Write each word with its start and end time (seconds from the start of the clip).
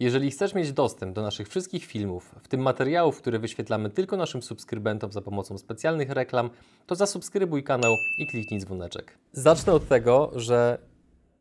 Jeżeli 0.00 0.30
chcesz 0.30 0.54
mieć 0.54 0.72
dostęp 0.72 1.14
do 1.14 1.22
naszych 1.22 1.48
wszystkich 1.48 1.84
filmów, 1.84 2.34
w 2.42 2.48
tym 2.48 2.60
materiałów, 2.60 3.18
które 3.18 3.38
wyświetlamy 3.38 3.90
tylko 3.90 4.16
naszym 4.16 4.42
subskrybentom 4.42 5.12
za 5.12 5.20
pomocą 5.20 5.58
specjalnych 5.58 6.10
reklam, 6.10 6.50
to 6.86 6.94
zasubskrybuj 6.94 7.64
kanał 7.64 7.92
i 8.18 8.26
kliknij 8.26 8.60
dzwoneczek. 8.60 9.18
Zacznę 9.32 9.72
od 9.72 9.88
tego, 9.88 10.30
że 10.36 10.78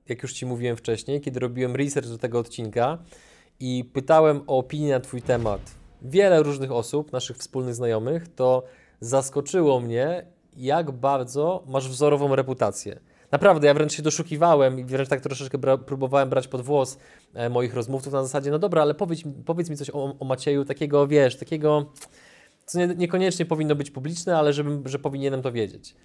jak 0.09 0.23
już 0.23 0.33
Ci 0.33 0.46
mówiłem 0.46 0.78
wcześniej, 0.78 1.21
kiedy 1.21 1.39
robiłem 1.39 1.75
research 1.75 2.09
do 2.09 2.17
tego 2.17 2.39
odcinka 2.39 2.97
i 3.59 3.89
pytałem 3.93 4.41
o 4.48 4.58
opinię 4.58 4.92
na 4.92 5.00
Twój 5.00 5.21
temat 5.21 5.62
wiele 6.02 6.44
różnych 6.44 6.71
osób, 6.71 7.12
naszych 7.12 7.38
wspólnych 7.38 7.76
znajomych, 7.76 8.28
to 8.36 8.64
zaskoczyło 9.00 9.80
mnie, 9.80 10.26
jak 10.55 10.92
bardzo 10.92 11.64
masz 11.68 11.89
wzorową 11.89 12.36
reputację. 12.36 13.00
Naprawdę, 13.32 13.68
ja 13.68 13.73
wręcz 13.73 13.94
się 13.94 14.04
doszukiwałem 14.04 14.80
i 14.80 14.84
wręcz 14.84 15.10
tak 15.10 15.21
troszeczkę 15.21 15.57
bra 15.57 15.78
próbowałem 15.78 16.30
brać 16.30 16.48
pod 16.48 16.62
włos 16.62 16.98
e, 17.34 17.50
moich 17.50 17.73
rozmówców 17.73 18.14
na 18.14 18.23
zasadzie, 18.23 18.52
no 18.52 18.60
dobra, 18.60 18.82
ale 18.82 18.93
powiedz, 18.93 19.21
powiedz 19.46 19.70
mi 19.70 19.78
coś 19.78 19.89
o, 19.89 20.16
o 20.20 20.25
Macieju, 20.25 20.65
takiego, 20.65 21.07
wiesz, 21.07 21.36
takiego, 21.36 21.86
co 22.65 22.79
nie, 22.79 22.87
niekoniecznie 22.87 23.46
powinno 23.46 23.75
być 23.75 23.92
publiczne, 23.92 24.37
ale 24.37 24.54
żebym, 24.54 24.87
że 24.87 25.00
powinienem 25.00 25.42
to 25.42 25.51
wiedzieć. 25.51 25.96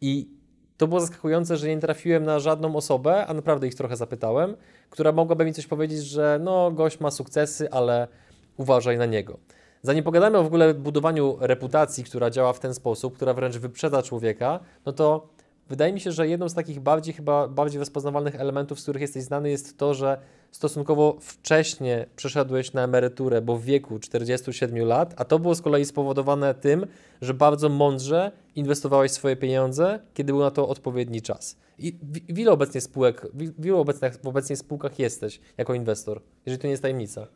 I 0.00 0.28
to 0.76 0.86
było 0.86 1.00
zaskakujące, 1.00 1.56
że 1.56 1.68
nie 1.68 1.78
trafiłem 1.78 2.24
na 2.24 2.40
żadną 2.40 2.76
osobę, 2.76 3.26
a 3.26 3.34
naprawdę 3.34 3.66
ich 3.66 3.74
trochę 3.74 3.96
zapytałem, 3.96 4.56
która 4.90 5.12
mogłaby 5.12 5.44
mi 5.44 5.52
coś 5.52 5.66
powiedzieć, 5.66 6.04
że 6.04 6.40
no, 6.42 6.70
gość 6.70 7.00
ma 7.00 7.10
sukcesy, 7.10 7.70
ale 7.70 8.08
uważaj 8.56 8.98
na 8.98 9.06
niego. 9.06 9.38
Zanim 9.82 10.04
pogadamy 10.04 10.38
o 10.38 10.42
w 10.42 10.46
ogóle 10.46 10.74
budowaniu 10.74 11.36
reputacji, 11.40 12.04
która 12.04 12.30
działa 12.30 12.52
w 12.52 12.60
ten 12.60 12.74
sposób, 12.74 13.16
która 13.16 13.34
wręcz 13.34 13.56
wyprzedza 13.56 14.02
człowieka, 14.02 14.60
no 14.86 14.92
to 14.92 15.28
wydaje 15.68 15.92
mi 15.92 16.00
się, 16.00 16.12
że 16.12 16.28
jedną 16.28 16.48
z 16.48 16.54
takich 16.54 16.80
bardziej 16.80 17.14
chyba 17.14 17.48
bardziej 17.48 17.78
rozpoznawalnych 17.78 18.34
elementów, 18.34 18.80
z 18.80 18.82
których 18.82 19.02
jesteś 19.02 19.22
znany, 19.22 19.50
jest 19.50 19.78
to, 19.78 19.94
że 19.94 20.18
stosunkowo 20.50 21.16
wcześnie 21.20 22.06
przeszedłeś 22.16 22.72
na 22.72 22.84
emeryturę, 22.84 23.42
bo 23.42 23.56
w 23.56 23.64
wieku 23.64 23.98
47 23.98 24.78
lat, 24.86 25.14
a 25.16 25.24
to 25.24 25.38
było 25.38 25.54
z 25.54 25.62
kolei 25.62 25.84
spowodowane 25.84 26.54
tym, 26.54 26.86
że 27.20 27.34
bardzo 27.34 27.68
mądrze 27.68 28.32
inwestowałeś 28.54 29.12
swoje 29.12 29.36
pieniądze, 29.36 30.00
kiedy 30.14 30.32
był 30.32 30.40
na 30.40 30.50
to 30.50 30.68
odpowiedni 30.68 31.22
czas. 31.22 31.56
I 31.78 31.98
w 32.28 32.38
ilu 32.38 32.52
obecnie 32.52 32.80
spółek, 32.80 33.26
w 33.34 33.66
ilu 33.66 33.78
obecnie, 33.78 34.10
obecnie 34.24 34.56
spółkach 34.56 34.98
jesteś 34.98 35.40
jako 35.58 35.74
inwestor, 35.74 36.22
jeżeli 36.46 36.60
to 36.60 36.66
nie 36.66 36.70
jest 36.70 36.82
tajemnica? 36.82 37.26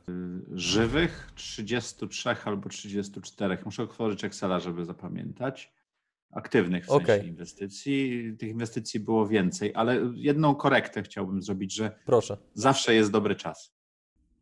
Żywych 0.55 1.33
33 1.35 2.37
albo 2.45 2.69
34. 2.69 3.59
Muszę 3.65 3.83
otworzyć 3.83 4.25
Excela, 4.25 4.61
żeby 4.61 4.85
zapamiętać 4.85 5.73
aktywnych 6.33 6.85
w 6.85 6.89
sensie 6.89 7.05
okay. 7.05 7.19
inwestycji. 7.19 8.23
Tych 8.39 8.49
inwestycji 8.49 9.01
było 9.01 9.29
więcej, 9.29 9.73
ale 9.75 10.13
jedną 10.15 10.55
korektę 10.55 11.03
chciałbym 11.03 11.43
zrobić, 11.43 11.75
że 11.75 11.99
Proszę. 12.07 12.37
zawsze 12.55 12.95
jest 12.95 13.11
dobry 13.11 13.37
czas. 13.37 13.73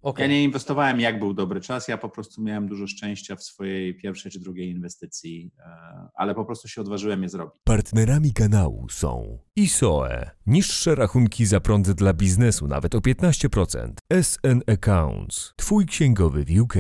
Okay. 0.03 0.27
Ja 0.27 0.33
nie 0.33 0.45
inwestowałem 0.45 1.01
jak 1.01 1.19
był 1.19 1.35
dobry 1.35 1.61
czas, 1.61 1.89
ja 1.89 1.99
po 1.99 2.09
prostu 2.09 2.43
miałem 2.43 2.69
dużo 2.69 2.87
szczęścia 2.87 3.37
w 3.37 3.43
swojej 3.43 3.95
pierwszej 3.97 4.33
czy 4.33 4.41
drugiej 4.41 4.71
inwestycji, 4.71 5.51
e, 5.59 6.09
ale 6.15 6.35
po 6.35 6.45
prostu 6.45 6.69
się 6.69 6.81
odważyłem 6.81 7.23
je 7.23 7.29
zrobić. 7.29 7.55
Partnerami 7.65 8.33
kanału 8.33 8.89
są 8.89 9.39
ISOE, 9.57 10.31
niższe 10.47 10.95
rachunki 10.95 11.47
za 11.47 11.61
prąd 11.61 11.91
dla 11.91 12.13
biznesu 12.13 12.67
nawet 12.67 12.95
o 12.95 12.99
15%, 12.99 13.93
SN 14.23 14.61
Accounts, 14.67 15.53
Twój 15.57 15.87
księgowy 15.87 16.45
w 16.45 16.61
UK, 16.61 16.75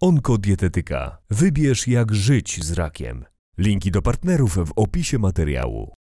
Onkodietetyka, 0.00 1.18
wybierz 1.30 1.88
jak 1.88 2.14
żyć 2.14 2.64
z 2.64 2.72
rakiem. 2.72 3.24
Linki 3.62 3.90
do 3.90 4.02
partnerów 4.02 4.54
w 4.68 4.72
opisie 4.76 5.18
materiału. 5.18 6.01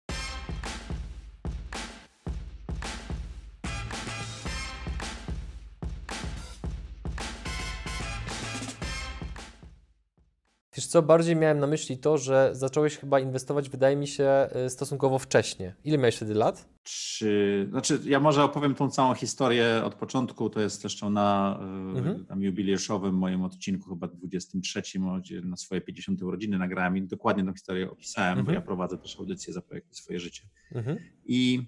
Wiesz 10.75 10.87
co, 10.87 11.01
bardziej 11.01 11.35
miałem 11.35 11.59
na 11.59 11.67
myśli 11.67 11.97
to, 11.97 12.17
że 12.17 12.49
zacząłeś 12.53 12.97
chyba 12.97 13.19
inwestować, 13.19 13.69
wydaje 13.69 13.95
mi 13.95 14.07
się, 14.07 14.47
y, 14.65 14.69
stosunkowo 14.69 15.19
wcześnie. 15.19 15.75
Ile 15.83 15.97
miałeś 15.97 16.15
wtedy 16.15 16.33
lat? 16.33 16.69
Czy, 16.83 17.67
znaczy 17.69 17.99
ja 18.05 18.19
może 18.19 18.43
opowiem 18.43 18.75
tą 18.75 18.89
całą 18.89 19.13
historię 19.13 19.81
od 19.85 19.95
początku, 19.95 20.49
to 20.49 20.61
jest 20.61 20.81
zresztą 20.81 21.09
na 21.09 21.59
y, 21.95 21.97
mhm. 21.97 22.25
tam 22.25 22.41
jubileuszowym 22.41 23.15
moim 23.15 23.43
odcinku, 23.43 23.89
chyba 23.89 24.07
23, 24.07 24.81
gdzie 25.19 25.41
na 25.41 25.57
swoje 25.57 25.81
50 25.81 26.21
urodziny 26.21 26.57
nagrałem 26.57 26.97
i 26.97 27.01
dokładnie 27.01 27.45
tę 27.45 27.53
historię 27.53 27.91
opisałem, 27.91 28.39
mhm. 28.39 28.45
bo 28.45 28.51
ja 28.51 28.61
prowadzę 28.61 28.97
też 28.97 29.19
audycję 29.19 29.53
za 29.53 29.61
projekty 29.61 29.95
Swoje 29.95 30.19
Życie. 30.19 30.43
Mhm. 30.71 30.97
I 31.25 31.67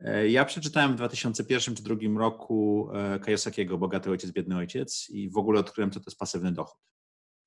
e, 0.00 0.28
ja 0.28 0.44
przeczytałem 0.44 0.92
w 0.92 0.96
2001 0.96 1.74
czy 1.74 1.82
2002 1.82 2.20
roku 2.20 2.88
e, 2.92 3.18
Kajosakiego 3.18 3.78
Bogaty 3.78 4.10
Ojciec, 4.10 4.30
Biedny 4.30 4.56
Ojciec 4.56 5.10
i 5.10 5.30
w 5.30 5.36
ogóle 5.36 5.60
odkryłem, 5.60 5.90
co 5.90 6.00
to 6.00 6.04
jest 6.06 6.18
pasywny 6.18 6.52
dochód 6.52 6.91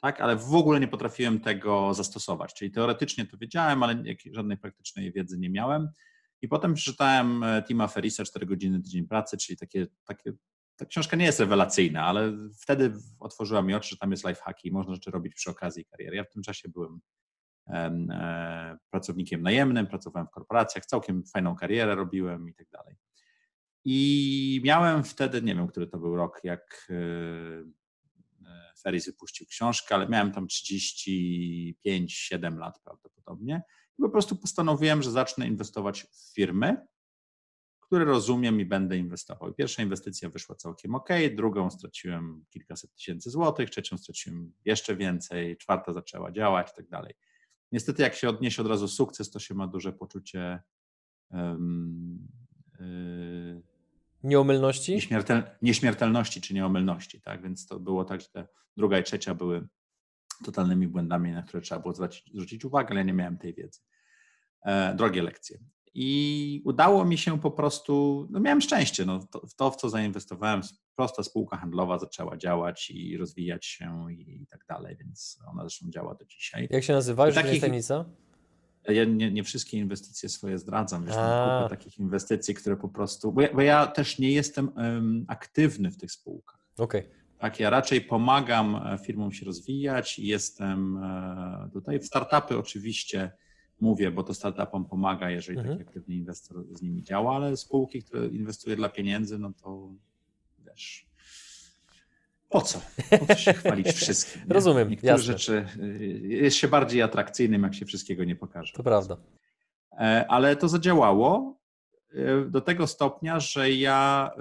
tak? 0.01 0.21
ale 0.21 0.35
w 0.35 0.55
ogóle 0.55 0.79
nie 0.79 0.87
potrafiłem 0.87 1.39
tego 1.39 1.93
zastosować. 1.93 2.53
Czyli 2.53 2.71
teoretycznie 2.71 3.25
to 3.25 3.37
wiedziałem, 3.37 3.83
ale 3.83 4.03
żadnej 4.31 4.57
praktycznej 4.57 5.11
wiedzy 5.11 5.37
nie 5.39 5.49
miałem. 5.49 5.89
I 6.41 6.47
potem 6.47 6.73
przeczytałem 6.73 7.43
e, 7.43 7.63
Tima 7.63 7.87
Ferrisa 7.87 8.23
4 8.23 8.45
godziny 8.45 8.81
tydzień 8.81 9.07
pracy, 9.07 9.37
czyli 9.37 9.57
takie, 9.57 9.87
takie 10.05 10.31
ta 10.75 10.85
książka 10.85 11.17
nie 11.17 11.25
jest 11.25 11.39
rewelacyjna, 11.39 12.05
ale 12.05 12.33
wtedy 12.61 12.93
otworzyła 13.19 13.61
mi 13.61 13.73
oczy, 13.73 13.89
że 13.89 13.97
tam 13.97 14.11
jest 14.11 14.27
lifehacki 14.27 14.67
i 14.67 14.71
można 14.71 14.93
rzeczy 14.93 15.11
robić 15.11 15.33
przy 15.33 15.49
okazji 15.49 15.85
kariery. 15.85 16.15
Ja 16.15 16.23
w 16.23 16.29
tym 16.29 16.43
czasie 16.43 16.69
byłem 16.69 16.99
e, 17.67 18.77
pracownikiem 18.89 19.41
najemnym, 19.41 19.87
pracowałem 19.87 20.27
w 20.27 20.31
korporacjach, 20.31 20.85
całkiem 20.85 21.23
fajną 21.23 21.55
karierę 21.55 21.95
robiłem 21.95 22.49
i 22.49 22.53
tak 22.53 22.69
dalej. 22.69 22.95
I 23.85 24.61
miałem 24.63 25.03
wtedy, 25.03 25.41
nie 25.41 25.55
wiem, 25.55 25.67
który 25.67 25.87
to 25.87 25.97
był 25.97 26.15
rok, 26.15 26.39
jak 26.43 26.91
e, 28.85 28.85
Ferris 28.85 29.05
wypuścił 29.05 29.47
książkę, 29.47 29.95
ale 29.95 30.09
miałem 30.09 30.31
tam 30.31 30.47
35-7 30.47 32.57
lat 32.57 32.79
prawdopodobnie. 32.83 33.61
I 33.99 34.01
po 34.01 34.09
prostu 34.09 34.35
postanowiłem, 34.35 35.01
że 35.01 35.11
zacznę 35.11 35.47
inwestować 35.47 36.03
w 36.03 36.33
firmy, 36.35 36.87
które 37.81 38.05
rozumiem 38.05 38.59
i 38.59 38.65
będę 38.65 38.97
inwestował. 38.97 39.53
Pierwsza 39.53 39.83
inwestycja 39.83 40.29
wyszła 40.29 40.55
całkiem 40.55 40.95
ok, 40.95 41.09
drugą 41.35 41.69
straciłem 41.69 42.45
kilkaset 42.49 42.95
tysięcy 42.95 43.29
złotych, 43.29 43.69
trzecią 43.69 43.97
straciłem 43.97 44.53
jeszcze 44.65 44.95
więcej, 44.95 45.57
czwarta 45.57 45.93
zaczęła 45.93 46.31
działać 46.31 46.71
i 46.71 46.75
tak 46.75 46.89
dalej. 46.89 47.13
Niestety, 47.71 48.03
jak 48.03 48.15
się 48.15 48.29
odniesie 48.29 48.61
od 48.61 48.67
razu 48.67 48.87
sukces, 48.87 49.31
to 49.31 49.39
się 49.39 49.53
ma 49.53 49.67
duże 49.67 49.93
poczucie 49.93 50.61
um, 51.29 52.27
yy, 52.79 53.74
Nieomylności? 54.25 54.93
Nieśmiertel, 54.93 55.43
nieśmiertelności 55.61 56.41
czy 56.41 56.53
nieomylności, 56.53 57.21
tak? 57.21 57.43
Więc 57.43 57.67
to 57.67 57.79
było 57.79 58.05
tak, 58.05 58.21
że 58.21 58.27
te 58.27 58.47
druga 58.77 58.99
i 58.99 59.03
trzecia 59.03 59.35
były 59.35 59.67
totalnymi 60.45 60.87
błędami, 60.87 61.31
na 61.31 61.43
które 61.43 61.61
trzeba 61.61 61.81
było 61.81 61.93
zwrócić, 61.93 62.33
zwrócić 62.33 62.65
uwagę, 62.65 62.89
ale 62.89 62.99
ja 62.99 63.03
nie 63.05 63.13
miałem 63.13 63.37
tej 63.37 63.53
wiedzy. 63.53 63.79
E, 64.65 64.95
drogie 64.95 65.23
lekcje. 65.23 65.59
I 65.93 66.61
udało 66.65 67.05
mi 67.05 67.17
się 67.17 67.39
po 67.39 67.51
prostu, 67.51 68.27
no 68.31 68.39
miałem 68.39 68.61
szczęście, 68.61 69.05
no, 69.05 69.27
to, 69.31 69.47
w 69.47 69.55
to, 69.55 69.71
w 69.71 69.75
co 69.75 69.89
zainwestowałem, 69.89 70.61
prosta 70.95 71.23
spółka 71.23 71.57
handlowa 71.57 71.99
zaczęła 71.99 72.37
działać 72.37 72.89
i 72.89 73.17
rozwijać 73.17 73.65
się 73.65 74.13
i, 74.13 74.41
i 74.41 74.47
tak 74.47 74.65
dalej, 74.69 74.97
więc 74.99 75.39
ona 75.47 75.61
zresztą 75.61 75.89
działa 75.89 76.15
do 76.15 76.25
dzisiaj. 76.25 76.67
Jak 76.71 76.83
się 76.83 76.93
nazywa? 76.93 77.25
Już 77.25 77.35
takich, 77.35 77.61
tajemnica? 77.61 78.05
Ja 78.87 79.05
nie, 79.05 79.31
nie, 79.31 79.43
wszystkie 79.43 79.77
inwestycje 79.77 80.29
swoje 80.29 80.59
zdradzam. 80.59 81.05
Wiesz, 81.05 81.15
mam 81.15 81.63
kupę 81.63 81.69
takich 81.77 81.99
inwestycji, 81.99 82.55
które 82.55 82.77
po 82.77 82.89
prostu. 82.89 83.31
Bo 83.31 83.41
ja, 83.41 83.53
bo 83.53 83.61
ja 83.61 83.87
też 83.87 84.19
nie 84.19 84.31
jestem 84.31 84.69
um, 84.75 85.25
aktywny 85.27 85.91
w 85.91 85.97
tych 85.97 86.11
spółkach. 86.11 86.59
Okay. 86.77 87.03
Tak, 87.37 87.59
ja 87.59 87.69
raczej 87.69 88.01
pomagam 88.01 88.75
e, 88.75 88.97
firmom 88.97 89.31
się 89.31 89.45
rozwijać 89.45 90.19
i 90.19 90.27
jestem 90.27 90.97
e, 90.97 91.69
tutaj. 91.73 91.99
W 91.99 92.05
startupy 92.05 92.57
oczywiście 92.57 93.31
mówię, 93.79 94.11
bo 94.11 94.23
to 94.23 94.33
startupom 94.33 94.85
pomaga, 94.85 95.29
jeżeli 95.29 95.59
mhm. 95.59 95.77
taki 95.77 95.89
aktywny 95.89 96.15
inwestor 96.15 96.65
z 96.71 96.81
nimi 96.81 97.03
działa, 97.03 97.35
ale 97.35 97.57
spółki, 97.57 98.03
które 98.03 98.27
inwestuje 98.27 98.75
dla 98.75 98.89
pieniędzy, 98.89 99.39
no 99.39 99.51
to 99.63 99.89
wiesz 100.65 101.05
po 102.49 102.61
co? 102.61 102.81
Po 103.19 103.25
co 103.25 103.35
się 103.35 103.53
chwalić 103.53 103.87
wszystkim? 104.01 104.41
Nie? 104.47 104.53
Rozumiem. 104.53 104.89
Niektóre 104.89 105.11
jasne. 105.11 105.25
rzeczy 105.25 105.67
y, 105.79 106.19
jest 106.27 106.57
się 106.57 106.67
bardziej 106.67 107.01
atrakcyjnym, 107.01 107.63
jak 107.63 107.75
się 107.75 107.85
wszystkiego 107.85 108.23
nie 108.23 108.35
pokaże. 108.35 108.73
To 108.73 108.83
prawda. 108.83 109.17
E, 109.99 110.25
ale 110.29 110.55
to 110.55 110.67
zadziałało 110.67 111.59
e, 112.13 112.45
do 112.45 112.61
tego 112.61 112.87
stopnia, 112.87 113.39
że 113.39 113.71
ja 113.71 114.31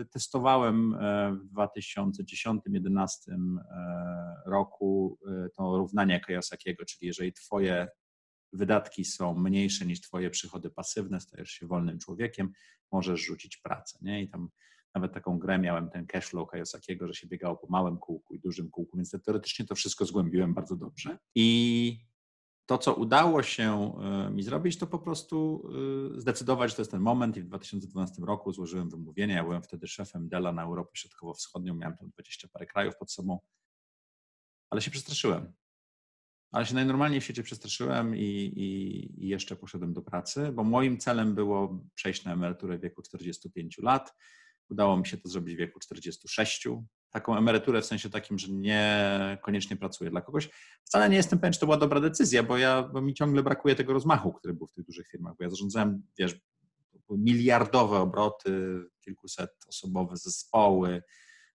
y, 0.00 0.04
testowałem 0.04 0.94
e, 0.94 1.32
w 1.32 1.54
2010-2011 1.54 3.10
roku 4.46 5.18
to 5.56 5.76
równanie 5.76 6.20
Kajosakiego, 6.20 6.84
czyli 6.84 7.06
jeżeli 7.06 7.32
twoje 7.32 7.88
wydatki 8.52 9.04
są 9.04 9.34
mniejsze 9.34 9.86
niż 9.86 10.00
twoje 10.00 10.30
przychody 10.30 10.70
pasywne, 10.70 11.20
stajesz 11.20 11.50
się 11.50 11.66
wolnym 11.66 11.98
człowiekiem, 11.98 12.52
możesz 12.92 13.20
rzucić 13.20 13.56
pracę. 13.56 13.98
Nie? 14.02 14.22
I 14.22 14.28
tam 14.28 14.48
nawet 14.94 15.12
taką 15.12 15.38
grę 15.38 15.58
miałem, 15.58 15.90
ten 15.90 16.06
cashflow 16.06 16.48
Kajosakiego, 16.48 17.08
że 17.08 17.14
się 17.14 17.26
biegało 17.26 17.56
po 17.56 17.66
małym 17.66 17.98
kółku 17.98 18.34
i 18.34 18.40
dużym 18.40 18.70
kółku, 18.70 18.96
więc 18.96 19.16
teoretycznie 19.24 19.66
to 19.66 19.74
wszystko 19.74 20.04
zgłębiłem 20.04 20.54
bardzo 20.54 20.76
dobrze. 20.76 21.18
I 21.34 21.98
to, 22.66 22.78
co 22.78 22.94
udało 22.94 23.42
się 23.42 23.94
e, 24.02 24.30
mi 24.30 24.42
zrobić, 24.42 24.78
to 24.78 24.86
po 24.86 24.98
prostu 24.98 25.68
e, 26.16 26.20
zdecydować, 26.20 26.70
że 26.70 26.76
to 26.76 26.82
jest 26.82 26.90
ten 26.90 27.00
moment 27.00 27.36
i 27.36 27.42
w 27.42 27.46
2012 27.46 28.22
roku 28.22 28.52
złożyłem 28.52 28.90
wymówienie. 28.90 29.34
Ja 29.34 29.44
byłem 29.44 29.62
wtedy 29.62 29.86
szefem 29.86 30.28
Dela 30.28 30.52
na 30.52 30.62
Europę 30.62 30.90
Środkowo-Wschodnią, 30.94 31.74
miałem 31.74 31.96
tam 31.96 32.10
20 32.10 32.48
parę 32.48 32.66
krajów 32.66 32.96
pod 32.96 33.12
sobą, 33.12 33.38
ale 34.70 34.82
się 34.82 34.90
przestraszyłem. 34.90 35.52
Ale 36.52 36.66
się 36.66 36.74
najnormalniej 36.74 37.20
w 37.20 37.24
świecie 37.24 37.42
przestraszyłem 37.42 38.16
i, 38.16 38.20
i, 38.20 39.24
i 39.24 39.28
jeszcze 39.28 39.56
poszedłem 39.56 39.92
do 39.92 40.02
pracy, 40.02 40.52
bo 40.52 40.64
moim 40.64 40.98
celem 40.98 41.34
było 41.34 41.80
przejść 41.94 42.24
na 42.24 42.32
emeryturę 42.32 42.78
w 42.78 42.80
wieku 42.80 43.02
45 43.02 43.78
lat. 43.78 44.14
Udało 44.72 44.96
mi 44.96 45.06
się 45.06 45.16
to 45.16 45.28
zrobić 45.28 45.54
w 45.54 45.58
wieku 45.58 45.80
46 45.80 46.68
taką 47.10 47.36
emeryturę 47.36 47.82
w 47.82 47.86
sensie 47.86 48.10
takim, 48.10 48.38
że 48.38 48.48
nie 48.48 49.38
koniecznie 49.42 49.76
pracuję 49.76 50.10
dla 50.10 50.20
kogoś. 50.20 50.50
Wcale 50.84 51.08
nie 51.08 51.16
jestem 51.16 51.38
pewien, 51.38 51.52
czy 51.52 51.60
to 51.60 51.66
była 51.66 51.76
dobra 51.76 52.00
decyzja, 52.00 52.42
bo, 52.42 52.58
ja, 52.58 52.82
bo 52.82 53.00
mi 53.00 53.14
ciągle 53.14 53.42
brakuje 53.42 53.74
tego 53.74 53.92
rozmachu, 53.92 54.32
który 54.32 54.54
był 54.54 54.66
w 54.66 54.72
tych 54.72 54.84
dużych 54.84 55.08
firmach, 55.08 55.34
bo 55.38 55.44
ja 55.44 55.50
zarządzałem, 55.50 56.02
wiesz, 56.18 56.40
miliardowe 57.10 57.98
obroty, 57.98 58.84
kilkuset 59.00 59.50
osobowe 59.68 60.16
zespoły, 60.16 61.02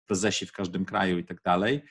prezesi 0.06 0.46
w 0.46 0.52
każdym 0.52 0.84
kraju 0.84 1.18
i 1.18 1.24
tak 1.24 1.42
dalej. 1.42 1.82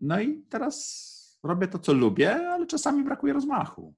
No 0.00 0.20
i 0.20 0.42
teraz 0.50 1.38
robię 1.42 1.68
to, 1.68 1.78
co 1.78 1.92
lubię, 1.92 2.34
ale 2.34 2.66
czasami 2.66 3.04
brakuje 3.04 3.32
rozmachu. 3.32 3.94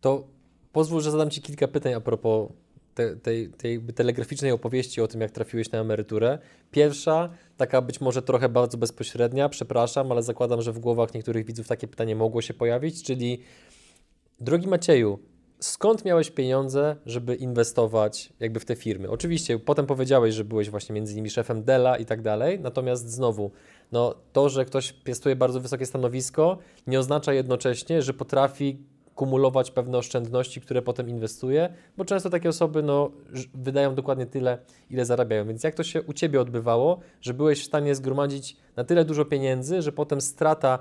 To 0.00 0.28
pozwól, 0.72 1.00
że 1.00 1.10
zadam 1.10 1.30
Ci 1.30 1.42
kilka 1.42 1.68
pytań 1.68 1.94
a 1.94 2.00
propos 2.00 2.50
te, 2.94 3.16
tej, 3.16 3.48
tej 3.48 3.80
telegraficznej 3.80 4.52
opowieści 4.52 5.00
o 5.00 5.08
tym, 5.08 5.20
jak 5.20 5.30
trafiłeś 5.30 5.70
na 5.70 5.78
emeryturę. 5.78 6.38
Pierwsza, 6.70 7.30
taka 7.56 7.82
być 7.82 8.00
może 8.00 8.22
trochę 8.22 8.48
bardzo 8.48 8.78
bezpośrednia, 8.78 9.48
przepraszam, 9.48 10.12
ale 10.12 10.22
zakładam, 10.22 10.62
że 10.62 10.72
w 10.72 10.78
głowach 10.78 11.14
niektórych 11.14 11.46
widzów 11.46 11.68
takie 11.68 11.88
pytanie 11.88 12.16
mogło 12.16 12.42
się 12.42 12.54
pojawić, 12.54 13.02
czyli 13.02 13.42
drogi 14.40 14.68
Macieju, 14.68 15.18
skąd 15.60 16.04
miałeś 16.04 16.30
pieniądze, 16.30 16.96
żeby 17.06 17.34
inwestować 17.34 18.32
jakby 18.40 18.60
w 18.60 18.64
te 18.64 18.76
firmy? 18.76 19.10
Oczywiście 19.10 19.58
potem 19.58 19.86
powiedziałeś, 19.86 20.34
że 20.34 20.44
byłeś 20.44 20.70
właśnie 20.70 20.94
między 20.94 21.12
innymi 21.12 21.30
szefem 21.30 21.64
Dela 21.64 21.96
i 21.96 22.04
tak 22.04 22.22
dalej, 22.22 22.60
natomiast 22.60 23.10
znowu, 23.10 23.50
no 23.92 24.14
to, 24.32 24.48
że 24.48 24.64
ktoś 24.64 24.92
piastuje 24.92 25.36
bardzo 25.36 25.60
wysokie 25.60 25.86
stanowisko, 25.86 26.58
nie 26.86 26.98
oznacza 26.98 27.32
jednocześnie, 27.32 28.02
że 28.02 28.14
potrafi 28.14 28.78
kumulować 29.14 29.70
pewne 29.70 29.98
oszczędności, 29.98 30.60
które 30.60 30.82
potem 30.82 31.08
inwestuje, 31.08 31.74
bo 31.96 32.04
często 32.04 32.30
takie 32.30 32.48
osoby 32.48 32.82
no, 32.82 33.10
wydają 33.54 33.94
dokładnie 33.94 34.26
tyle, 34.26 34.58
ile 34.90 35.04
zarabiają. 35.04 35.46
Więc 35.46 35.64
jak 35.64 35.74
to 35.74 35.84
się 35.84 36.02
u 36.02 36.12
Ciebie 36.12 36.40
odbywało, 36.40 37.00
że 37.20 37.34
byłeś 37.34 37.62
w 37.62 37.66
stanie 37.66 37.94
zgromadzić 37.94 38.56
na 38.76 38.84
tyle 38.84 39.04
dużo 39.04 39.24
pieniędzy, 39.24 39.82
że 39.82 39.92
potem 39.92 40.20
strata 40.20 40.78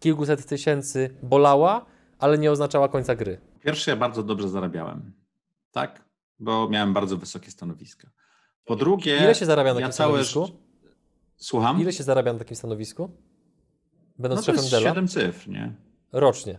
kilkuset 0.00 0.46
tysięcy 0.46 1.10
bolała, 1.22 1.86
ale 2.18 2.38
nie 2.38 2.50
oznaczała 2.50 2.88
końca 2.88 3.14
gry? 3.14 3.40
Pierwsze, 3.60 3.90
ja 3.90 3.96
bardzo 3.96 4.22
dobrze 4.22 4.48
zarabiałem, 4.48 5.12
tak? 5.72 6.04
Bo 6.38 6.68
miałem 6.68 6.92
bardzo 6.92 7.16
wysokie 7.16 7.50
stanowiska. 7.50 8.10
Po 8.64 8.76
drugie, 8.76 9.16
ile 9.16 9.34
się 9.34 9.46
zarabia 9.46 9.70
na 9.70 9.74
takim 9.74 9.86
ja 9.86 9.92
całe... 9.92 10.24
stanowisku? 10.24 10.58
Słucham? 11.36 11.80
Ile 11.80 11.92
się 11.92 12.04
zarabia 12.04 12.32
na 12.32 12.38
takim 12.38 12.56
stanowisku? 12.56 13.10
Będąc 14.18 14.46
no 14.46 14.54
to 14.54 14.60
jest 14.60 14.74
7 14.74 15.08
cyfr, 15.08 15.48
nie? 15.48 15.74
Rocznie. 16.12 16.58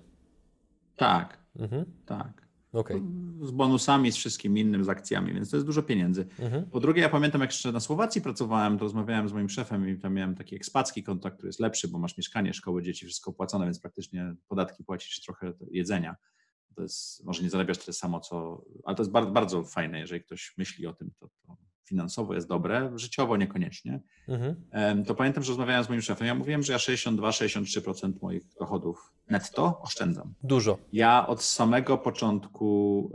Tak, 1.01 1.37
mhm. 1.55 1.85
tak. 2.05 2.47
Okay. 2.73 3.01
Z 3.41 3.51
bonusami, 3.51 4.11
z 4.11 4.15
wszystkim 4.15 4.57
innym, 4.57 4.83
z 4.83 4.89
akcjami, 4.89 5.33
więc 5.33 5.49
to 5.49 5.57
jest 5.57 5.67
dużo 5.67 5.83
pieniędzy. 5.83 6.27
Mhm. 6.39 6.65
Po 6.65 6.79
drugie, 6.79 7.01
ja 7.01 7.09
pamiętam, 7.09 7.41
jak 7.41 7.49
jeszcze 7.49 7.71
na 7.71 7.79
Słowacji 7.79 8.21
pracowałem, 8.21 8.77
to 8.77 8.83
rozmawiałem 8.83 9.29
z 9.29 9.33
moim 9.33 9.49
szefem 9.49 9.89
i 9.89 9.97
tam 9.97 10.13
miałem 10.13 10.35
taki 10.35 10.55
ekspacki 10.55 11.03
kontakt, 11.03 11.35
który 11.35 11.49
jest 11.49 11.59
lepszy, 11.59 11.87
bo 11.87 11.99
masz 11.99 12.17
mieszkanie, 12.17 12.53
szkoły 12.53 12.83
dzieci, 12.83 13.05
wszystko 13.05 13.31
opłacone, 13.31 13.65
więc 13.65 13.79
praktycznie 13.79 14.35
podatki 14.47 14.83
płacisz 14.83 15.21
trochę 15.21 15.53
jedzenia. 15.71 16.15
To 16.75 16.81
jest, 16.81 17.25
może 17.25 17.43
nie 17.43 17.49
zarabiasz 17.49 17.77
tyle 17.77 17.93
samo, 17.93 18.19
co, 18.19 18.65
ale 18.83 18.95
to 18.95 19.03
jest 19.03 19.11
bardzo, 19.11 19.31
bardzo 19.31 19.63
fajne, 19.63 19.99
jeżeli 19.99 20.23
ktoś 20.23 20.53
myśli 20.57 20.87
o 20.87 20.93
tym, 20.93 21.11
to, 21.19 21.27
to 21.27 21.57
finansowo 21.91 22.33
jest 22.33 22.47
dobre, 22.47 22.91
życiowo 22.95 23.37
niekoniecznie. 23.37 23.99
Mhm. 24.27 25.05
To 25.05 25.15
pamiętam, 25.15 25.43
że 25.43 25.49
rozmawiałem 25.49 25.83
z 25.83 25.89
moim 25.89 26.01
szefem, 26.01 26.27
ja 26.27 26.35
mówiłem, 26.35 26.63
że 26.63 26.73
ja 26.73 26.79
62-63% 26.79 28.13
moich 28.21 28.43
dochodów 28.59 29.13
netto 29.29 29.81
oszczędzam. 29.81 30.33
Dużo. 30.43 30.77
Ja 30.93 31.27
od 31.27 31.43
samego 31.43 31.97
początku 31.97 33.11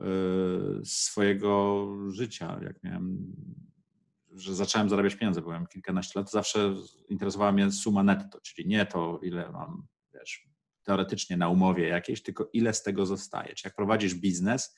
y, 0.80 0.84
swojego 0.84 1.86
życia, 2.08 2.60
jak 2.62 2.82
miałem, 2.82 3.32
że 4.34 4.54
zacząłem 4.54 4.88
zarabiać 4.88 5.14
pieniądze, 5.14 5.42
byłem 5.42 5.66
kilkanaście 5.66 6.18
lat, 6.18 6.30
zawsze 6.30 6.74
interesowała 7.08 7.52
mnie 7.52 7.72
suma 7.72 8.02
netto, 8.02 8.40
czyli 8.40 8.68
nie 8.68 8.86
to, 8.86 9.20
ile 9.22 9.52
mam, 9.52 9.86
wiesz, 10.14 10.48
teoretycznie 10.82 11.36
na 11.36 11.48
umowie 11.48 11.88
jakiejś, 11.88 12.22
tylko 12.22 12.50
ile 12.52 12.74
z 12.74 12.82
tego 12.82 13.06
zostaje. 13.06 13.54
Czy 13.54 13.68
jak 13.68 13.74
prowadzisz 13.74 14.14
biznes, 14.14 14.76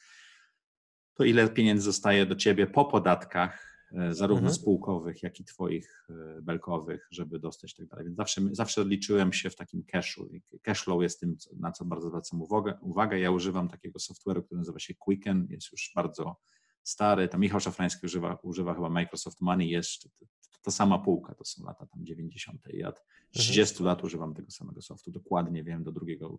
to 1.19 1.25
ile 1.25 1.49
pieniędzy 1.49 1.85
zostaje 1.85 2.27
do 2.27 2.35
ciebie 2.35 2.67
po 2.67 2.85
podatkach, 2.85 3.78
zarówno 4.11 4.49
mhm. 4.49 4.55
spółkowych, 4.55 5.23
jak 5.23 5.41
i 5.41 5.45
twoich 5.45 6.09
e, 6.11 6.43
belkowych, 6.43 7.09
żeby 7.11 7.39
dostać 7.39 7.75
tak 7.75 7.87
dalej. 7.87 8.05
Więc 8.05 8.17
zawsze, 8.17 8.41
zawsze 8.53 8.85
liczyłem 8.85 9.33
się 9.33 9.51
w 9.51 9.57
takim 9.57 9.85
cashu. 9.85 10.29
Cashflow 10.63 11.03
jest 11.03 11.21
tym, 11.21 11.37
na 11.57 11.73
co 11.73 11.85
bardzo 11.85 12.09
zwracam 12.09 12.43
uwagę. 12.43 12.79
uwagę. 12.81 13.21
Ja 13.21 13.31
używam 13.31 13.69
takiego 13.69 13.99
software'u, 13.99 14.43
który 14.43 14.59
nazywa 14.59 14.79
się 14.79 14.95
Quicken, 14.95 15.47
jest 15.51 15.73
już 15.73 15.93
bardzo 15.95 16.37
stary. 16.83 17.29
Tam 17.29 17.41
Michał 17.41 17.61
Szafrański 17.61 18.07
używa, 18.07 18.39
używa 18.43 18.75
chyba 18.75 18.89
Microsoft 18.89 19.41
Money, 19.41 19.69
jest 19.69 20.03
to, 20.03 20.27
to 20.63 20.71
sama 20.71 20.99
półka, 20.99 21.35
to 21.35 21.45
są 21.45 21.65
lata 21.65 21.87
tam 21.87 22.05
90. 22.05 22.63
Ja 22.73 22.89
od 22.89 23.03
30 23.31 23.75
mhm. 23.75 23.87
lat 23.87 24.05
używam 24.05 24.35
tego 24.35 24.51
samego 24.51 24.83
softu, 24.83 25.11
dokładnie 25.11 25.65
wiem 25.65 25.85
do 25.85 25.93
drugiego 25.93 26.39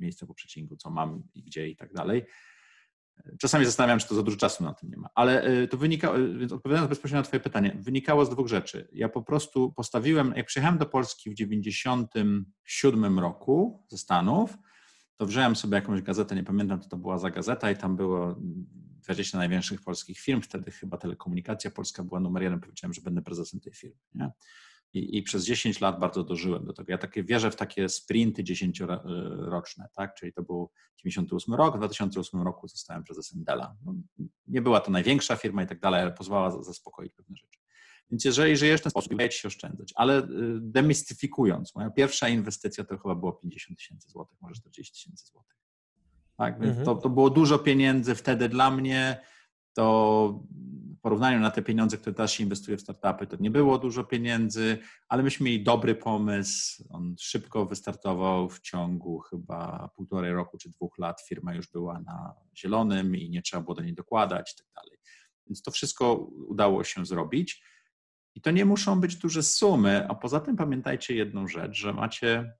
miejsca 0.00 0.26
po 0.26 0.34
przecinku, 0.34 0.76
co 0.76 0.90
mam 0.90 1.22
i 1.34 1.42
gdzie 1.42 1.68
i 1.68 1.76
tak 1.76 1.92
dalej. 1.92 2.24
Czasami 3.40 3.64
zastanawiam 3.64 3.98
czy 3.98 4.08
to 4.08 4.14
za 4.14 4.22
dużo 4.22 4.36
czasu 4.36 4.64
na 4.64 4.74
tym 4.74 4.90
nie 4.90 4.96
ma, 4.96 5.08
ale 5.14 5.48
y, 5.62 5.68
to 5.68 5.76
wynika, 5.76 6.16
y, 6.16 6.38
więc 6.38 6.52
odpowiadając 6.52 6.88
bezpośrednio 6.88 7.20
na 7.20 7.26
Twoje 7.26 7.40
pytanie, 7.40 7.76
wynikało 7.80 8.24
z 8.24 8.30
dwóch 8.30 8.48
rzeczy. 8.48 8.88
Ja 8.92 9.08
po 9.08 9.22
prostu 9.22 9.72
postawiłem, 9.72 10.32
jak 10.36 10.46
przyjechałem 10.46 10.78
do 10.78 10.86
Polski 10.86 11.30
w 11.30 11.34
97 11.34 13.18
roku 13.18 13.86
ze 13.88 13.98
Stanów, 13.98 14.58
to 15.16 15.26
wziąłem 15.26 15.56
sobie 15.56 15.74
jakąś 15.74 16.02
gazetę, 16.02 16.34
nie 16.34 16.44
pamiętam, 16.44 16.80
co 16.80 16.88
to 16.88 16.96
była 16.96 17.18
za 17.18 17.30
gazeta 17.30 17.70
i 17.70 17.76
tam 17.76 17.96
było 17.96 18.36
20 19.02 19.38
największych 19.38 19.82
polskich 19.82 20.18
firm, 20.20 20.40
wtedy 20.40 20.70
chyba 20.70 20.96
Telekomunikacja 20.96 21.70
Polska 21.70 22.04
była 22.04 22.20
numer 22.20 22.42
jeden, 22.42 22.60
powiedziałem, 22.60 22.94
że 22.94 23.00
będę 23.00 23.22
prezesem 23.22 23.60
tej 23.60 23.72
firmy. 23.72 23.96
Nie? 24.14 24.30
I, 24.94 25.18
I, 25.18 25.22
przez 25.22 25.44
10 25.44 25.80
lat 25.80 26.00
bardzo 26.00 26.24
dożyłem 26.24 26.64
do 26.64 26.72
tego. 26.72 26.92
Ja 26.92 26.98
takie 26.98 27.24
wierzę 27.24 27.50
w 27.50 27.56
takie 27.56 27.88
sprinty 27.88 28.44
dziesięcioroczne, 28.44 29.88
tak? 29.94 30.14
Czyli 30.14 30.32
to 30.32 30.42
był 30.42 30.70
98 30.98 31.54
rok, 31.54 31.74
w 31.74 31.78
2008 31.78 32.42
roku 32.42 32.68
zostałem 32.68 33.04
prezesem 33.04 33.44
Dela. 33.44 33.76
No, 33.84 33.94
nie 34.46 34.62
była 34.62 34.80
to 34.80 34.90
największa 34.90 35.36
firma 35.36 35.62
i 35.62 35.66
tak 35.66 35.80
dalej, 35.80 36.02
ale 36.02 36.12
pozwalała 36.12 36.62
zaspokoić 36.62 37.12
pewne 37.12 37.36
rzeczy. 37.36 37.58
Więc 38.10 38.24
jeżeli 38.24 38.56
żyjesz 38.56 38.80
w 38.80 38.82
ten 38.82 38.90
sposób, 38.90 39.12
udaje 39.12 39.30
ci 39.30 39.38
się 39.38 39.48
oszczędzać. 39.48 39.92
Ale 39.96 40.18
y, 40.18 40.26
demystyfikując, 40.60 41.74
moja 41.74 41.90
pierwsza 41.90 42.28
inwestycja 42.28 42.84
to 42.84 42.98
chyba 42.98 43.14
było 43.14 43.32
50 43.32 43.78
tysięcy 43.78 44.08
złotych, 44.10 44.38
może 44.40 44.54
40 44.54 44.94
tysięcy 44.94 45.26
złotych. 45.26 45.56
Tak, 46.36 46.60
więc 46.60 46.78
mhm. 46.78 46.84
to, 46.84 46.94
to 46.94 47.08
było 47.08 47.30
dużo 47.30 47.58
pieniędzy 47.58 48.14
wtedy 48.14 48.48
dla 48.48 48.70
mnie. 48.70 49.20
To 49.72 50.44
w 50.96 51.00
porównaniu 51.02 51.40
na 51.40 51.50
te 51.50 51.62
pieniądze, 51.62 51.98
które 51.98 52.14
teraz 52.14 52.32
się 52.32 52.44
inwestuje 52.44 52.76
w 52.76 52.80
startupy, 52.80 53.26
to 53.26 53.36
nie 53.40 53.50
było 53.50 53.78
dużo 53.78 54.04
pieniędzy, 54.04 54.78
ale 55.08 55.22
myśmy 55.22 55.46
mieli 55.46 55.62
dobry 55.62 55.94
pomysł. 55.94 56.84
On 56.90 57.14
szybko 57.20 57.66
wystartował 57.66 58.48
w 58.48 58.60
ciągu 58.60 59.18
chyba 59.18 59.90
półtorej 59.96 60.32
roku 60.32 60.58
czy 60.58 60.70
dwóch 60.70 60.98
lat. 60.98 61.22
Firma 61.28 61.54
już 61.54 61.70
była 61.70 62.00
na 62.00 62.34
zielonym 62.56 63.16
i 63.16 63.30
nie 63.30 63.42
trzeba 63.42 63.62
było 63.62 63.74
do 63.74 63.82
niej 63.82 63.94
dokładać 63.94 64.52
i 64.52 64.56
tak 64.56 64.66
dalej. 64.74 64.98
Więc 65.46 65.62
to 65.62 65.70
wszystko 65.70 66.14
udało 66.48 66.84
się 66.84 67.06
zrobić. 67.06 67.62
I 68.34 68.40
to 68.40 68.50
nie 68.50 68.64
muszą 68.64 69.00
być 69.00 69.16
duże 69.16 69.42
sumy, 69.42 70.08
a 70.08 70.14
poza 70.14 70.40
tym 70.40 70.56
pamiętajcie 70.56 71.14
jedną 71.14 71.48
rzecz, 71.48 71.76
że 71.76 71.92
macie 71.92 72.52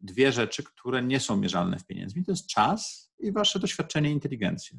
dwie 0.00 0.32
rzeczy, 0.32 0.62
które 0.62 1.02
nie 1.02 1.20
są 1.20 1.36
mierzalne 1.36 1.78
w 1.78 1.86
pieniędzmi. 1.86 2.24
To 2.24 2.32
jest 2.32 2.46
czas 2.46 3.12
i 3.18 3.32
wasze 3.32 3.58
doświadczenie 3.58 4.10
i 4.10 4.12
inteligencja. 4.12 4.78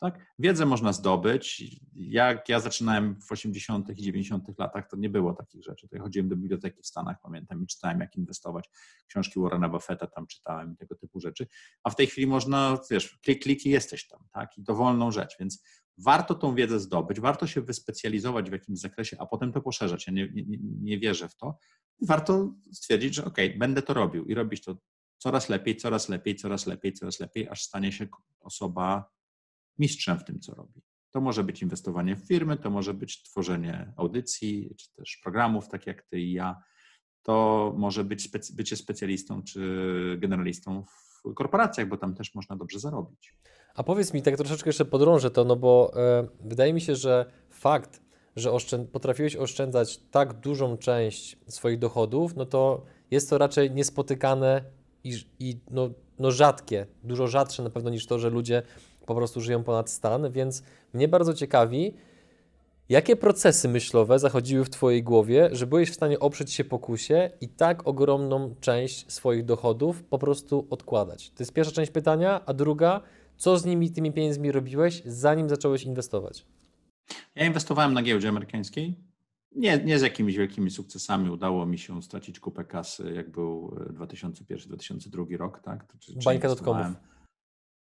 Tak? 0.00 0.34
Wiedzę 0.38 0.66
można 0.66 0.92
zdobyć. 0.92 1.62
Jak 1.94 2.48
ja 2.48 2.60
zaczynałem 2.60 3.20
w 3.20 3.32
80. 3.32 3.90
i 3.90 4.02
90. 4.02 4.58
latach, 4.58 4.88
to 4.90 4.96
nie 4.96 5.10
było 5.10 5.34
takich 5.34 5.64
rzeczy. 5.64 5.88
Chodziłem 6.00 6.28
do 6.28 6.36
biblioteki 6.36 6.82
w 6.82 6.86
Stanach, 6.86 7.16
pamiętam, 7.22 7.62
i 7.62 7.66
czytałem, 7.66 8.00
jak 8.00 8.16
inwestować. 8.16 8.70
Książki 9.06 9.40
Warrena 9.40 9.68
Buffetta 9.68 10.06
tam 10.06 10.26
czytałem 10.26 10.72
i 10.72 10.76
tego 10.76 10.94
typu 10.94 11.20
rzeczy. 11.20 11.46
A 11.82 11.90
w 11.90 11.96
tej 11.96 12.06
chwili 12.06 12.26
można, 12.26 12.78
wiesz, 12.90 13.18
klik, 13.18 13.42
klik 13.42 13.66
i 13.66 13.70
jesteś 13.70 14.08
tam, 14.08 14.20
tak? 14.32 14.58
I 14.58 14.62
dowolną 14.62 15.10
rzecz. 15.10 15.36
Więc 15.40 15.62
warto 15.98 16.34
tą 16.34 16.54
wiedzę 16.54 16.80
zdobyć, 16.80 17.20
warto 17.20 17.46
się 17.46 17.60
wyspecjalizować 17.60 18.50
w 18.50 18.52
jakimś 18.52 18.78
zakresie, 18.78 19.16
a 19.20 19.26
potem 19.26 19.52
to 19.52 19.60
poszerzać. 19.60 20.06
Ja 20.06 20.12
nie, 20.12 20.28
nie, 20.32 20.58
nie 20.60 20.98
wierzę 20.98 21.28
w 21.28 21.36
to. 21.36 21.58
Warto 22.02 22.54
stwierdzić, 22.72 23.14
że 23.14 23.24
ok, 23.24 23.36
będę 23.58 23.82
to 23.82 23.94
robił 23.94 24.24
i 24.24 24.34
robić 24.34 24.64
to 24.64 24.76
coraz 25.18 25.48
lepiej, 25.48 25.76
coraz 25.76 26.08
lepiej, 26.08 26.36
coraz 26.36 26.66
lepiej, 26.66 26.92
coraz 26.92 27.20
lepiej, 27.20 27.48
aż 27.48 27.62
stanie 27.62 27.92
się 27.92 28.06
osoba 28.40 29.15
mistrzem 29.78 30.18
w 30.18 30.24
tym, 30.24 30.40
co 30.40 30.54
robi. 30.54 30.82
To 31.10 31.20
może 31.20 31.44
być 31.44 31.62
inwestowanie 31.62 32.16
w 32.16 32.26
firmy, 32.26 32.56
to 32.56 32.70
może 32.70 32.94
być 32.94 33.22
tworzenie 33.22 33.92
audycji, 33.96 34.74
czy 34.76 34.92
też 34.92 35.20
programów, 35.22 35.68
tak 35.68 35.86
jak 35.86 36.02
ty 36.02 36.20
i 36.20 36.32
ja. 36.32 36.62
to 37.22 37.74
może 37.76 38.04
być 38.04 38.30
specy- 38.30 38.56
bycie 38.56 38.76
specjalistą 38.76 39.42
czy 39.42 39.60
generalistą 40.18 40.84
w 40.84 41.34
korporacjach, 41.34 41.88
bo 41.88 41.96
tam 41.96 42.14
też 42.14 42.34
można 42.34 42.56
dobrze 42.56 42.80
zarobić. 42.80 43.34
A 43.74 43.82
powiedz 43.82 44.14
mi, 44.14 44.22
tak 44.22 44.36
troszeczkę 44.36 44.68
jeszcze 44.68 44.84
podrążę 44.84 45.30
to, 45.30 45.44
no 45.44 45.56
bo 45.56 45.92
e, 45.96 46.28
wydaje 46.40 46.72
mi 46.72 46.80
się, 46.80 46.96
że 46.96 47.32
fakt, 47.50 48.02
że 48.36 48.52
oszczęd 48.52 48.90
potrafiłeś 48.90 49.36
oszczędzać 49.36 50.00
tak 50.10 50.40
dużą 50.40 50.76
część 50.76 51.38
swoich 51.48 51.78
dochodów, 51.78 52.36
no 52.36 52.46
to 52.46 52.84
jest 53.10 53.30
to 53.30 53.38
raczej 53.38 53.70
niespotykane 53.70 54.64
i, 55.04 55.14
i 55.38 55.60
no, 55.70 55.90
no 56.18 56.30
rzadkie, 56.30 56.86
dużo 57.04 57.26
rzadsze 57.26 57.62
na 57.62 57.70
pewno 57.70 57.90
niż 57.90 58.06
to, 58.06 58.18
że 58.18 58.30
ludzie 58.30 58.62
po 59.06 59.14
prostu 59.14 59.40
żyją 59.40 59.64
ponad 59.64 59.90
stan, 59.90 60.32
więc 60.32 60.62
mnie 60.92 61.08
bardzo 61.08 61.34
ciekawi, 61.34 61.94
jakie 62.88 63.16
procesy 63.16 63.68
myślowe 63.68 64.18
zachodziły 64.18 64.64
w 64.64 64.70
Twojej 64.70 65.02
głowie, 65.02 65.48
że 65.52 65.66
byłeś 65.66 65.90
w 65.90 65.94
stanie 65.94 66.20
oprzeć 66.20 66.52
się 66.52 66.64
pokusie 66.64 67.30
i 67.40 67.48
tak 67.48 67.86
ogromną 67.86 68.54
część 68.60 69.12
swoich 69.12 69.44
dochodów 69.44 70.04
po 70.04 70.18
prostu 70.18 70.66
odkładać? 70.70 71.30
To 71.30 71.42
jest 71.42 71.52
pierwsza 71.52 71.72
część 71.72 71.90
pytania, 71.90 72.40
a 72.46 72.54
druga, 72.54 73.00
co 73.36 73.58
z 73.58 73.64
nimi, 73.64 73.90
tymi 73.90 74.12
pieniędzmi 74.12 74.52
robiłeś, 74.52 75.02
zanim 75.06 75.48
zacząłeś 75.48 75.82
inwestować? 75.82 76.46
Ja 77.34 77.46
inwestowałem 77.46 77.94
na 77.94 78.02
giełdzie 78.02 78.28
amerykańskiej. 78.28 78.96
Nie, 79.56 79.78
nie 79.78 79.98
z 79.98 80.02
jakimiś 80.02 80.36
wielkimi 80.36 80.70
sukcesami. 80.70 81.30
Udało 81.30 81.66
mi 81.66 81.78
się 81.78 82.02
stracić 82.02 82.40
kupę 82.40 82.64
kasy, 82.64 83.12
jak 83.14 83.30
był 83.30 83.68
2001-2002 83.68 85.36
rok. 85.36 85.60
Tak? 85.60 85.84
Bańka 86.24 86.48
dotkomów. 86.48 86.86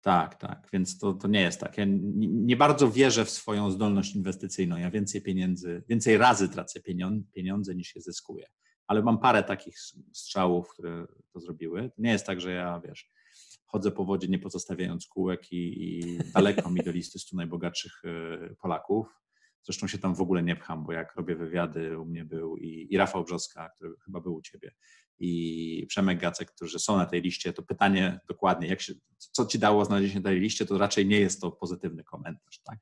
Tak, 0.05 0.35
tak, 0.35 0.67
więc 0.73 0.99
to, 0.99 1.13
to 1.13 1.27
nie 1.27 1.41
jest 1.41 1.59
tak. 1.59 1.77
Ja 1.77 1.85
nie, 1.87 2.57
bardzo 2.57 2.91
wierzę 2.91 3.25
w 3.25 3.29
swoją 3.29 3.71
zdolność 3.71 4.15
inwestycyjną. 4.15 4.77
Ja 4.77 4.91
więcej 4.91 5.21
pieniędzy, 5.21 5.83
więcej 5.89 6.17
razy 6.17 6.49
tracę 6.49 6.79
pieniądze 7.33 7.75
niż 7.75 7.95
je 7.95 8.01
zyskuję. 8.01 8.47
Ale 8.87 9.01
mam 9.01 9.19
parę 9.19 9.43
takich 9.43 9.79
strzałów, 10.13 10.69
które 10.69 11.07
to 11.33 11.39
zrobiły. 11.39 11.91
Nie 11.97 12.11
jest 12.11 12.25
tak, 12.25 12.41
że 12.41 12.51
ja, 12.51 12.81
wiesz, 12.87 13.09
chodzę 13.65 13.91
po 13.91 14.05
wodzie 14.05 14.27
nie 14.27 14.39
pozostawiając 14.39 15.07
kółek 15.07 15.51
i, 15.51 15.83
i 15.83 16.17
daleko 16.33 16.69
mi 16.69 16.81
do 16.81 16.91
listy 16.91 17.19
100 17.19 17.37
najbogatszych 17.37 18.01
e, 18.05 18.55
Polaków. 18.55 19.07
Zresztą 19.65 19.87
się 19.87 19.97
tam 19.97 20.15
w 20.15 20.21
ogóle 20.21 20.43
nie 20.43 20.55
pcham, 20.55 20.85
bo 20.85 20.91
jak 20.91 21.15
robię 21.15 21.35
wywiady, 21.35 21.99
u 21.99 22.05
mnie 22.05 22.25
był 22.25 22.57
i, 22.57 22.87
i 22.89 22.97
Rafał 22.97 23.23
Brzoska, 23.23 23.69
który 23.69 23.93
chyba 24.05 24.21
był 24.21 24.35
u 24.35 24.41
ciebie, 24.41 24.71
i 25.19 25.85
Przemek 25.89 26.19
Gacek, 26.19 26.51
którzy 26.51 26.79
są 26.79 26.97
na 26.97 27.05
tej 27.05 27.21
liście, 27.21 27.53
to 27.53 27.63
pytanie 27.63 28.19
dokładnie, 28.27 28.67
jak 28.67 28.81
się, 28.81 28.93
co 29.17 29.45
ci 29.45 29.59
dało 29.59 29.85
znalezienie 29.85 30.19
na 30.19 30.29
tej 30.29 30.39
liście, 30.39 30.65
to 30.65 30.77
raczej 30.77 31.05
nie 31.05 31.19
jest 31.19 31.41
to 31.41 31.51
pozytywny 31.51 32.03
komentarz. 32.03 32.59
Tak? 32.63 32.79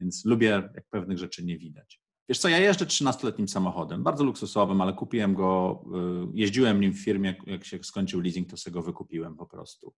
Więc 0.00 0.24
lubię, 0.24 0.70
jak 0.74 0.88
pewnych 0.90 1.18
rzeczy 1.18 1.44
nie 1.44 1.58
widać. 1.58 2.00
Wiesz 2.28 2.38
co, 2.38 2.48
ja 2.48 2.58
jeżdżę 2.58 2.86
13-letnim 2.86 3.48
samochodem, 3.48 4.02
bardzo 4.02 4.24
luksusowym, 4.24 4.80
ale 4.80 4.92
kupiłem 4.92 5.34
go, 5.34 5.84
y, 6.32 6.32
jeździłem 6.34 6.80
nim 6.80 6.92
w 6.92 7.04
firmie, 7.04 7.34
jak 7.46 7.64
się 7.64 7.84
skończył 7.84 8.20
leasing, 8.20 8.50
to 8.50 8.56
sobie 8.56 8.74
go 8.74 8.82
wykupiłem 8.82 9.36
po 9.36 9.46
prostu. 9.46 9.94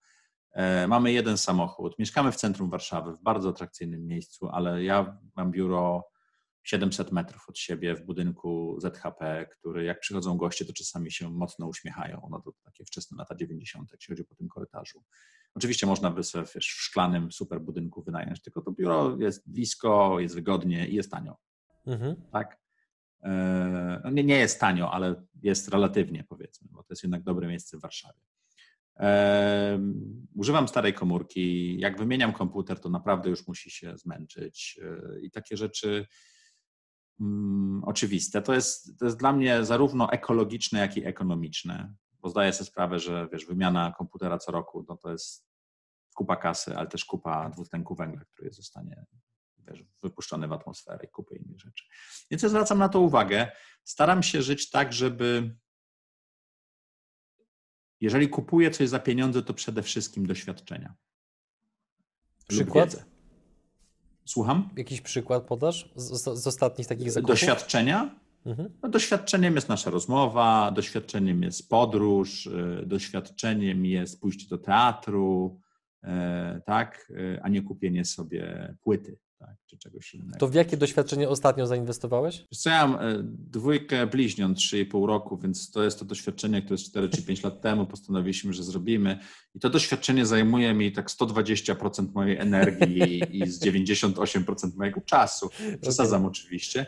E, 0.52 0.88
mamy 0.88 1.12
jeden 1.12 1.38
samochód, 1.38 1.98
mieszkamy 1.98 2.32
w 2.32 2.36
centrum 2.36 2.70
Warszawy, 2.70 3.12
w 3.12 3.22
bardzo 3.22 3.48
atrakcyjnym 3.48 4.06
miejscu, 4.06 4.48
ale 4.48 4.84
ja 4.84 5.18
mam 5.36 5.50
biuro 5.50 6.04
700 6.64 7.12
metrów 7.12 7.49
od 7.49 7.59
siebie 7.59 7.94
w 7.94 8.04
budynku 8.04 8.76
ZHP, 8.80 9.47
który 9.47 9.85
jak 9.85 10.00
przychodzą 10.00 10.37
goście, 10.37 10.64
to 10.64 10.73
czasami 10.73 11.12
się 11.12 11.30
mocno 11.30 11.66
uśmiechają. 11.66 12.28
No 12.30 12.40
to 12.40 12.52
takie 12.64 12.85
wczesne 12.85 13.16
lata 13.18 13.35
90., 13.35 13.92
jak 13.92 14.02
się 14.02 14.12
chodzi 14.12 14.25
po 14.25 14.35
tym 14.35 14.49
korytarzu. 14.49 15.04
Oczywiście 15.54 15.87
można 15.87 16.11
by 16.11 16.25
sobie 16.25 16.44
wiesz, 16.54 16.66
w 16.66 16.83
szklanym 16.83 17.33
super 17.33 17.61
budynku 17.61 18.02
wynająć, 18.02 18.42
tylko 18.42 18.61
to 18.61 18.73
biuro 18.73 19.16
jest 19.18 19.50
blisko, 19.50 20.21
jest 20.21 20.35
wygodnie 20.35 20.88
i 20.88 20.94
jest 20.94 21.11
tanio. 21.11 21.37
Mhm. 21.87 22.16
Tak? 22.33 22.59
E, 23.23 24.00
no 24.04 24.11
nie, 24.11 24.25
nie 24.25 24.38
jest 24.38 24.61
tanio, 24.61 24.92
ale 24.92 25.26
jest 25.42 25.68
relatywnie 25.68 26.25
powiedzmy, 26.28 26.68
bo 26.71 26.83
to 26.83 26.87
jest 26.90 27.02
jednak 27.02 27.23
dobre 27.23 27.49
miejsce 27.49 27.78
w 27.78 27.80
Warszawie. 27.80 28.21
Używam 30.35 30.68
starej 30.68 30.94
komórki. 30.94 31.76
Jak 31.80 31.99
wymieniam 31.99 32.33
komputer, 32.33 32.80
to 32.80 32.88
naprawdę 32.88 33.30
już 33.30 33.49
musi 33.49 33.71
się 33.71 33.99
zmęczyć. 33.99 34.80
E, 34.83 35.21
I 35.21 35.30
takie 35.30 35.56
rzeczy 35.56 36.06
mm, 37.21 37.85
oczywiste. 37.85 38.42
To 38.42 38.54
jest, 38.54 38.99
to 38.99 39.04
jest 39.04 39.18
dla 39.18 39.33
mnie 39.33 39.64
zarówno 39.64 40.12
ekologiczne, 40.12 40.78
jak 40.78 40.97
i 40.97 41.06
ekonomiczne, 41.06 41.94
bo 42.21 42.28
zdaję 42.28 42.52
sobie 42.52 42.71
sprawę, 42.71 42.99
że 42.99 43.28
wiesz, 43.33 43.47
wymiana 43.47 43.94
komputera 43.99 44.38
co 44.38 44.52
roku 44.52 44.85
no 44.88 44.97
to 44.97 45.11
jest 45.11 45.47
kupa 46.14 46.37
kasy, 46.37 46.76
ale 46.76 46.87
też 46.87 47.04
kupa 47.04 47.50
dwutlenku 47.50 47.94
węgla, 47.94 48.25
który 48.25 48.52
zostanie 48.52 49.04
wiesz, 49.59 49.85
wypuszczony 50.02 50.49
w 50.49 50.52
atmosferę 50.52 51.04
i 51.04 51.09
kupy 51.09 51.37
innych 51.37 51.61
rzeczy. 51.61 51.85
Więc 52.30 52.42
ja 52.42 52.49
zwracam 52.49 52.78
na 52.78 52.88
to 52.88 53.00
uwagę. 53.00 53.52
Staram 53.85 54.23
się 54.23 54.42
żyć 54.42 54.71
tak, 54.71 54.92
żeby 54.92 55.56
jeżeli 58.00 58.28
kupuję 58.28 58.71
coś 58.71 58.88
za 58.88 58.99
pieniądze, 58.99 59.42
to 59.42 59.54
przede 59.54 59.83
wszystkim 59.83 60.26
doświadczenia. 60.26 60.94
Przykład? 62.49 63.13
Słucham? 64.24 64.68
Jakiś 64.76 65.00
przykład 65.00 65.42
podasz 65.42 65.92
z, 65.96 66.22
z 66.38 66.46
ostatnich 66.46 66.88
takich 66.88 67.12
zakupów? 67.12 67.28
Doświadczenia? 67.28 68.14
Mhm. 68.46 68.70
No, 68.82 68.88
doświadczeniem 68.88 69.54
jest 69.54 69.68
nasza 69.68 69.90
rozmowa, 69.90 70.70
doświadczeniem 70.70 71.42
jest 71.42 71.68
podróż, 71.68 72.46
y, 72.46 72.82
doświadczeniem 72.86 73.86
jest 73.86 74.20
pójście 74.20 74.48
do 74.48 74.58
teatru, 74.58 75.60
y, 76.04 76.08
tak, 76.66 77.06
y, 77.10 77.40
a 77.42 77.48
nie 77.48 77.62
kupienie 77.62 78.04
sobie 78.04 78.74
płyty 78.82 79.18
tak, 79.46 79.56
czy 79.66 79.78
czegoś 79.78 80.14
innego. 80.14 80.38
To 80.38 80.48
w 80.48 80.54
jakie 80.54 80.76
doświadczenie 80.76 81.28
ostatnio 81.28 81.66
zainwestowałeś? 81.66 82.44
Co 82.56 82.70
ja 82.70 82.86
mam 82.86 83.00
e, 83.00 83.18
dwójkę 83.24 84.06
bliźniąt 84.06 84.58
3,5 84.58 85.06
roku, 85.06 85.38
więc 85.38 85.70
to 85.70 85.82
jest 85.82 85.98
to 85.98 86.04
doświadczenie, 86.04 86.62
które 86.62 86.74
jest 86.74 86.86
4 86.86 87.08
czy 87.08 87.22
5 87.22 87.42
lat 87.42 87.60
temu 87.60 87.86
postanowiliśmy, 87.86 88.52
że 88.52 88.62
zrobimy. 88.62 89.18
I 89.54 89.60
to 89.60 89.70
doświadczenie 89.70 90.26
zajmuje 90.26 90.74
mi 90.74 90.92
tak 90.92 91.10
120% 91.10 92.12
mojej 92.14 92.38
energii 92.38 93.22
i 93.30 93.46
z 93.46 93.64
98% 93.64 94.76
mojego 94.76 95.00
czasu. 95.00 95.50
Przesadzam 95.80 96.20
okay. 96.20 96.30
oczywiście. 96.30 96.86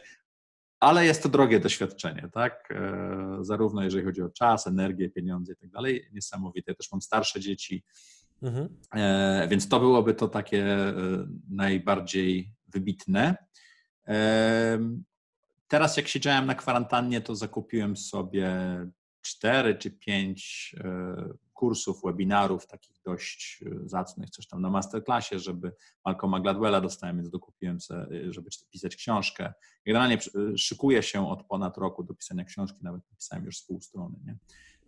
Ale 0.81 1.05
jest 1.05 1.23
to 1.23 1.29
drogie 1.29 1.61
doświadczenie, 1.61 2.29
tak? 2.33 2.69
E, 2.71 3.39
zarówno 3.41 3.85
jeżeli 3.85 4.05
chodzi 4.05 4.23
o 4.23 4.29
czas, 4.29 4.67
energię, 4.67 5.11
pieniądze 5.11 5.53
i 5.53 5.57
tak 5.57 5.71
dalej. 5.71 6.09
Niesamowite. 6.13 6.71
Ja 6.71 6.75
też 6.75 6.93
mam 6.93 7.03
starsze 7.03 7.41
dzieci, 7.41 7.85
Mhm. 8.43 8.69
E, 8.95 9.49
więc 9.51 9.69
to 9.69 9.81
byłoby 9.81 10.15
to 10.15 10.29
takie 10.29 10.65
e, 10.65 10.95
najbardziej 11.51 12.55
wybitne. 12.69 13.37
E, 14.09 14.79
teraz, 15.69 15.97
jak 15.97 16.09
siedziałem 16.09 16.47
na 16.47 16.55
kwarantannie, 16.55 17.21
to 17.21 17.37
zakupiłem 17.37 17.97
sobie 17.97 18.57
cztery 19.21 19.75
czy 19.75 19.91
pięć 19.91 20.75
kursów, 21.53 22.03
webinarów 22.05 22.67
takich 22.67 22.97
dość 23.05 23.65
zacnych, 23.85 24.31
coś 24.31 24.47
tam 24.47 24.63
na 24.63 24.71
masterclassie, 24.71 25.39
żeby 25.39 25.73
Malcolma 26.05 26.41
Gladwella 26.41 26.81
dostałem, 26.81 27.17
więc 27.17 27.31
dokupiłem 27.31 27.81
sobie, 27.81 28.33
żeby 28.33 28.51
pisać 28.71 28.97
książkę. 28.97 29.53
Generalnie 29.87 30.19
szykuję 30.57 31.03
się 31.03 31.29
od 31.29 31.43
ponad 31.47 31.79
roku 31.79 32.05
do 32.05 32.15
pisania 32.15 32.45
książki, 32.45 32.79
nawet 32.83 33.03
napisałem 33.11 33.45
już 33.45 33.59
z 33.59 33.67
pół 33.67 33.81
strony, 33.81 34.17
nie? 34.25 34.37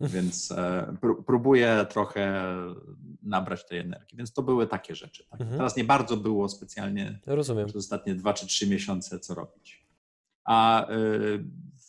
Więc 0.00 0.50
e, 0.50 0.96
próbuję 1.26 1.86
trochę 1.90 2.44
nabrać 3.22 3.66
tej 3.66 3.78
energii. 3.78 4.18
Więc 4.18 4.32
to 4.32 4.42
były 4.42 4.66
takie 4.66 4.94
rzeczy. 4.94 5.26
Tak? 5.30 5.40
Mhm. 5.40 5.58
Teraz 5.58 5.76
nie 5.76 5.84
bardzo 5.84 6.16
było 6.16 6.48
specjalnie 6.48 7.20
Rozumiem. 7.26 7.66
przez 7.66 7.76
ostatnie 7.84 8.14
dwa 8.14 8.34
czy 8.34 8.46
trzy 8.46 8.70
miesiące 8.70 9.20
co 9.20 9.34
robić. 9.34 9.88
A 10.44 10.86
e, 10.86 10.94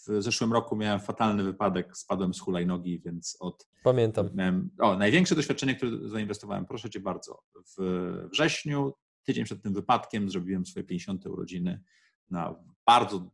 w 0.07 0.23
zeszłym 0.23 0.53
roku 0.53 0.75
miałem 0.75 0.99
fatalny 0.99 1.43
wypadek, 1.43 1.97
spadłem 1.97 2.33
z 2.33 2.39
hulajnogi, 2.39 2.99
więc 2.99 3.37
od. 3.39 3.67
Pamiętam. 3.83 4.29
Miałem, 4.33 4.69
o, 4.79 4.97
największe 4.97 5.35
doświadczenie, 5.35 5.75
które 5.75 6.09
zainwestowałem, 6.09 6.65
proszę 6.65 6.89
cię 6.89 6.99
bardzo. 6.99 7.43
W 7.77 8.27
wrześniu, 8.31 8.93
tydzień 9.23 9.45
przed 9.45 9.63
tym 9.63 9.73
wypadkiem, 9.73 10.29
zrobiłem 10.29 10.65
swoje 10.65 10.83
50. 10.83 11.25
urodziny 11.25 11.83
na 12.29 12.55
bardzo 12.85 13.29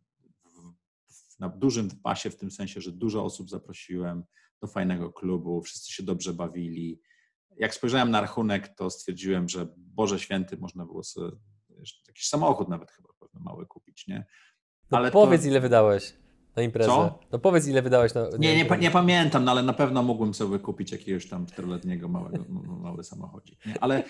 na 1.40 1.50
dużym 1.50 1.90
pasie, 2.04 2.30
w 2.30 2.36
tym 2.36 2.52
sensie, 2.52 2.82
że 2.82 2.92
dużo 2.92 3.24
osób 3.24 3.50
zaprosiłem 3.50 4.24
do 4.62 4.68
fajnego 4.68 5.12
klubu, 5.12 5.62
wszyscy 5.62 5.94
się 5.94 6.04
dobrze 6.04 6.34
bawili. 6.34 7.02
Jak 7.58 7.74
spojrzałem 7.74 8.12
na 8.12 8.22
rachunek, 8.22 8.76
to 8.76 8.90
stwierdziłem, 8.90 9.50
że 9.50 9.68
Boże 9.78 10.20
Święty, 10.20 10.58
można 10.58 10.86
było 10.86 11.04
sobie 11.04 11.32
jakiś 12.08 12.28
samochód 12.28 12.70
nawet 12.70 12.92
chyba 12.92 13.10
pewno 13.20 13.40
mały 13.52 13.66
kupić, 13.66 14.08
nie? 14.08 14.26
No 14.92 14.98
ale 14.98 15.12
powiedz, 15.12 15.42
to... 15.42 15.48
ile 15.48 15.62
wydałeś 15.62 16.14
na 16.56 16.64
imprezę. 16.64 16.90
Co? 16.90 17.20
No 17.32 17.40
powiedz, 17.40 17.68
ile 17.68 17.82
wydałeś 17.82 18.14
na. 18.14 18.30
na 18.30 18.38
nie, 18.38 18.56
nie, 18.56 18.78
nie, 18.78 18.92
pamiętam, 18.92 19.44
no 19.44 19.52
ale 19.52 19.64
na 19.64 19.74
pewno 19.74 20.04
mógłbym 20.04 20.34
sobie 20.34 20.60
kupić 20.60 20.92
jakiegoś 20.92 21.30
tam 21.30 21.46
czteroletniego 21.46 22.08
małego, 22.08 22.46
mały 22.82 23.04
samochodzik. 23.04 23.66
Nie? 23.66 23.74
Ale 23.82 24.04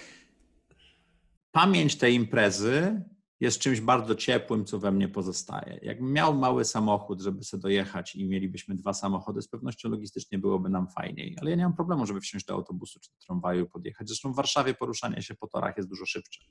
pamięć 1.52 1.96
tej 1.96 2.16
imprezy 2.16 3.02
jest 3.39 3.60
czymś 3.60 3.82
bardzo 3.82 4.15
ciepłym, 4.15 4.65
co 4.65 4.80
we 4.80 4.92
mnie 4.92 5.08
pozostaje. 5.08 5.80
Jakbym 5.82 6.13
miał 6.13 6.34
mały 6.34 6.65
samochód, 6.65 7.22
żeby 7.22 7.44
sobie 7.44 7.62
dojechać 7.62 8.15
i 8.15 8.25
mielibyśmy 8.25 8.75
dwa 8.75 8.94
samochody, 8.94 9.42
z 9.42 9.48
pewnością 9.48 9.89
logistycznie 9.89 10.39
byłoby 10.39 10.70
nam 10.70 10.88
fajniej, 10.88 11.36
ale 11.42 11.50
ja 11.50 11.56
nie 11.56 11.63
mam 11.63 11.75
problemu, 11.75 12.06
żeby 12.06 12.22
wsiąść 12.22 12.46
do 12.46 12.54
autobusu 12.54 13.00
czy 13.00 13.12
do 13.12 13.18
tramwaju 13.25 13.65
i 13.65 13.70
podjechać. 13.70 14.08
Zresztą 14.08 14.34
w 14.34 14.36
Warszawie 14.36 14.74
poruszanie 14.74 15.22
się 15.22 15.36
po 15.36 15.48
torach 15.48 15.77
jest 15.77 15.89
dużo 15.89 16.06
szybsze. 16.06 16.42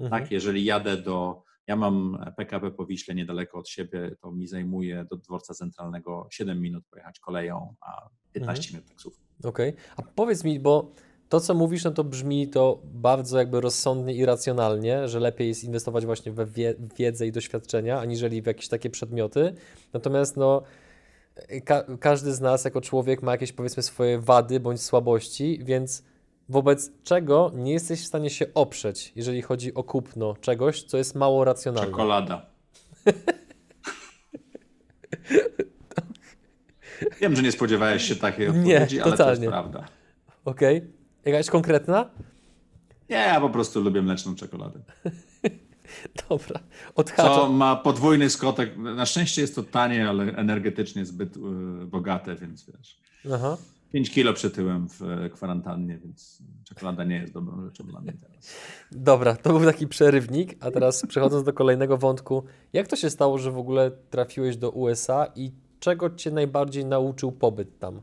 Mhm. 0.00 0.22
Tak, 0.22 0.32
jeżeli 0.32 0.64
jadę 0.64 0.96
do, 0.96 1.42
ja 1.66 1.76
mam 1.76 2.24
PKP 2.36 2.70
po 2.70 2.86
Wiśle 2.86 3.14
niedaleko 3.14 3.58
od 3.58 3.68
siebie, 3.68 4.16
to 4.20 4.32
mi 4.32 4.46
zajmuje 4.46 5.06
do 5.10 5.16
dworca 5.16 5.54
centralnego 5.54 6.28
7 6.30 6.60
minut 6.60 6.84
pojechać 6.90 7.20
koleją, 7.20 7.74
a 7.80 8.08
15 8.32 8.60
mhm. 8.60 8.74
minut 8.74 8.88
taksówką. 8.88 9.22
Okej, 9.44 9.70
okay. 9.70 9.84
a 9.96 10.02
powiedz 10.02 10.44
mi, 10.44 10.60
bo 10.60 10.92
to, 11.32 11.40
co 11.40 11.54
mówisz, 11.54 11.84
no 11.84 11.90
to 11.90 12.04
brzmi 12.04 12.48
to 12.48 12.78
bardzo 12.84 13.38
jakby 13.38 13.60
rozsądnie 13.60 14.14
i 14.14 14.26
racjonalnie, 14.26 15.08
że 15.08 15.20
lepiej 15.20 15.48
jest 15.48 15.64
inwestować 15.64 16.06
właśnie 16.06 16.32
we 16.32 16.46
wiedzę 16.98 17.26
i 17.26 17.32
doświadczenia, 17.32 18.00
aniżeli 18.00 18.42
w 18.42 18.46
jakieś 18.46 18.68
takie 18.68 18.90
przedmioty. 18.90 19.54
Natomiast 19.92 20.36
no, 20.36 20.62
ka 21.64 21.84
każdy 22.00 22.32
z 22.32 22.40
nas 22.40 22.64
jako 22.64 22.80
człowiek 22.80 23.22
ma 23.22 23.32
jakieś 23.32 23.52
powiedzmy 23.52 23.82
swoje 23.82 24.18
wady 24.18 24.60
bądź 24.60 24.82
słabości, 24.82 25.60
więc 25.64 26.04
wobec 26.48 26.90
czego 27.04 27.52
nie 27.54 27.72
jesteś 27.72 28.02
w 28.02 28.06
stanie 28.06 28.30
się 28.30 28.46
oprzeć, 28.54 29.12
jeżeli 29.16 29.42
chodzi 29.42 29.74
o 29.74 29.84
kupno 29.84 30.36
czegoś, 30.40 30.82
co 30.82 30.98
jest 30.98 31.14
mało 31.14 31.44
racjonalne. 31.44 31.90
Czekolada. 31.90 32.46
Wiem, 37.20 37.36
że 37.36 37.42
nie 37.42 37.52
spodziewałeś 37.52 38.02
się 38.02 38.16
takiej 38.16 38.48
odpowiedzi, 38.48 38.96
nie, 38.96 39.04
ale 39.04 39.16
to 39.16 39.30
jest 39.30 39.42
prawda. 39.42 39.84
Okej. 40.44 40.76
Okay. 40.78 41.01
Jakaś 41.24 41.50
konkretna? 41.50 42.10
Nie, 43.10 43.16
ja 43.16 43.40
po 43.40 43.50
prostu 43.50 43.80
lubię 43.80 44.02
mleczną 44.02 44.34
czekoladę. 44.34 44.80
Dobra, 46.28 46.60
odhaczam. 46.94 47.34
Co 47.34 47.52
ma 47.52 47.76
podwójny 47.76 48.30
skotek. 48.30 48.76
Na 48.76 49.06
szczęście 49.06 49.42
jest 49.42 49.54
to 49.54 49.62
tanie, 49.62 50.08
ale 50.08 50.36
energetycznie 50.36 51.06
zbyt 51.06 51.36
y, 51.36 51.40
bogate, 51.86 52.36
więc 52.36 52.66
wiesz. 52.66 52.98
Aha. 53.34 53.56
5 53.92 54.10
kilo 54.10 54.32
przytyłem 54.32 54.88
w 54.88 55.02
e, 55.02 55.30
kwarantannie, 55.30 55.98
więc 55.98 56.42
czekolada 56.64 57.04
nie 57.04 57.16
jest 57.16 57.32
dobrą 57.32 57.64
rzeczą 57.64 57.84
dla 57.84 58.00
mnie 58.00 58.12
teraz. 58.12 58.56
Dobra, 58.92 59.36
to 59.36 59.58
był 59.58 59.70
taki 59.70 59.88
przerywnik, 59.88 60.56
a 60.60 60.70
teraz 60.70 61.06
przechodząc 61.06 61.44
do 61.44 61.52
kolejnego 61.52 61.98
wątku. 61.98 62.44
Jak 62.72 62.88
to 62.88 62.96
się 62.96 63.10
stało, 63.10 63.38
że 63.38 63.50
w 63.50 63.58
ogóle 63.58 63.90
trafiłeś 64.10 64.56
do 64.56 64.70
USA 64.70 65.26
i 65.36 65.52
czego 65.80 66.10
cię 66.10 66.30
najbardziej 66.30 66.84
nauczył 66.84 67.32
pobyt 67.32 67.78
tam? 67.78 68.00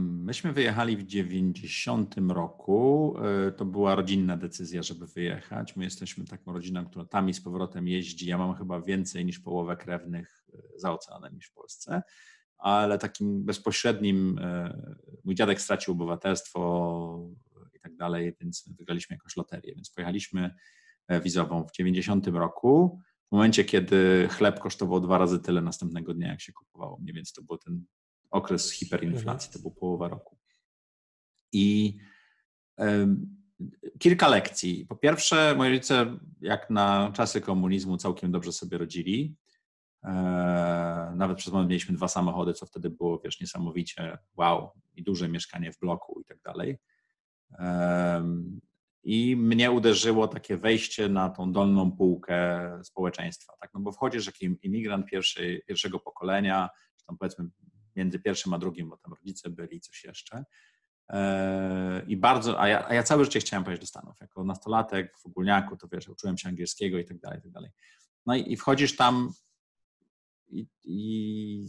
Myśmy 0.00 0.52
wyjechali 0.52 0.96
w 0.96 1.02
90 1.02 2.14
roku. 2.28 3.14
E, 3.48 3.52
to 3.52 3.64
była 3.64 3.94
rodzinna 3.94 4.36
decyzja, 4.36 4.82
żeby 4.82 5.06
wyjechać. 5.06 5.76
My 5.76 5.84
jesteśmy 5.84 6.24
taką 6.24 6.52
rodziną, 6.52 6.86
która 6.86 7.04
tam 7.04 7.28
i 7.28 7.34
z 7.34 7.40
powrotem 7.40 7.88
jeździ. 7.88 8.26
Ja 8.26 8.38
mam 8.38 8.54
chyba 8.54 8.80
więcej 8.80 9.24
niż 9.24 9.38
połowę 9.38 9.76
krewnych 9.76 10.44
e, 10.54 10.58
za 10.76 10.92
oceanem 10.92 11.34
niż 11.34 11.46
w 11.46 11.52
Polsce 11.52 12.02
ale 12.58 12.98
takim 12.98 13.44
bezpośrednim, 13.44 14.38
e, 14.38 14.78
mój 15.24 15.34
dziadek 15.34 15.60
stracił 15.60 15.92
obywatelstwo 15.92 17.30
i 17.74 17.80
tak 17.80 17.96
dalej, 17.96 18.36
więc 18.40 18.68
wygraliśmy 18.78 19.14
jakąś 19.16 19.36
loterię, 19.36 19.74
więc 19.74 19.90
pojechaliśmy 19.90 20.54
wizową 21.24 21.64
w 21.64 21.72
90 21.72 22.26
roku, 22.26 23.00
w 23.28 23.32
momencie, 23.32 23.64
kiedy 23.64 24.28
chleb 24.30 24.58
kosztował 24.58 25.00
dwa 25.00 25.18
razy 25.18 25.38
tyle 25.38 25.62
następnego 25.62 26.14
dnia, 26.14 26.28
jak 26.28 26.40
się 26.40 26.52
kupowało 26.52 26.98
mnie, 26.98 27.12
więc 27.12 27.32
to 27.32 27.42
był 27.42 27.58
ten 27.58 27.84
okres 28.30 28.72
hiperinflacji, 28.72 29.52
to 29.52 29.58
był 29.58 29.70
połowa 29.70 30.08
roku. 30.08 30.38
I 31.52 31.98
kilka 33.98 34.28
lekcji. 34.28 34.86
Po 34.86 34.96
pierwsze, 34.96 35.54
moi 35.56 35.70
rodzice, 35.70 36.18
jak 36.40 36.70
na 36.70 37.12
czasy 37.14 37.40
komunizmu, 37.40 37.96
całkiem 37.96 38.32
dobrze 38.32 38.52
sobie 38.52 38.78
rodzili. 38.78 39.36
E, 40.04 40.12
nawet 41.16 41.38
przez 41.38 41.52
moment 41.52 41.70
mieliśmy 41.70 41.96
dwa 41.96 42.08
samochody, 42.08 42.54
co 42.54 42.66
wtedy 42.66 42.90
było, 42.90 43.20
wiesz, 43.24 43.40
niesamowicie 43.40 44.18
wow, 44.36 44.70
i 44.94 45.02
duże 45.02 45.28
mieszkanie 45.28 45.72
w 45.72 45.78
bloku 45.78 46.20
i 46.20 46.24
tak 46.24 46.40
dalej. 46.42 46.78
I 49.04 49.36
mnie 49.36 49.70
uderzyło 49.70 50.28
takie 50.28 50.56
wejście 50.56 51.08
na 51.08 51.30
tą 51.30 51.52
dolną 51.52 51.92
półkę 51.92 52.70
społeczeństwa, 52.84 53.52
tak? 53.60 53.70
No 53.74 53.80
bo 53.80 53.92
wchodzisz 53.92 54.26
jako 54.26 54.38
imigrant 54.62 55.06
pierwszy, 55.06 55.62
pierwszego 55.66 55.98
pokolenia, 55.98 56.68
czy 56.96 57.06
tam 57.06 57.18
powiedzmy 57.18 57.44
między 57.98 58.18
pierwszym 58.18 58.54
a 58.54 58.58
drugim, 58.58 58.88
bo 58.88 58.96
tam 58.96 59.12
rodzice 59.12 59.50
byli, 59.50 59.80
coś 59.80 60.04
jeszcze. 60.04 60.44
E, 61.08 62.04
I 62.08 62.16
bardzo, 62.16 62.60
a 62.60 62.68
ja, 62.68 62.88
a 62.88 62.94
ja 62.94 63.02
całe 63.02 63.24
życie 63.24 63.40
chciałem 63.40 63.64
pojechać 63.64 63.80
do 63.80 63.86
Stanów. 63.86 64.20
Jako 64.20 64.44
nastolatek 64.44 65.18
w 65.18 65.26
ogólniaku, 65.26 65.76
to 65.76 65.88
wiesz, 65.88 66.08
uczyłem 66.08 66.38
się 66.38 66.48
angielskiego 66.48 66.98
i 66.98 67.04
tak 67.04 67.18
dalej, 67.18 67.38
i 67.38 67.42
tak 67.42 67.52
dalej. 67.52 67.70
No 68.26 68.36
i, 68.36 68.52
i 68.52 68.56
wchodzisz 68.56 68.96
tam 68.96 69.32
i, 70.48 70.66
i 70.84 71.68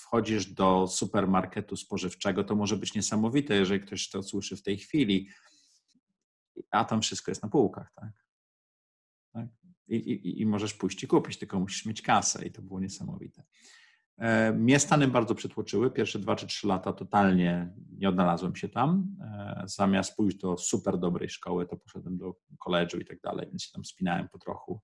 wchodzisz 0.00 0.46
do 0.46 0.86
supermarketu 0.88 1.76
spożywczego, 1.76 2.44
to 2.44 2.54
może 2.54 2.76
być 2.76 2.94
niesamowite, 2.94 3.54
jeżeli 3.54 3.80
ktoś 3.80 4.10
to 4.10 4.22
słyszy 4.22 4.56
w 4.56 4.62
tej 4.62 4.78
chwili, 4.78 5.28
a 6.70 6.84
tam 6.84 7.02
wszystko 7.02 7.30
jest 7.30 7.42
na 7.42 7.48
półkach, 7.48 7.92
tak? 7.94 8.12
tak? 9.32 9.46
I, 9.88 9.96
i, 9.96 10.40
I, 10.40 10.46
możesz 10.46 10.74
pójść 10.74 11.02
i 11.02 11.06
kupić, 11.06 11.38
tylko 11.38 11.60
musisz 11.60 11.86
mieć 11.86 12.02
kasę 12.02 12.46
i 12.46 12.52
to 12.52 12.62
było 12.62 12.80
niesamowite. 12.80 13.44
E, 14.18 14.52
mnie 14.52 14.78
Stany 14.78 15.08
bardzo 15.08 15.34
przytłoczyły. 15.34 15.90
Pierwsze 15.90 16.18
dwa 16.18 16.36
czy 16.36 16.46
trzy 16.46 16.66
lata 16.66 16.92
totalnie 16.92 17.72
nie 17.98 18.08
odnalazłem 18.08 18.56
się 18.56 18.68
tam. 18.68 19.16
E, 19.20 19.62
zamiast 19.66 20.16
pójść 20.16 20.36
do 20.36 20.56
super 20.56 20.98
dobrej 20.98 21.28
szkoły, 21.28 21.66
to 21.66 21.76
poszedłem 21.76 22.18
do 22.18 22.34
koledżu 22.58 22.98
i 22.98 23.04
tak 23.04 23.20
dalej, 23.20 23.46
więc 23.48 23.62
się 23.62 23.72
tam 23.72 23.84
spinałem 23.84 24.28
po 24.28 24.38
trochu 24.38 24.80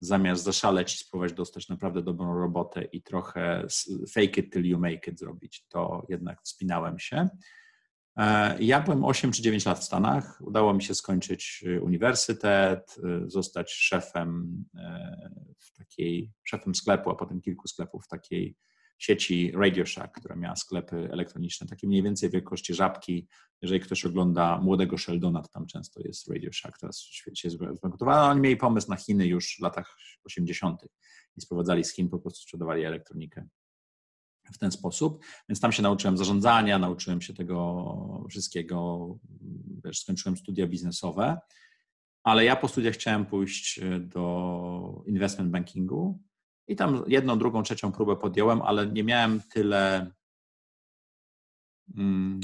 zamiast 0.00 0.44
zaszaleć 0.44 0.94
i 0.94 0.98
spróbować 0.98 1.32
dostać 1.32 1.68
naprawdę 1.68 2.02
dobrą 2.02 2.38
robotę 2.38 2.84
i 2.84 3.02
trochę 3.02 3.66
fake 4.12 4.40
it 4.40 4.52
till 4.52 4.66
you 4.66 4.78
make 4.78 5.08
it 5.08 5.18
zrobić, 5.18 5.66
to 5.68 6.06
jednak 6.08 6.42
wspinałem 6.42 6.98
się. 6.98 7.28
E, 8.16 8.56
ja 8.62 8.80
byłem 8.80 9.04
8 9.04 9.32
czy 9.32 9.42
9 9.42 9.66
lat 9.66 9.78
w 9.78 9.84
Stanach. 9.84 10.40
Udało 10.40 10.74
mi 10.74 10.82
się 10.82 10.94
skończyć 10.94 11.64
y, 11.66 11.82
uniwersytet, 11.82 12.96
y, 13.26 13.30
zostać 13.30 13.72
szefem 13.72 14.64
e, 14.74 15.30
w 15.58 15.72
takiej, 15.78 16.32
szefem 16.44 16.74
sklepu, 16.74 17.10
a 17.10 17.14
potem 17.14 17.40
kilku 17.40 17.68
sklepów 17.68 18.04
w 18.04 18.08
takiej 18.08 18.56
sieci 18.98 19.52
Radio 19.54 19.86
Shack, 19.86 20.14
która 20.14 20.36
miała 20.36 20.56
sklepy 20.56 21.08
elektroniczne, 21.12 21.66
takie 21.66 21.86
mniej 21.86 22.02
więcej 22.02 22.30
wielkości 22.30 22.74
żabki. 22.74 23.28
Jeżeli 23.62 23.80
ktoś 23.80 24.04
ogląda 24.04 24.58
młodego 24.58 24.98
Sheldona, 24.98 25.42
to 25.42 25.48
tam 25.48 25.66
często 25.66 26.00
jest 26.04 26.28
Radio 26.28 26.52
Shack, 26.52 26.78
teraz 26.78 26.98
w 26.98 27.14
świecie 27.14 27.48
jest 27.48 27.58
zbankrutowana. 27.78 28.30
Oni 28.30 28.40
mieli 28.40 28.56
pomysł 28.56 28.90
na 28.90 28.96
Chiny 28.96 29.26
już 29.26 29.56
w 29.58 29.62
latach 29.62 29.96
80. 30.24 30.80
i 31.36 31.40
sprowadzali 31.40 31.84
z 31.84 31.94
Chin, 31.94 32.08
po 32.08 32.18
prostu 32.18 32.40
sprzedawali 32.40 32.84
elektronikę 32.84 33.48
w 34.52 34.58
ten 34.58 34.72
sposób. 34.72 35.24
Więc 35.48 35.60
tam 35.60 35.72
się 35.72 35.82
nauczyłem 35.82 36.16
zarządzania, 36.16 36.78
nauczyłem 36.78 37.22
się 37.22 37.34
tego 37.34 38.24
wszystkiego, 38.30 39.08
wiesz, 39.84 40.00
skończyłem 40.00 40.36
studia 40.36 40.66
biznesowe, 40.66 41.38
ale 42.22 42.44
ja 42.44 42.56
po 42.56 42.68
studiach 42.68 42.94
chciałem 42.94 43.26
pójść 43.26 43.80
do 44.00 45.02
investment 45.06 45.50
bankingu, 45.50 46.26
i 46.68 46.76
tam 46.76 47.04
jedną, 47.06 47.38
drugą, 47.38 47.62
trzecią 47.62 47.92
próbę 47.92 48.16
podjąłem, 48.16 48.62
ale 48.62 48.86
nie 48.86 49.04
miałem 49.04 49.40
tyle 49.40 50.12
hmm, 51.96 52.40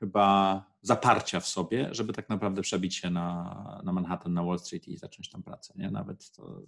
chyba 0.00 0.64
zaparcia 0.82 1.40
w 1.40 1.48
sobie, 1.48 1.88
żeby 1.90 2.12
tak 2.12 2.28
naprawdę 2.28 2.62
przebić 2.62 2.96
się 2.96 3.10
na, 3.10 3.80
na 3.84 3.92
Manhattan, 3.92 4.34
na 4.34 4.42
Wall 4.42 4.58
Street 4.58 4.88
i 4.88 4.96
zacząć 4.96 5.30
tam 5.30 5.42
pracę. 5.42 5.74
Nie? 5.76 5.90
Nawet 5.90 6.32
to, 6.32 6.62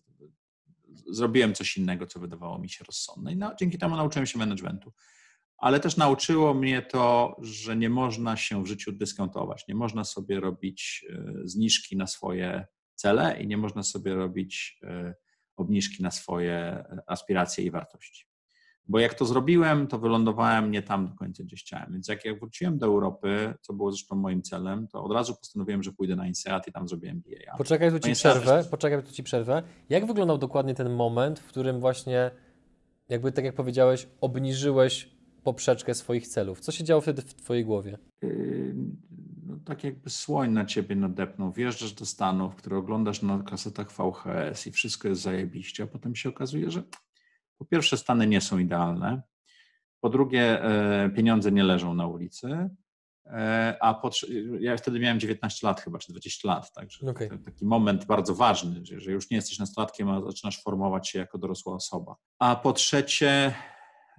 zrobiłem 1.10 1.54
coś 1.54 1.76
innego, 1.76 2.06
co 2.06 2.20
wydawało 2.20 2.58
mi 2.58 2.68
się 2.68 2.84
rozsądne. 2.84 3.32
I 3.32 3.38
dzięki 3.60 3.78
temu 3.78 3.96
nauczyłem 3.96 4.26
się 4.26 4.38
managementu. 4.38 4.92
Ale 5.58 5.80
też 5.80 5.96
nauczyło 5.96 6.54
mnie 6.54 6.82
to, 6.82 7.36
że 7.42 7.76
nie 7.76 7.90
można 7.90 8.36
się 8.36 8.62
w 8.62 8.66
życiu 8.66 8.92
dyskontować. 8.92 9.68
Nie 9.68 9.74
można 9.74 10.04
sobie 10.04 10.40
robić 10.40 11.06
e, 11.10 11.32
zniżki 11.44 11.96
na 11.96 12.06
swoje 12.06 12.66
cele 12.94 13.42
i 13.42 13.46
nie 13.46 13.56
można 13.56 13.82
sobie 13.82 14.14
robić 14.14 14.78
e, 14.82 15.14
obniżki 15.56 16.02
na 16.02 16.10
swoje 16.10 16.84
aspiracje 17.06 17.64
i 17.64 17.70
wartości. 17.70 18.29
Bo 18.88 18.98
jak 18.98 19.14
to 19.14 19.24
zrobiłem, 19.24 19.86
to 19.86 19.98
wylądowałem 19.98 20.70
nie 20.70 20.82
tam 20.82 21.08
do 21.08 21.14
końca, 21.14 21.44
gdzie 21.44 21.56
chciałem. 21.56 21.92
Więc 21.92 22.08
jak, 22.08 22.24
jak 22.24 22.40
wróciłem 22.40 22.78
do 22.78 22.86
Europy, 22.86 23.54
co 23.60 23.72
było 23.72 23.92
zresztą 23.92 24.16
moim 24.16 24.42
celem, 24.42 24.88
to 24.88 25.04
od 25.04 25.12
razu 25.12 25.34
postanowiłem, 25.36 25.82
że 25.82 25.92
pójdę 25.92 26.16
na 26.16 26.26
INSEAD 26.26 26.68
i 26.68 26.72
tam 26.72 26.88
zrobię 26.88 27.10
MBA. 27.10 27.56
Poczekaj, 27.58 27.90
tu 27.90 27.98
ci 27.98 28.12
przerwę. 28.12 28.64
Poczekaj, 28.70 29.02
tu 29.02 29.12
ci 29.12 29.22
przerwę. 29.22 29.62
Jak 29.88 30.06
wyglądał 30.06 30.38
dokładnie 30.38 30.74
ten 30.74 30.90
moment, 30.94 31.40
w 31.40 31.46
którym 31.46 31.80
właśnie, 31.80 32.30
jakby 33.08 33.32
tak 33.32 33.44
jak 33.44 33.54
powiedziałeś, 33.54 34.08
obniżyłeś 34.20 35.10
poprzeczkę 35.42 35.94
swoich 35.94 36.28
celów? 36.28 36.60
Co 36.60 36.72
się 36.72 36.84
działo 36.84 37.00
wtedy 37.00 37.22
w 37.22 37.34
twojej 37.34 37.64
głowie? 37.64 37.98
Yy, 38.22 38.74
no, 39.46 39.56
tak 39.64 39.84
jakby 39.84 40.10
słoń 40.10 40.50
na 40.50 40.64
ciebie 40.64 40.96
nadepnął. 40.96 41.52
Wjeżdżasz 41.52 41.92
do 41.92 42.06
Stanów, 42.06 42.56
które 42.56 42.76
oglądasz 42.76 43.22
na 43.22 43.42
kasetach 43.42 43.92
VHS 43.92 44.66
i 44.66 44.72
wszystko 44.72 45.08
jest 45.08 45.20
zajebiście, 45.20 45.84
a 45.84 45.86
potem 45.86 46.16
się 46.16 46.28
okazuje, 46.28 46.70
że 46.70 46.82
po 47.60 47.64
pierwsze 47.64 47.96
Stany 47.96 48.26
nie 48.26 48.40
są 48.40 48.58
idealne, 48.58 49.22
po 50.00 50.08
drugie 50.08 50.64
e, 50.64 51.10
pieniądze 51.10 51.52
nie 51.52 51.64
leżą 51.64 51.94
na 51.94 52.06
ulicy, 52.06 52.68
e, 53.26 53.76
a 53.80 53.94
po, 53.94 54.10
ja 54.60 54.76
wtedy 54.76 55.00
miałem 55.00 55.20
19 55.20 55.66
lat 55.66 55.80
chyba, 55.80 55.98
czy 55.98 56.12
20 56.12 56.48
lat, 56.48 56.72
także 56.72 57.10
okay. 57.10 57.38
taki 57.44 57.66
moment 57.66 58.04
bardzo 58.04 58.34
ważny, 58.34 58.80
że, 58.82 59.12
już 59.12 59.30
nie 59.30 59.36
jesteś 59.36 59.58
nastolatkiem, 59.58 60.08
a 60.08 60.22
zaczynasz 60.22 60.62
formować 60.62 61.08
się 61.08 61.18
jako 61.18 61.38
dorosła 61.38 61.74
osoba. 61.74 62.16
A 62.38 62.56
po 62.56 62.72
trzecie, 62.72 63.54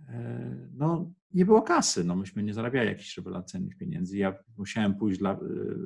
e, 0.10 0.68
no 0.74 1.12
nie 1.34 1.46
było 1.46 1.62
kasy. 1.62 2.04
No, 2.04 2.16
myśmy 2.16 2.44
nie 2.44 2.54
zarabiali 2.54 2.90
jakichś 2.90 3.18
rewelacyjnych 3.18 3.78
pieniędzy. 3.78 4.18
Ja 4.18 4.36
musiałem 4.58 4.96
pójść 4.96 5.20
dla, 5.20 5.40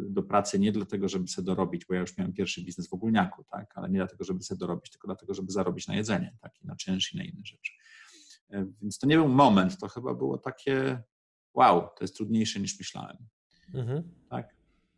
do 0.09 0.23
pracy 0.23 0.59
nie 0.59 0.71
dlatego, 0.71 1.09
żeby 1.09 1.27
sobie 1.27 1.45
dorobić, 1.45 1.85
bo 1.85 1.93
ja 1.93 1.99
już 1.99 2.17
miałem 2.17 2.33
pierwszy 2.33 2.63
biznes 2.63 2.89
w 2.89 2.93
ogólniaku, 2.93 3.43
tak? 3.51 3.73
ale 3.75 3.89
nie 3.89 3.99
dlatego, 3.99 4.23
żeby 4.23 4.43
sobie 4.43 4.59
dorobić, 4.59 4.91
tylko 4.91 5.07
dlatego, 5.07 5.33
żeby 5.33 5.51
zarobić 5.51 5.87
na 5.87 5.95
jedzenie, 5.95 6.35
tak? 6.41 6.51
I 6.63 6.67
na 6.67 6.75
czynsz 6.75 7.13
i 7.13 7.17
na 7.17 7.23
inne 7.23 7.41
rzeczy. 7.45 7.71
E, 8.51 8.65
więc 8.81 8.99
to 8.99 9.07
nie 9.07 9.17
był 9.17 9.27
moment, 9.27 9.77
to 9.77 9.87
chyba 9.87 10.13
było 10.13 10.37
takie 10.37 11.01
wow, 11.53 11.81
to 11.81 12.03
jest 12.03 12.15
trudniejsze 12.15 12.59
niż 12.59 12.79
myślałem. 12.79 13.17
Mhm. 13.73 14.03
Tak? 14.29 14.55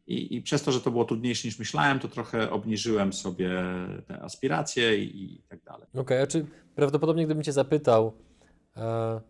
I, 0.08 0.36
I, 0.36 0.42
przez 0.42 0.64
to, 0.64 0.72
że 0.72 0.82
to 0.82 0.92
było 0.92 1.06
trudniejsze 1.06 1.48
niż 1.48 1.60
myślałem, 1.60 2.00
to 2.00 2.08
trochę 2.08 2.52
obniżyłem 2.52 3.14
sobie 3.14 3.52
te 4.08 4.22
aspiracje 4.22 4.98
i, 5.04 5.36
i 5.36 5.44
tak 5.44 5.64
dalej. 5.64 5.88
Okej, 5.90 6.02
okay, 6.02 6.22
a 6.22 6.28
czy 6.28 6.46
prawdopodobnie 6.76 7.26
gdybym 7.26 7.44
Cię 7.44 7.54
zapytał, 7.54 8.14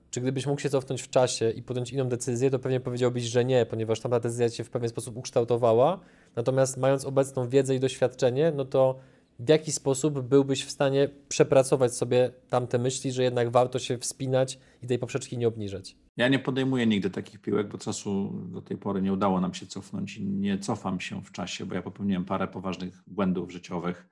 czy 0.10 0.21
gdybyś 0.21 0.45
mógł 0.45 0.62
się 0.62 0.69
cofnąć 0.69 1.01
w 1.01 1.10
czasie 1.10 1.49
i 1.49 1.63
podjąć 1.63 1.91
inną 1.91 2.10
decyzję, 2.10 2.49
to 2.49 2.60
pewnie 2.60 2.79
powiedziałbyś, 2.79 3.23
że 3.23 3.45
nie, 3.45 3.65
ponieważ 3.65 3.99
tamta 3.99 4.19
decyzja 4.19 4.49
Cię 4.49 4.63
w 4.63 4.69
pewien 4.69 4.89
sposób 4.89 5.17
ukształtowała, 5.17 5.99
natomiast 6.36 6.77
mając 6.77 7.05
obecną 7.05 7.49
wiedzę 7.49 7.75
i 7.75 7.79
doświadczenie, 7.79 8.53
no 8.55 8.65
to 8.65 8.99
w 9.39 9.49
jaki 9.49 9.71
sposób 9.71 10.21
byłbyś 10.21 10.65
w 10.65 10.71
stanie 10.71 11.10
przepracować 11.29 11.95
sobie 11.95 12.31
tamte 12.49 12.79
myśli, 12.79 13.12
że 13.12 13.23
jednak 13.23 13.49
warto 13.49 13.79
się 13.79 13.97
wspinać 13.97 14.60
i 14.83 14.88
tej 14.88 14.99
poprzeczki 14.99 15.38
nie 15.38 15.47
obniżać? 15.47 15.95
Ja 16.17 16.27
nie 16.27 16.39
podejmuję 16.39 16.88
nigdy 16.88 17.10
takich 17.10 17.41
piłek, 17.41 17.67
bo 17.67 17.77
czasu 17.77 18.33
do 18.45 18.62
tej 18.62 18.77
pory 18.77 19.01
nie 19.01 19.13
udało 19.13 19.41
nam 19.41 19.53
się 19.53 19.65
cofnąć 19.65 20.17
i 20.17 20.25
nie 20.25 20.57
cofam 20.57 20.99
się 20.99 21.21
w 21.21 21.31
czasie, 21.31 21.65
bo 21.65 21.75
ja 21.75 21.81
popełniłem 21.81 22.25
parę 22.25 22.47
poważnych 22.47 23.03
błędów 23.07 23.51
życiowych. 23.51 24.07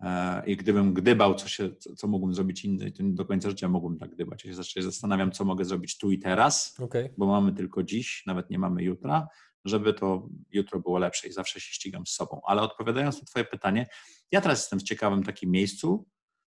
E, 0.00 0.42
I 0.46 0.56
gdybym 0.56 0.94
gdybał, 0.94 1.34
co, 1.34 1.48
się, 1.48 1.70
co 1.96 2.06
mógłbym 2.06 2.34
zrobić 2.34 2.64
inny, 2.64 2.92
to 2.92 3.02
do 3.04 3.24
końca 3.24 3.50
życia 3.50 3.68
mógłbym 3.68 3.98
tak 3.98 4.10
gdybać. 4.10 4.44
Ja 4.44 4.62
się 4.62 4.82
zastanawiam, 4.82 5.32
co 5.32 5.44
mogę 5.44 5.64
zrobić 5.64 5.98
tu 5.98 6.10
i 6.10 6.18
teraz, 6.18 6.80
okay. 6.80 7.14
bo 7.18 7.26
mamy 7.26 7.52
tylko 7.52 7.82
dziś, 7.82 8.22
nawet 8.26 8.50
nie 8.50 8.58
mamy 8.58 8.82
jutra, 8.82 9.28
żeby 9.64 9.94
to 9.94 10.28
jutro 10.50 10.80
było 10.80 10.98
lepsze 10.98 11.28
i 11.28 11.32
zawsze 11.32 11.60
się 11.60 11.74
ścigam 11.74 12.06
z 12.06 12.10
sobą. 12.10 12.40
Ale 12.44 12.62
odpowiadając 12.62 13.18
na 13.18 13.26
Twoje 13.26 13.44
pytanie, 13.44 13.86
ja 14.30 14.40
teraz 14.40 14.58
jestem 14.58 14.78
w 14.78 14.82
ciekawym 14.82 15.22
takim 15.22 15.50
miejscu, 15.50 16.06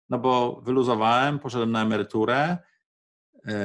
no 0.09 0.19
bo 0.19 0.61
wyluzowałem, 0.61 1.39
poszedłem 1.39 1.73
na 1.73 1.83
emeryturę, 1.83 2.59
e, 3.47 3.59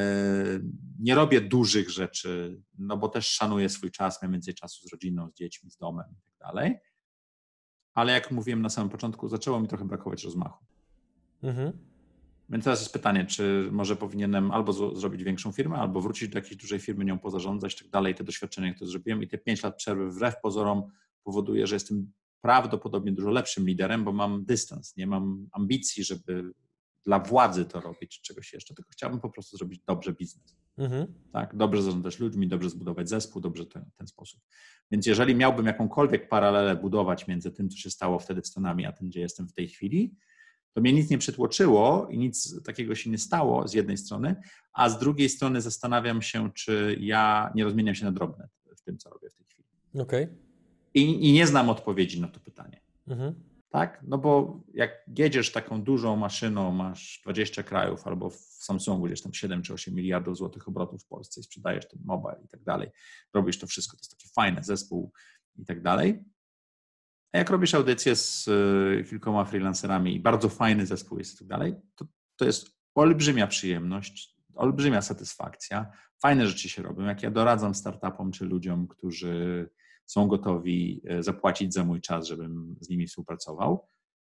nie 1.00 1.16
robię 1.16 1.42
dużych 1.42 1.90
rzeczy, 1.90 2.62
no 2.78 2.98
bo 2.98 3.10
też 3.10 3.28
szanuję 3.28 3.70
swój 3.70 3.92
czas, 3.92 4.22
mam 4.22 4.32
więcej 4.32 4.54
czasu 4.54 4.88
z 4.88 4.92
rodziną, 4.92 5.30
z 5.30 5.34
dziećmi, 5.34 5.72
z 5.72 5.78
domem 5.78 6.06
i 6.12 6.22
tak 6.22 6.48
dalej. 6.48 6.76
Ale 7.94 8.14
jak 8.14 8.32
mówiłem 8.32 8.62
na 8.62 8.70
samym 8.70 8.90
początku, 8.90 9.30
zaczęło 9.30 9.60
mi 9.60 9.68
trochę 9.68 9.86
brakować 9.86 10.24
rozmachu. 10.24 10.66
Mhm. 11.44 11.72
Więc 12.50 12.64
teraz 12.64 12.80
jest 12.80 12.94
pytanie, 12.94 13.26
czy 13.26 13.70
może 13.72 13.96
powinienem 13.96 14.52
albo 14.52 14.96
zrobić 14.96 15.24
większą 15.24 15.52
firmę, 15.52 15.76
albo 15.76 16.02
wrócić 16.02 16.30
do 16.30 16.38
jakiejś 16.38 16.56
dużej 16.56 16.80
firmy, 16.80 17.06
nią 17.06 17.20
pozarządzać, 17.20 17.76
tak 17.76 17.90
dalej. 17.90 18.16
Te 18.16 18.24
doświadczenia, 18.24 18.74
które 18.74 18.90
zrobiłem 18.90 19.24
i 19.24 19.28
te 19.28 19.38
pięć 19.38 19.64
lat 19.64 19.76
przerwy 19.76 20.12
wbrew 20.12 20.36
pozorom 20.42 20.84
powoduje, 21.24 21.68
że 21.68 21.76
jestem 21.76 22.12
prawdopodobnie 22.42 23.12
dużo 23.12 23.30
lepszym 23.30 23.68
liderem, 23.68 24.04
bo 24.04 24.12
mam 24.12 24.46
dystans, 24.46 24.98
nie 24.98 25.08
mam 25.08 25.48
ambicji, 25.52 26.04
żeby 26.04 26.52
dla 27.06 27.20
władzy 27.20 27.66
to 27.66 27.82
robić, 27.82 28.22
czegoś 28.22 28.54
jeszcze, 28.54 28.74
tylko 28.74 28.92
chciałbym 28.92 29.20
po 29.20 29.30
prostu 29.30 29.58
zrobić 29.58 29.82
dobrze 29.88 30.14
biznes. 30.14 30.56
Mhm. 30.78 31.14
Tak? 31.32 31.56
Dobrze 31.56 31.84
zarządzać 31.84 32.20
ludźmi, 32.20 32.48
dobrze 32.48 32.70
zbudować 32.70 33.10
zespół, 33.10 33.42
dobrze 33.42 33.66
ten, 33.66 33.86
ten 33.98 34.08
sposób. 34.08 34.42
Więc 34.92 35.06
jeżeli 35.06 35.36
miałbym 35.36 35.66
jakąkolwiek 35.66 36.30
paralelę 36.30 36.76
budować 36.76 37.28
między 37.28 37.52
tym, 37.52 37.70
co 37.70 37.78
się 37.78 37.90
stało 37.90 38.20
wtedy 38.20 38.42
w 38.42 38.48
Stanami, 38.48 38.86
a 38.86 38.92
tym, 38.92 39.10
gdzie 39.10 39.20
jestem 39.20 39.48
w 39.48 39.54
tej 39.54 39.68
chwili, 39.68 40.16
to 40.74 40.82
mnie 40.82 40.94
nic 40.94 41.10
nie 41.10 41.18
przytłoczyło 41.18 42.08
i 42.12 42.18
nic 42.18 42.64
takiego 42.64 42.96
się 42.96 43.10
nie 43.10 43.18
stało 43.18 43.68
z 43.68 43.74
jednej 43.74 43.98
strony, 43.98 44.36
a 44.74 44.90
z 44.90 45.00
drugiej 45.00 45.30
strony 45.30 45.62
zastanawiam 45.62 46.22
się, 46.22 46.52
czy 46.52 46.98
ja 47.00 47.52
nie 47.56 47.64
rozmieniam 47.64 47.96
się 47.96 48.06
na 48.06 48.12
drobne 48.12 48.50
w 48.78 48.82
tym, 48.82 48.98
co 48.98 49.10
robię 49.10 49.30
w 49.30 49.34
tej 49.34 49.46
chwili. 49.46 49.68
Okay. 50.00 50.38
I, 50.94 51.30
I, 51.30 51.34
nie 51.34 51.48
znam 51.48 51.70
odpowiedzi 51.70 52.22
na 52.22 52.28
to 52.28 52.40
pytanie. 52.40 52.82
Mhm. 53.08 53.34
Tak? 53.74 54.02
No 54.08 54.18
bo 54.18 54.62
jak 54.74 54.92
jedziesz 55.18 55.52
taką 55.52 55.82
dużą 55.82 56.16
maszyną, 56.16 56.72
masz 56.72 57.22
20 57.24 57.64
krajów, 57.64 58.08
albo 58.08 58.30
w 58.30 58.36
Samsungu 58.36 59.06
gdzieś 59.06 59.22
tam 59.22 59.34
7 59.34 59.62
czy 59.62 59.74
8 59.74 59.94
miliardów 59.96 60.38
złotych 60.38 60.68
obrotów 60.68 61.04
w 61.04 61.08
Polsce 61.08 61.42
i 61.42 61.44
sprzedajesz 61.44 61.88
ten 61.88 62.00
mobile 62.06 62.42
i 62.46 62.48
tak 62.48 62.64
dalej, 62.64 62.90
robisz 63.34 63.60
to 63.60 63.68
wszystko, 63.68 63.98
to 63.98 64.02
jest 64.02 64.12
takie 64.12 64.30
fajne, 64.36 64.64
zespół 64.64 65.12
i 65.56 65.66
tak 65.66 65.82
dalej, 65.82 66.24
a 67.32 67.38
jak 67.38 67.50
robisz 67.50 67.74
audycję 67.74 68.16
z 68.16 68.48
e, 68.48 69.04
kilkoma 69.04 69.46
freelancerami 69.46 70.16
i 70.16 70.20
bardzo 70.20 70.50
fajny 70.50 70.86
zespół 70.86 71.18
jest 71.18 71.36
i 71.36 71.38
tak 71.38 71.48
dalej, 71.48 71.76
to, 71.96 72.06
to 72.36 72.46
jest 72.46 72.68
olbrzymia 72.96 73.48
przyjemność, 73.48 74.36
olbrzymia 74.56 75.02
satysfakcja. 75.02 75.92
Fajne 76.22 76.48
rzeczy 76.48 76.70
się 76.70 76.82
robią. 76.82 77.06
Jak 77.06 77.24
ja 77.24 77.32
doradzam 77.32 77.76
startupom 77.76 78.32
czy 78.32 78.46
ludziom, 78.46 78.88
którzy 78.88 79.70
są 80.06 80.28
gotowi 80.28 81.02
e, 81.08 81.24
zapłacić 81.24 81.74
za 81.74 81.84
mój 81.84 82.02
czas, 82.02 82.28
żebym 82.28 82.76
z 82.82 82.90
nimi 82.90 83.08
współpracował, 83.08 83.88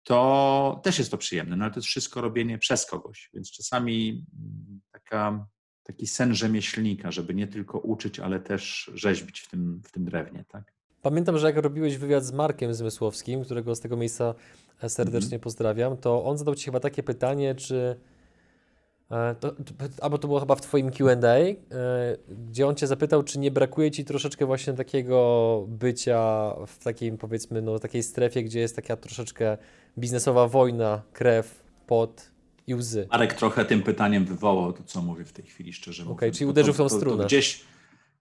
to 0.03 0.81
też 0.83 0.99
jest 0.99 1.11
to 1.11 1.19
przyjemne, 1.19 1.57
no 1.57 1.65
ale 1.65 1.73
to 1.75 1.79
jest 1.79 1.89
wszystko 1.89 2.21
robienie 2.21 2.59
przez 2.59 2.87
kogoś, 2.87 3.31
więc 3.35 3.51
czasami 3.51 4.27
mm, 4.39 4.81
taka, 4.93 5.47
taki 5.83 6.07
sen 6.07 6.35
rzemieślnika, 6.35 7.11
żeby 7.11 7.35
nie 7.35 7.47
tylko 7.47 7.79
uczyć, 7.79 8.21
ale 8.21 8.41
też 8.41 8.91
rzeźbić 8.95 9.41
w 9.41 9.51
tym, 9.51 9.83
w 9.85 9.93
tym 9.93 10.05
drewnie, 10.05 10.45
tak? 10.49 10.73
Pamiętam, 11.03 11.39
że 11.39 11.47
jak 11.47 11.57
robiłeś 11.57 11.97
wywiad 11.97 12.25
z 12.25 12.33
Markiem 12.33 12.75
Zmysłowskim, 12.75 13.45
którego 13.45 13.75
z 13.75 13.81
tego 13.81 13.97
miejsca 13.97 14.35
e, 14.83 14.89
serdecznie 14.89 15.29
mm 15.29 15.41
-hmm. 15.41 15.43
pozdrawiam, 15.43 15.97
to 15.97 16.25
on 16.25 16.39
zadał 16.39 16.55
Ci 16.55 16.65
chyba 16.65 16.81
takie 16.81 17.03
pytanie, 17.03 17.55
czy. 17.55 18.01
E, 19.11 19.35
to, 19.35 19.55
albo 20.01 20.19
to 20.19 20.29
było 20.29 20.41
chyba 20.41 20.55
w 20.55 20.61
Twoim 20.61 20.91
QA, 20.91 21.15
e, 21.15 21.57
gdzie 22.49 22.67
on 22.67 22.75
Cię 22.75 22.87
zapytał, 22.87 23.23
czy 23.23 23.39
nie 23.39 23.51
brakuje 23.51 23.91
Ci 23.91 24.05
troszeczkę 24.05 24.47
właśnie 24.47 24.73
takiego 24.73 25.65
bycia 25.69 26.51
w 26.67 26.85
takiej, 26.85 27.13
powiedzmy, 27.13 27.63
no, 27.63 27.79
takiej 27.79 28.03
strefie, 28.03 28.43
gdzie 28.43 28.61
jest 28.61 28.77
taka 28.77 28.97
troszeczkę 28.97 29.59
biznesowa 29.99 30.49
wojna, 30.49 31.03
krew, 31.13 31.63
pot 31.87 32.31
i 32.67 32.75
łzy. 32.75 33.09
Marek 33.11 33.35
trochę 33.35 33.65
tym 33.65 33.83
pytaniem 33.83 34.25
wywołał 34.25 34.73
to, 34.73 34.83
co 34.83 35.03
mówię 35.03 35.25
w 35.25 35.33
tej 35.33 35.45
chwili, 35.45 35.73
szczerze 35.73 36.03
mówiąc. 36.03 36.19
Okej, 36.19 36.29
okay, 36.29 36.39
czyli 36.39 36.51
uderzył 36.51 36.75
w 36.75 36.77
tą 36.77 36.89
strunę. 36.89 37.17
To, 37.17 37.23
to 37.23 37.27
gdzieś 37.27 37.65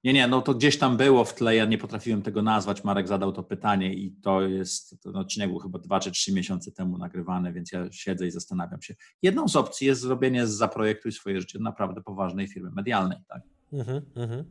nie, 0.04 0.14
nie, 0.14 0.28
no 0.28 0.42
to 0.42 0.54
gdzieś 0.54 0.78
tam 0.78 0.98
było 0.98 1.26
w 1.26 1.34
tle, 1.34 1.56
ja 1.56 1.66
nie 1.66 1.78
potrafiłem 1.78 2.22
tego 2.22 2.42
nazwać. 2.42 2.84
Marek 2.84 3.08
zadał 3.08 3.32
to 3.32 3.44
pytanie 3.44 3.94
i 3.94 4.12
to 4.12 4.42
jest, 4.42 5.04
ten 5.04 5.16
odcinek 5.16 5.50
był 5.50 5.60
chyba 5.60 5.80
dwa 5.80 6.00
czy 6.00 6.12
trzy 6.12 6.34
miesiące 6.34 6.72
temu 6.72 6.98
nagrywany, 6.98 7.54
więc 7.54 7.72
ja 7.72 7.92
siedzę 7.92 8.28
i 8.28 8.32
zastanawiam 8.32 8.82
się. 8.82 8.96
Jedną 9.22 9.48
z 9.48 9.56
opcji 9.56 9.88
jest 9.88 10.02
zrobienie 10.02 10.48
Zaprojektuj 10.48 11.12
swoje 11.12 11.42
życie 11.42 11.60
naprawdę 11.60 12.02
poważnej 12.02 12.48
firmy 12.48 12.72
medialnej, 12.72 13.18
tak? 13.28 13.42
Mhm, 13.74 14.02
mhm. 14.16 14.44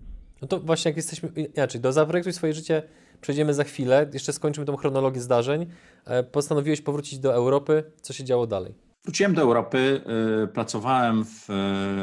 No 0.43 0.49
to 0.49 0.61
właśnie 0.61 0.88
jak 0.88 0.97
jesteśmy, 0.97 1.29
inaczej, 1.29 1.81
do 1.81 1.93
Zaprojektuj 1.93 2.33
swoje 2.33 2.53
życie 2.55 2.83
przejdziemy 3.21 3.55
za 3.55 3.65
chwilę, 3.65 4.11
jeszcze 4.12 4.33
skończymy 4.33 4.67
tą 4.67 4.77
chronologię 4.77 5.21
zdarzeń. 5.21 5.67
E, 6.05 6.23
postanowiłeś 6.23 6.81
powrócić 6.81 7.19
do 7.19 7.35
Europy, 7.35 7.85
co 8.01 8.12
się 8.12 8.25
działo 8.25 8.47
dalej? 8.47 8.91
Wróciłem 9.05 9.35
do 9.35 9.43
Europy, 9.43 10.05
y, 10.45 10.49
pracowałem 10.49 11.25
w 11.25 11.51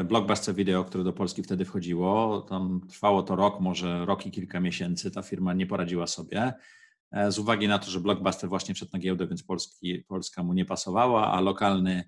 y, 0.00 0.04
Blockbuster 0.04 0.54
Video, 0.54 0.84
które 0.84 1.04
do 1.04 1.12
Polski 1.12 1.42
wtedy 1.42 1.64
wchodziło. 1.64 2.40
Tam 2.48 2.80
trwało 2.88 3.22
to 3.22 3.36
rok, 3.36 3.60
może 3.60 4.06
rok 4.06 4.26
i 4.26 4.30
kilka 4.30 4.60
miesięcy. 4.60 5.10
Ta 5.10 5.22
firma 5.22 5.54
nie 5.54 5.66
poradziła 5.66 6.06
sobie. 6.06 6.52
E, 7.12 7.32
z 7.32 7.38
uwagi 7.38 7.68
na 7.68 7.78
to, 7.78 7.90
że 7.90 8.00
Blockbuster 8.00 8.48
właśnie 8.48 8.74
wszedł 8.74 8.90
na 8.92 8.98
giełdę, 8.98 9.26
więc 9.26 9.42
Polski, 9.42 10.04
Polska 10.08 10.42
mu 10.42 10.52
nie 10.52 10.64
pasowała, 10.64 11.32
a 11.32 11.40
lokalny 11.40 12.04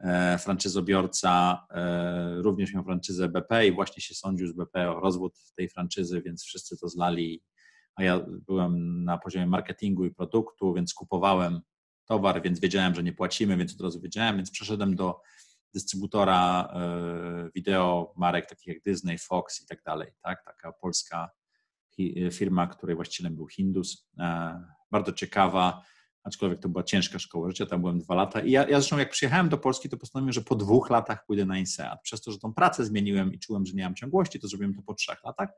e, 0.00 0.38
franczyzobiorca 0.38 1.66
e, 1.70 2.42
również 2.42 2.74
miał 2.74 2.84
franczyzę 2.84 3.28
BP 3.28 3.66
i 3.66 3.72
właśnie 3.72 4.02
się 4.02 4.14
sądził 4.14 4.46
z 4.46 4.52
BP 4.52 4.90
o 4.90 5.00
rozwód 5.00 5.34
tej 5.56 5.68
franczyzy, 5.68 6.22
więc 6.22 6.44
wszyscy 6.44 6.78
to 6.78 6.88
zlali. 6.88 7.42
A 7.94 8.04
ja 8.04 8.20
byłem 8.46 9.04
na 9.04 9.18
poziomie 9.18 9.46
marketingu 9.46 10.04
i 10.04 10.14
produktu, 10.14 10.74
więc 10.74 10.94
kupowałem 10.94 11.60
towar, 12.12 12.42
więc 12.42 12.60
wiedziałem, 12.60 12.94
że 12.94 13.02
nie 13.02 13.12
płacimy, 13.12 13.56
więc 13.56 13.74
od 13.74 13.80
razu 13.80 14.00
wiedziałem, 14.00 14.36
więc 14.36 14.50
przeszedłem 14.50 14.96
do 14.96 15.20
dystrybutora 15.74 16.68
e, 16.74 17.50
wideo 17.54 18.14
marek 18.16 18.46
takich 18.46 18.66
jak 18.66 18.82
Disney, 18.82 19.18
Fox 19.18 19.62
i 19.62 19.66
tak 19.66 19.82
dalej, 19.82 20.10
tak? 20.22 20.44
Taka 20.44 20.72
polska 20.72 21.30
firma, 22.32 22.66
której 22.66 22.96
właścicielem 22.96 23.36
był 23.36 23.48
Hindus, 23.48 24.08
e, 24.18 24.64
bardzo 24.90 25.12
ciekawa, 25.12 25.82
aczkolwiek 26.24 26.60
to 26.60 26.68
była 26.68 26.84
ciężka 26.84 27.18
szkoła 27.18 27.48
życia, 27.48 27.66
tam 27.66 27.80
byłem 27.80 27.98
dwa 27.98 28.14
lata 28.14 28.40
i 28.40 28.50
ja, 28.50 28.68
ja 28.68 28.80
zresztą 28.80 28.98
jak 28.98 29.10
przyjechałem 29.10 29.48
do 29.48 29.58
Polski, 29.58 29.88
to 29.88 29.96
postanowiłem, 29.96 30.32
że 30.32 30.40
po 30.40 30.54
dwóch 30.54 30.90
latach 30.90 31.26
pójdę 31.26 31.46
na 31.46 31.58
INSEAD. 31.58 32.02
Przez 32.02 32.20
to, 32.20 32.32
że 32.32 32.38
tą 32.38 32.54
pracę 32.54 32.84
zmieniłem 32.84 33.34
i 33.34 33.38
czułem, 33.38 33.66
że 33.66 33.74
nie 33.74 33.82
mam 33.84 33.94
ciągłości, 33.94 34.40
to 34.40 34.48
zrobiłem 34.48 34.74
to 34.74 34.82
po 34.82 34.94
trzech 34.94 35.24
latach. 35.24 35.48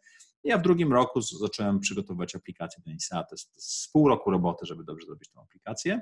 I 0.45 0.49
ja 0.49 0.59
w 0.59 0.63
drugim 0.63 0.93
roku 0.93 1.21
zacząłem 1.21 1.81
przygotowywać 1.81 2.35
aplikację 2.35 2.83
do 2.87 2.91
INSEAD. 2.91 3.29
To 3.29 3.35
jest, 3.35 3.53
to 3.53 3.57
jest 3.57 3.93
pół 3.93 4.09
roku 4.09 4.31
roboty, 4.31 4.67
żeby 4.67 4.85
dobrze 4.85 5.07
zrobić 5.07 5.31
tę 5.31 5.41
aplikację. 5.41 6.01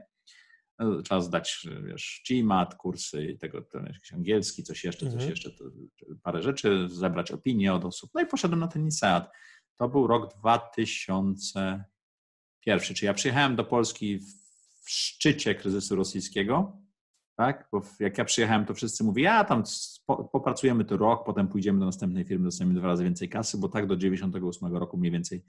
No, 0.83 1.03
trzeba 1.03 1.21
zdać, 1.21 1.67
wiesz, 1.85 2.23
GMAT, 2.31 2.75
kursy 2.75 3.25
i 3.25 3.39
tego, 3.39 3.65
jakiś 3.87 4.13
angielski, 4.13 4.63
coś 4.63 4.85
jeszcze, 4.85 5.07
coś 5.07 5.15
mhm. 5.15 5.31
jeszcze, 5.31 5.51
to, 5.51 5.65
parę 6.23 6.43
rzeczy, 6.43 6.89
zebrać 6.91 7.31
opinie 7.31 7.75
od 7.75 7.85
osób. 7.85 8.11
No 8.15 8.21
i 8.21 8.27
poszedłem 8.27 8.61
na 8.61 8.69
ten 8.69 8.83
INSEAD. 8.83 9.31
To 9.77 9.89
był 9.89 10.07
rok 10.07 10.35
2001, 10.35 12.95
czyli 12.95 13.07
ja 13.07 13.15
przyjechałem 13.15 13.57
do 13.57 13.65
Polski 13.65 14.19
w 14.19 14.43
szczycie 14.91 15.55
kryzysu 15.55 15.97
rosyjskiego, 15.97 16.83
Tak? 17.37 17.69
Bo 17.73 17.83
jak 18.01 18.19
ja 18.19 18.25
przyjechałem, 18.25 18.67
to 18.67 18.75
wszyscy 18.75 19.05
mówili, 19.05 19.25
ja 19.25 19.45
tam 19.45 19.63
popracujemy 20.33 20.85
to 20.85 20.97
rok, 20.97 21.27
potem 21.27 21.49
pójdziemy 21.49 21.79
do 21.79 21.87
następnej 21.87 22.25
firmy, 22.25 22.45
dostaniemy 22.45 22.79
dwa 22.79 22.89
razy 22.89 23.05
więcej 23.05 23.29
kasy, 23.29 23.59
bo 23.59 23.69
tak 23.69 23.87
do 23.87 23.97
98 23.97 24.77
roku 24.77 24.97
mniej 24.97 25.13
więcej 25.13 25.45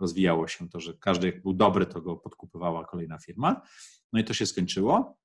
rozwijało 0.00 0.48
się 0.48 0.68
to, 0.68 0.80
że 0.80 0.94
każdy 0.94 1.26
jak 1.26 1.42
był 1.42 1.52
dobry, 1.52 1.86
to 1.86 2.00
go 2.00 2.16
podkupywała 2.16 2.84
kolejna 2.84 3.18
firma. 3.18 3.62
No 4.12 4.20
i 4.20 4.24
to 4.24 4.34
się 4.34 4.46
skończyło. 4.46 5.18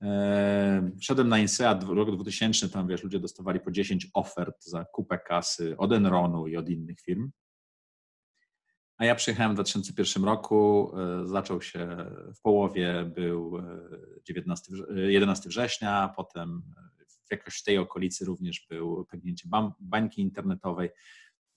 Eee, 0.00 0.90
wszedłem 1.00 1.28
na 1.28 1.38
INSEAD 1.38 1.84
w 1.84 1.88
roku 1.88 2.12
2000, 2.12 2.68
tam 2.68 2.88
wiesz, 2.88 3.02
ludzie 3.02 3.18
dostawali 3.20 3.60
po 3.60 3.70
10 3.70 4.10
ofert 4.14 4.64
za 4.64 4.84
kupę 4.84 5.18
kasy 5.18 5.76
od 5.76 5.92
Enronu 5.92 6.46
i 6.46 6.56
od 6.56 6.68
innych 6.68 7.00
firm. 7.00 7.30
A 8.96 9.04
ja 9.04 9.14
przyjechałem 9.14 9.52
w 9.52 9.54
2001 9.54 10.24
roku, 10.24 10.92
e, 10.98 11.26
zaczął 11.26 11.62
się 11.62 12.06
w 12.36 12.40
połowie, 12.40 13.12
był 13.14 13.58
19, 14.24 14.72
e, 14.96 15.12
11 15.12 15.48
września, 15.48 16.12
potem 16.16 16.62
w 17.50 17.62
tej 17.64 17.78
okolicy 17.78 18.24
również 18.24 18.66
był 18.70 19.04
pęknięcie 19.04 19.48
bańki 19.80 20.22
internetowej. 20.22 20.90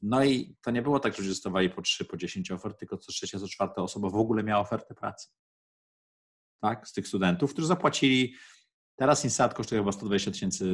No 0.01 0.23
i 0.23 0.55
to 0.61 0.71
nie 0.71 0.81
było 0.81 0.99
tak, 0.99 1.13
że 1.13 1.17
ludzie 1.17 1.29
dostawali 1.29 1.69
po 1.69 1.81
3, 1.81 2.05
po 2.05 2.17
10 2.17 2.51
ofert, 2.51 2.79
tylko 2.79 2.97
co 2.97 3.11
trzecia, 3.11 3.39
co 3.39 3.47
czwarta 3.47 3.81
osoba 3.81 4.09
w 4.09 4.15
ogóle 4.15 4.43
miała 4.43 4.61
ofertę 4.61 4.95
pracy. 4.95 5.29
Tak, 6.61 6.87
z 6.87 6.93
tych 6.93 7.07
studentów, 7.07 7.53
którzy 7.53 7.67
zapłacili, 7.67 8.33
teraz 8.95 9.23
INSAT 9.23 9.53
kosztuje 9.53 9.81
chyba 9.81 9.91
120 9.91 10.31
tysięcy 10.31 10.65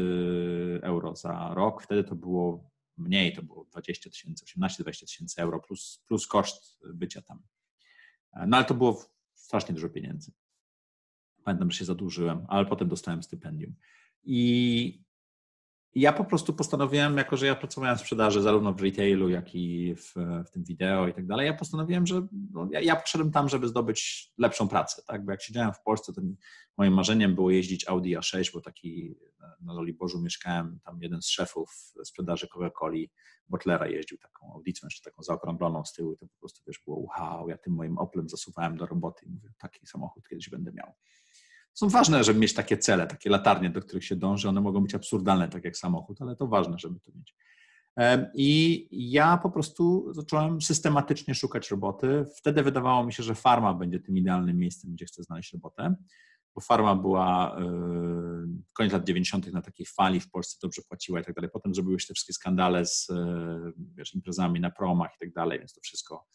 euro 0.84 1.16
za 1.16 1.54
rok, 1.54 1.84
wtedy 1.84 2.04
to 2.04 2.16
było 2.16 2.70
mniej, 2.98 3.36
to 3.36 3.44
było 3.44 3.66
20 3.66 4.10
tysięcy, 4.10 4.46
18-20 4.46 5.00
tysięcy 5.00 5.42
euro 5.42 5.60
plus, 5.60 6.04
plus 6.08 6.28
koszt 6.28 6.80
bycia 6.94 7.22
tam. 7.22 7.44
No 8.48 8.58
ale 8.58 8.66
to 8.66 8.74
było 8.74 9.06
strasznie 9.34 9.76
dużo 9.76 9.90
pieniędzy. 9.90 10.32
Pamiętam, 11.44 11.72
że 11.72 11.78
się 11.78 11.86
zadłużyłem, 11.86 12.46
ale 12.50 12.66
potem 12.66 12.88
dostałem 12.88 13.24
stypendium. 13.24 13.76
I 14.24 15.03
ja 15.96 16.14
po 16.14 16.26
prostu 16.26 16.54
postanowiłem, 16.54 17.18
jako 17.18 17.38
że 17.38 17.46
ja 17.46 17.56
pracowałem 17.56 17.98
w 17.98 18.00
sprzedaży 18.00 18.42
zarówno 18.42 18.74
w 18.74 18.82
retailu, 18.82 19.30
jak 19.30 19.56
i 19.56 19.96
w, 19.96 20.14
w 20.48 20.50
tym 20.52 20.64
wideo 20.64 21.08
i 21.08 21.14
tak 21.14 21.28
dalej, 21.28 21.48
ja 21.48 21.54
postanowiłem, 21.54 22.08
że 22.08 22.28
no, 22.52 22.68
ja, 22.72 22.80
ja 22.80 22.96
poszedłem 22.96 23.32
tam, 23.32 23.50
żeby 23.50 23.68
zdobyć 23.68 24.32
lepszą 24.38 24.68
pracę, 24.68 25.04
tak? 25.08 25.26
Bo 25.26 25.32
jak 25.32 25.42
siedziałem 25.42 25.74
w 25.74 25.82
Polsce, 25.82 26.14
to 26.14 26.22
moim 26.78 26.94
marzeniem 26.94 27.36
było 27.36 27.52
jeździć 27.52 27.88
Audi 27.88 28.16
A6, 28.16 28.54
bo 28.54 28.62
taki 28.62 29.16
na 29.62 29.74
Bożu 30.00 30.22
mieszkałem, 30.22 30.80
tam 30.86 31.02
jeden 31.02 31.22
z 31.22 31.28
szefów 31.30 31.94
sprzedaży 32.04 32.48
Coca-Coli, 32.48 33.10
Butlera 33.50 33.88
jeździł 33.88 34.18
taką 34.18 34.54
audicją, 34.54 34.88
jeszcze 34.88 35.10
taką 35.10 35.24
zaokrągloną 35.24 35.86
z 35.86 35.94
tyłu 35.94 36.14
i 36.14 36.18
to 36.18 36.28
po 36.28 36.40
prostu, 36.40 36.62
wiesz, 36.68 36.82
było 36.86 37.08
wow, 37.18 37.50
ja 37.50 37.58
tym 37.58 37.74
moim 37.74 37.98
Oplem 37.98 38.30
zasuwałem 38.30 38.78
do 38.78 38.86
roboty 38.86 39.26
i 39.26 39.30
mówię, 39.30 39.50
taki 39.58 39.88
samochód 39.88 40.28
kiedyś 40.30 40.50
będę 40.50 40.72
miał 40.74 40.94
są 41.74 41.90
ważne, 41.90 42.24
żeby 42.24 42.40
mieć 42.40 42.54
takie 42.54 42.78
cele, 42.78 43.08
takie 43.08 43.30
latarnie, 43.30 43.70
do 43.70 43.82
których 43.82 44.06
się 44.06 44.16
dąży. 44.16 44.50
One 44.50 44.62
mogą 44.62 44.82
być 44.82 44.96
absurdalne, 44.96 45.50
tak 45.50 45.66
jak 45.66 45.78
samochód, 45.78 46.22
ale 46.22 46.36
to 46.36 46.48
ważne, 46.48 46.80
żeby 46.80 47.00
to 47.00 47.12
mieć. 47.16 47.36
I 48.34 48.88
ja 49.12 49.38
po 49.38 49.52
prostu 49.52 50.14
zacząłem 50.14 50.62
systematycznie 50.62 51.36
szukać 51.36 51.72
roboty. 51.72 52.26
Wtedy 52.38 52.64
wydawało 52.64 53.06
mi 53.06 53.14
się, 53.14 53.24
że 53.24 53.36
farma 53.36 53.74
będzie 53.74 54.00
tym 54.00 54.18
idealnym 54.18 54.58
miejscem, 54.58 54.94
gdzie 54.94 55.06
chcę 55.06 55.24
znaleźć 55.24 55.54
robotę, 55.54 55.96
bo 56.56 56.62
farma 56.62 56.96
była 56.96 57.58
e, 57.58 57.64
koniec 58.74 58.94
lat 58.94 59.04
90. 59.04 59.54
na 59.54 59.62
takiej 59.62 59.86
fali 59.86 60.20
w 60.20 60.30
Polsce 60.30 60.58
dobrze 60.62 60.82
płaciła 60.90 61.20
i 61.20 61.24
tak 61.24 61.36
dalej. 61.36 61.50
Potem 61.54 61.76
zrobiły 61.76 62.00
się 62.00 62.08
te 62.08 62.14
wszystkie 62.14 62.34
skandale 62.34 62.86
z 62.86 63.10
e, 63.10 63.72
wiesz, 63.96 64.16
imprezami 64.16 64.60
na 64.60 64.72
promach 64.72 65.12
i 65.16 65.20
tak 65.20 65.34
dalej, 65.34 65.60
więc 65.60 65.74
to 65.74 65.82
wszystko 65.82 66.26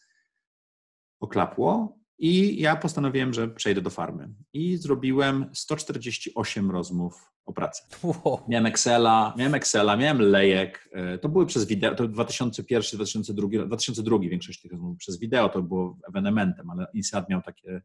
oklapło. 1.19 1.99
I 2.19 2.61
ja 2.61 2.75
postanowiłem, 2.75 3.33
że 3.33 3.47
przejdę 3.47 3.81
do 3.81 3.89
farmy. 3.89 4.29
I 4.53 4.77
zrobiłem 4.77 5.49
148 5.53 6.71
rozmów 6.71 7.31
o 7.45 7.53
pracę. 7.53 7.83
Wow. 8.03 8.39
Miałem 8.47 8.65
Excela, 8.65 9.33
miałem 9.37 9.55
Excela, 9.55 9.97
miałem 9.97 10.21
lejek. 10.21 10.89
E, 10.91 11.17
to 11.17 11.29
były 11.29 11.45
przez 11.45 11.65
wideo, 11.65 11.95
to 11.95 12.07
2001, 12.07 12.97
2002, 12.97 13.65
2002 13.65 14.19
większość 14.19 14.61
tych 14.61 14.71
rozmów 14.71 14.97
przez 14.97 15.19
wideo, 15.19 15.49
to 15.49 15.61
było 15.61 15.97
ewenementem, 16.09 16.69
ale 16.69 16.87
INSEAD 16.93 17.29
miał 17.29 17.41
takie 17.41 17.81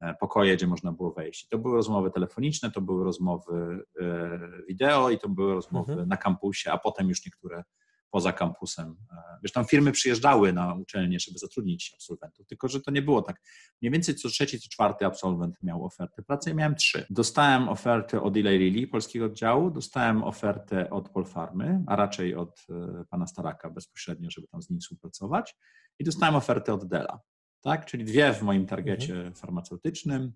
e, 0.00 0.14
pokoje, 0.14 0.56
gdzie 0.56 0.66
można 0.66 0.92
było 0.92 1.12
wejść. 1.12 1.44
I 1.44 1.48
to 1.48 1.58
były 1.58 1.74
rozmowy 1.74 2.10
telefoniczne, 2.10 2.70
to 2.70 2.80
były 2.80 3.04
rozmowy 3.04 3.84
e, 4.00 4.38
wideo 4.68 5.10
i 5.10 5.18
to 5.18 5.28
były 5.28 5.54
rozmowy 5.54 5.92
mhm. 5.92 6.08
na 6.08 6.16
kampusie, 6.16 6.70
a 6.72 6.78
potem 6.78 7.08
już 7.08 7.26
niektóre 7.26 7.64
poza 8.10 8.32
kampusem. 8.32 8.96
Wiesz, 9.42 9.52
tam 9.52 9.64
firmy 9.64 9.92
przyjeżdżały 9.92 10.52
na 10.52 10.74
uczelnię, 10.74 11.20
żeby 11.20 11.38
zatrudnić 11.38 11.90
absolwentów, 11.94 12.46
tylko 12.46 12.68
że 12.68 12.80
to 12.80 12.90
nie 12.90 13.02
było 13.02 13.22
tak. 13.22 13.36
Mniej 13.82 13.92
więcej 13.92 14.14
co 14.14 14.28
trzeci, 14.28 14.60
co 14.60 14.68
czwarty 14.68 15.06
absolwent 15.06 15.62
miał 15.62 15.84
ofertę 15.84 16.22
pracy, 16.22 16.50
ja 16.50 16.56
miałem 16.56 16.74
trzy. 16.74 17.06
Dostałem 17.10 17.68
ofertę 17.68 18.22
od 18.22 18.36
Eli 18.36 18.58
Lilly, 18.58 18.86
polskiego 18.86 19.24
oddziału, 19.24 19.70
dostałem 19.70 20.24
ofertę 20.24 20.90
od 20.90 21.08
Polfarmy, 21.08 21.84
a 21.86 21.96
raczej 21.96 22.34
od 22.34 22.66
e, 22.70 23.04
pana 23.10 23.26
Staraka 23.26 23.70
bezpośrednio, 23.70 24.30
żeby 24.30 24.46
tam 24.48 24.62
z 24.62 24.70
nim 24.70 24.80
współpracować 24.80 25.56
i 25.98 26.04
dostałem 26.04 26.34
ofertę 26.34 26.74
od 26.74 26.88
Dela, 26.88 27.20
tak? 27.60 27.86
czyli 27.86 28.04
dwie 28.04 28.32
w 28.32 28.42
moim 28.42 28.66
targecie 28.66 29.14
mhm. 29.14 29.34
farmaceutycznym 29.34 30.32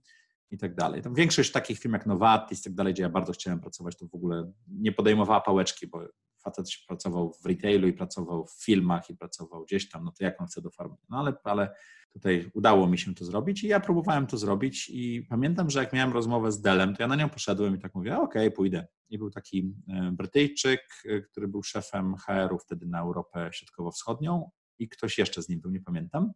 i 0.50 0.58
tak 0.58 0.74
dalej. 0.74 1.02
Tam 1.02 1.14
większość 1.14 1.52
takich 1.52 1.78
firm 1.78 1.94
jak 1.94 2.06
Novartis 2.06 2.60
i 2.60 2.64
tak 2.64 2.74
dalej, 2.74 2.94
gdzie 2.94 3.02
ja 3.02 3.08
bardzo 3.08 3.32
chciałem 3.32 3.60
pracować, 3.60 3.96
to 3.96 4.06
w 4.06 4.14
ogóle 4.14 4.52
nie 4.68 4.92
podejmowała 4.92 5.40
pałeczki, 5.40 5.86
bo 5.86 6.08
facet 6.46 6.66
pracował 6.88 7.32
w 7.42 7.46
retailu 7.46 7.88
i 7.88 7.92
pracował 7.92 8.46
w 8.46 8.64
filmach 8.64 9.10
i 9.10 9.16
pracował 9.16 9.64
gdzieś 9.64 9.88
tam, 9.88 10.04
no 10.04 10.12
to 10.12 10.24
jak 10.24 10.40
on 10.40 10.46
chce 10.46 10.62
do 10.62 10.70
farmy? 10.70 10.96
No 11.08 11.18
ale, 11.18 11.34
ale 11.44 11.74
tutaj 12.12 12.50
udało 12.54 12.86
mi 12.86 12.98
się 12.98 13.14
to 13.14 13.24
zrobić 13.24 13.64
i 13.64 13.68
ja 13.68 13.80
próbowałem 13.80 14.26
to 14.26 14.38
zrobić 14.38 14.90
i 14.92 15.26
pamiętam, 15.28 15.70
że 15.70 15.78
jak 15.78 15.92
miałem 15.92 16.12
rozmowę 16.12 16.52
z 16.52 16.60
Delem, 16.60 16.96
to 16.96 17.02
ja 17.02 17.08
na 17.08 17.16
nią 17.16 17.28
poszedłem 17.28 17.76
i 17.76 17.78
tak 17.78 17.94
mówię, 17.94 18.18
okej, 18.18 18.46
okay, 18.46 18.50
pójdę. 18.50 18.86
I 19.08 19.18
był 19.18 19.30
taki 19.30 19.74
e, 19.88 20.12
Brytyjczyk, 20.12 20.80
e, 21.04 21.20
który 21.20 21.48
był 21.48 21.62
szefem 21.62 22.16
HR-u 22.16 22.58
wtedy 22.58 22.86
na 22.86 23.00
Europę 23.00 23.50
Środkowo-Wschodnią 23.52 24.50
i 24.78 24.88
ktoś 24.88 25.18
jeszcze 25.18 25.42
z 25.42 25.48
nim 25.48 25.60
był, 25.60 25.70
nie 25.70 25.80
pamiętam, 25.80 26.32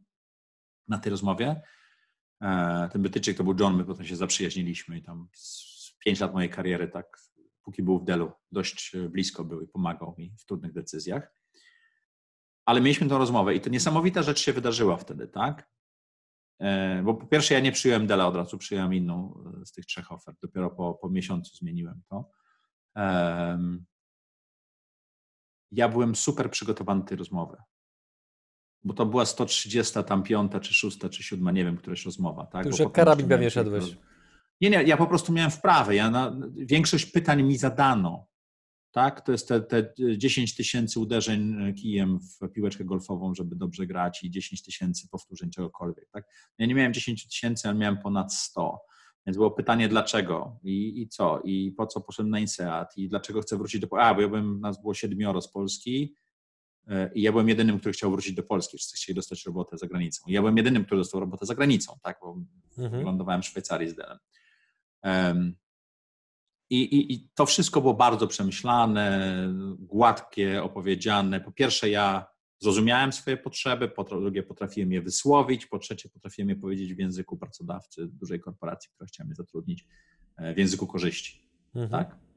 na 0.88 0.98
tej 0.98 1.10
rozmowie. 1.10 1.60
E, 2.42 2.88
ten 2.92 3.02
Brytyjczyk 3.02 3.36
to 3.36 3.44
był 3.44 3.54
John, 3.60 3.76
my 3.76 3.84
potem 3.84 4.06
się 4.06 4.16
zaprzyjaźniliśmy 4.16 4.98
i 4.98 5.02
tam 5.02 5.28
pięć 6.04 6.20
lat 6.20 6.34
mojej 6.34 6.50
kariery 6.50 6.88
tak 6.88 7.18
póki 7.70 7.82
był 7.82 7.98
w 7.98 8.04
Delu, 8.04 8.32
dość 8.52 8.94
e, 8.94 9.08
blisko 9.08 9.44
był 9.44 9.60
i 9.62 9.68
pomagał 9.68 10.14
mi 10.18 10.34
w 10.38 10.44
trudnych 10.44 10.72
decyzjach. 10.72 11.34
Ale 12.64 12.80
mieliśmy 12.80 13.08
tę 13.08 13.18
rozmowę 13.18 13.54
i 13.54 13.60
to 13.60 13.70
niesamowita 13.70 14.22
rzecz 14.22 14.40
się 14.40 14.52
wydarzyła 14.52 14.96
wtedy, 14.96 15.28
tak? 15.28 15.70
E, 16.58 17.02
bo 17.02 17.14
po 17.14 17.26
pierwsze 17.26 17.54
ja 17.54 17.60
nie 17.60 17.72
przyjąłem 17.72 18.06
Dela 18.06 18.26
od 18.26 18.36
razu, 18.36 18.58
przyjąłem 18.58 18.94
inną 18.94 19.44
e, 19.62 19.66
z 19.66 19.72
tych 19.72 19.86
trzech 19.86 20.12
ofert. 20.12 20.36
Dopiero 20.42 20.70
po, 20.70 20.94
po 20.94 21.10
miesiącu 21.10 21.56
zmieniłem 21.56 22.02
to. 22.08 22.30
Ja 25.72 25.88
byłem 25.88 26.16
super 26.16 26.50
przygotowany 26.50 27.00
do 27.00 27.06
tej 27.06 27.16
rozmowy. 27.16 27.56
Bo 28.84 28.94
to 28.94 29.06
była 29.06 29.26
130, 29.26 30.04
tam 30.04 30.22
piąta, 30.22 30.60
czy 30.60 30.74
szósta, 30.74 31.08
czy 31.08 31.22
siódma, 31.22 31.52
nie 31.52 31.64
wiem, 31.64 31.76
któraś 31.76 32.04
rozmowa. 32.04 32.46
Tak? 32.46 32.66
Już 32.66 32.78
jak 32.78 32.92
karabin 32.92 33.28
pewnie 33.28 33.50
szedłeś. 33.50 33.96
Nie, 34.60 34.70
nie, 34.70 34.82
ja 34.82 34.96
po 34.96 35.06
prostu 35.06 35.32
miałem 35.32 35.50
wprawę. 35.50 35.94
Ja 35.94 36.10
na, 36.10 36.36
większość 36.56 37.06
pytań 37.06 37.42
mi 37.42 37.58
zadano. 37.58 38.26
Tak? 38.92 39.20
To 39.20 39.32
jest 39.32 39.48
te, 39.48 39.60
te 39.60 39.94
10 40.16 40.56
tysięcy 40.56 41.00
uderzeń 41.00 41.74
kijem 41.74 42.18
w 42.20 42.52
piłeczkę 42.52 42.84
golfową, 42.84 43.34
żeby 43.34 43.56
dobrze 43.56 43.86
grać 43.86 44.22
i 44.22 44.30
10 44.30 44.62
tysięcy 44.62 45.08
powtórzeń 45.08 45.50
czegokolwiek. 45.50 46.08
Tak? 46.10 46.24
Ja 46.58 46.66
nie 46.66 46.74
miałem 46.74 46.94
10 46.94 47.28
tysięcy, 47.28 47.68
ale 47.68 47.78
miałem 47.78 47.98
ponad 47.98 48.34
100. 48.34 48.78
Więc 49.26 49.36
było 49.36 49.50
pytanie 49.50 49.88
dlaczego 49.88 50.58
i, 50.62 51.02
i 51.02 51.08
co, 51.08 51.40
i 51.44 51.72
po 51.72 51.86
co 51.86 52.00
poszedłem 52.00 52.30
na 52.30 52.38
INSEAD 52.38 52.98
i 52.98 53.08
dlaczego 53.08 53.40
chcę 53.40 53.56
wrócić 53.56 53.80
do 53.80 53.88
A, 54.00 54.14
bo 54.14 54.20
ja 54.20 54.28
byłem, 54.28 54.60
nas 54.60 54.80
było 54.80 54.94
siedmioro 54.94 55.42
z 55.42 55.52
Polski 55.52 56.14
e, 56.88 57.10
i 57.14 57.22
ja 57.22 57.32
byłem 57.32 57.48
jedynym, 57.48 57.78
który 57.78 57.92
chciał 57.92 58.10
wrócić 58.10 58.32
do 58.32 58.42
Polski, 58.42 58.76
wszyscy 58.76 58.96
chcieli 58.96 59.16
dostać 59.16 59.46
robotę 59.46 59.78
za 59.78 59.86
granicą. 59.86 60.24
I 60.28 60.32
ja 60.32 60.40
byłem 60.40 60.56
jedynym, 60.56 60.84
który 60.84 61.00
dostał 61.00 61.20
robotę 61.20 61.46
za 61.46 61.54
granicą, 61.54 61.98
tak, 62.02 62.18
bo 62.22 62.38
mhm. 62.78 63.04
lądowałem 63.04 63.42
w 63.42 63.46
Szwajcarii 63.46 63.88
z 63.88 63.94
Delem. 63.94 64.18
I, 66.70 66.82
i, 66.82 67.12
I, 67.12 67.28
to 67.34 67.46
wszystko 67.46 67.80
było 67.80 67.94
bardzo 67.94 68.26
przemyślane, 68.26 69.48
gładkie, 69.78 70.62
opowiedziane. 70.62 71.40
Po 71.40 71.52
pierwsze, 71.52 71.90
ja 71.90 72.26
zrozumiałem 72.60 73.12
swoje 73.12 73.36
potrzeby, 73.36 73.88
po 73.88 74.04
drugie, 74.04 74.42
potrafiłem 74.42 74.92
je 74.92 75.02
wysłowić, 75.02 75.66
po 75.66 75.78
trzecie, 75.78 76.08
potrafiłem 76.08 76.48
je 76.48 76.56
powiedzieć 76.56 76.94
w 76.94 76.98
języku 76.98 77.36
pracodawcy 77.36 78.08
dużej 78.08 78.40
korporacji, 78.40 78.90
która 78.94 79.08
chciała 79.08 79.26
mnie 79.26 79.34
zatrudnić, 79.34 79.86
e, 80.36 80.54
w 80.54 80.58
języku 80.58 80.86
korzyści. 80.86 81.48
Mhm. 81.74 81.90
Tak? 81.90 82.29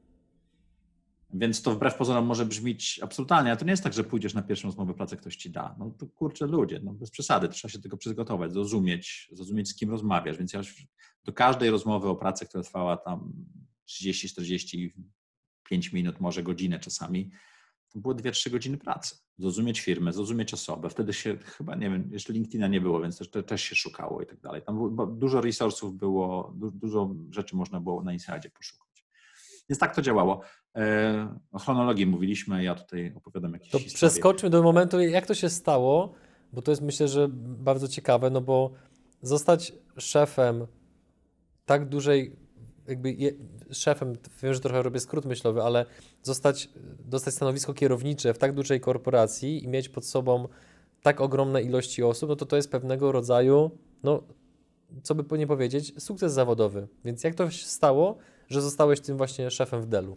Więc 1.36 1.62
to 1.62 1.74
wbrew 1.74 1.94
pozorom 1.94 2.26
może 2.26 2.46
brzmieć 2.46 3.00
absurdalnie, 3.02 3.50
ale 3.50 3.56
to 3.56 3.64
nie 3.64 3.70
jest 3.70 3.82
tak, 3.82 3.92
że 3.92 4.04
pójdziesz 4.04 4.34
na 4.34 4.42
pierwszą 4.42 4.68
rozmowę 4.68 4.94
pracy, 4.94 5.16
ktoś 5.16 5.36
ci 5.36 5.50
da. 5.50 5.76
No 5.78 5.90
to 5.90 6.06
kurczę 6.06 6.46
ludzie, 6.46 6.80
no 6.84 6.92
bez 6.92 7.10
przesady, 7.10 7.48
trzeba 7.48 7.72
się 7.72 7.78
tylko 7.78 7.96
przygotować, 7.96 8.52
zrozumieć, 8.52 9.28
zrozumieć 9.32 9.68
z 9.68 9.74
kim 9.74 9.90
rozmawiasz. 9.90 10.38
Więc 10.38 10.52
ja 10.52 10.60
do 11.24 11.32
każdej 11.32 11.70
rozmowy 11.70 12.08
o 12.08 12.16
pracy, 12.16 12.46
która 12.46 12.64
trwała 12.64 12.96
tam 12.96 13.32
30, 13.84 14.28
45 14.28 15.92
minut, 15.92 16.20
może 16.20 16.42
godzinę 16.42 16.78
czasami, 16.78 17.30
to 17.88 17.98
było 17.98 18.14
2-3 18.14 18.50
godziny 18.50 18.78
pracy. 18.78 19.16
Zrozumieć 19.38 19.80
firmę, 19.80 20.12
zrozumieć 20.12 20.54
osobę. 20.54 20.90
Wtedy 20.90 21.12
się 21.12 21.38
chyba, 21.38 21.74
nie 21.74 21.90
wiem, 21.90 22.08
jeszcze 22.12 22.32
LinkedIna 22.32 22.68
nie 22.68 22.80
było, 22.80 23.00
więc 23.00 23.18
też, 23.18 23.30
też 23.46 23.62
się 23.62 23.76
szukało 23.76 24.22
i 24.22 24.26
tak 24.26 24.40
dalej. 24.40 24.62
Tam 24.62 24.96
dużo 25.18 25.40
resursów 25.40 25.96
było, 25.96 26.54
dużo 26.56 27.14
rzeczy 27.30 27.56
można 27.56 27.80
było 27.80 28.02
na 28.02 28.12
Insidzie 28.12 28.50
poszukać. 28.50 29.04
Więc 29.68 29.78
tak 29.78 29.94
to 29.94 30.02
działało. 30.02 30.40
E, 30.76 31.28
o 31.52 31.58
chronologii 31.58 32.06
mówiliśmy, 32.06 32.64
ja 32.64 32.74
tutaj 32.74 33.12
opowiadam 33.16 33.52
jakieś 33.52 33.70
To 33.70 33.78
historie. 33.78 33.96
przeskoczmy 33.96 34.50
do 34.50 34.62
momentu, 34.62 35.00
jak 35.00 35.26
to 35.26 35.34
się 35.34 35.50
stało, 35.50 36.12
bo 36.52 36.62
to 36.62 36.72
jest 36.72 36.82
myślę, 36.82 37.08
że 37.08 37.28
bardzo 37.38 37.88
ciekawe, 37.88 38.30
no 38.30 38.40
bo 38.40 38.70
zostać 39.22 39.72
szefem 39.98 40.66
tak 41.64 41.88
dużej, 41.88 42.36
jakby 42.88 43.12
je, 43.12 43.32
szefem, 43.70 44.12
wiem, 44.42 44.54
że 44.54 44.60
trochę 44.60 44.82
robię 44.82 45.00
skrót 45.00 45.24
myślowy, 45.24 45.62
ale 45.62 45.86
zostać, 46.22 46.68
dostać 47.04 47.34
stanowisko 47.34 47.74
kierownicze 47.74 48.34
w 48.34 48.38
tak 48.38 48.52
dużej 48.52 48.80
korporacji 48.80 49.64
i 49.64 49.68
mieć 49.68 49.88
pod 49.88 50.06
sobą 50.06 50.48
tak 51.02 51.20
ogromne 51.20 51.62
ilości 51.62 52.02
osób, 52.02 52.28
no 52.28 52.36
to 52.36 52.46
to 52.46 52.56
jest 52.56 52.70
pewnego 52.70 53.12
rodzaju, 53.12 53.70
no 54.02 54.22
co 55.02 55.14
by 55.14 55.38
nie 55.38 55.46
powiedzieć, 55.46 56.02
sukces 56.02 56.32
zawodowy. 56.32 56.88
Więc 57.04 57.24
jak 57.24 57.34
to 57.34 57.50
się 57.50 57.66
stało, 57.66 58.18
że 58.48 58.62
zostałeś 58.62 59.00
tym 59.00 59.16
właśnie 59.16 59.50
szefem 59.50 59.82
w 59.82 59.86
Dellu? 59.86 60.16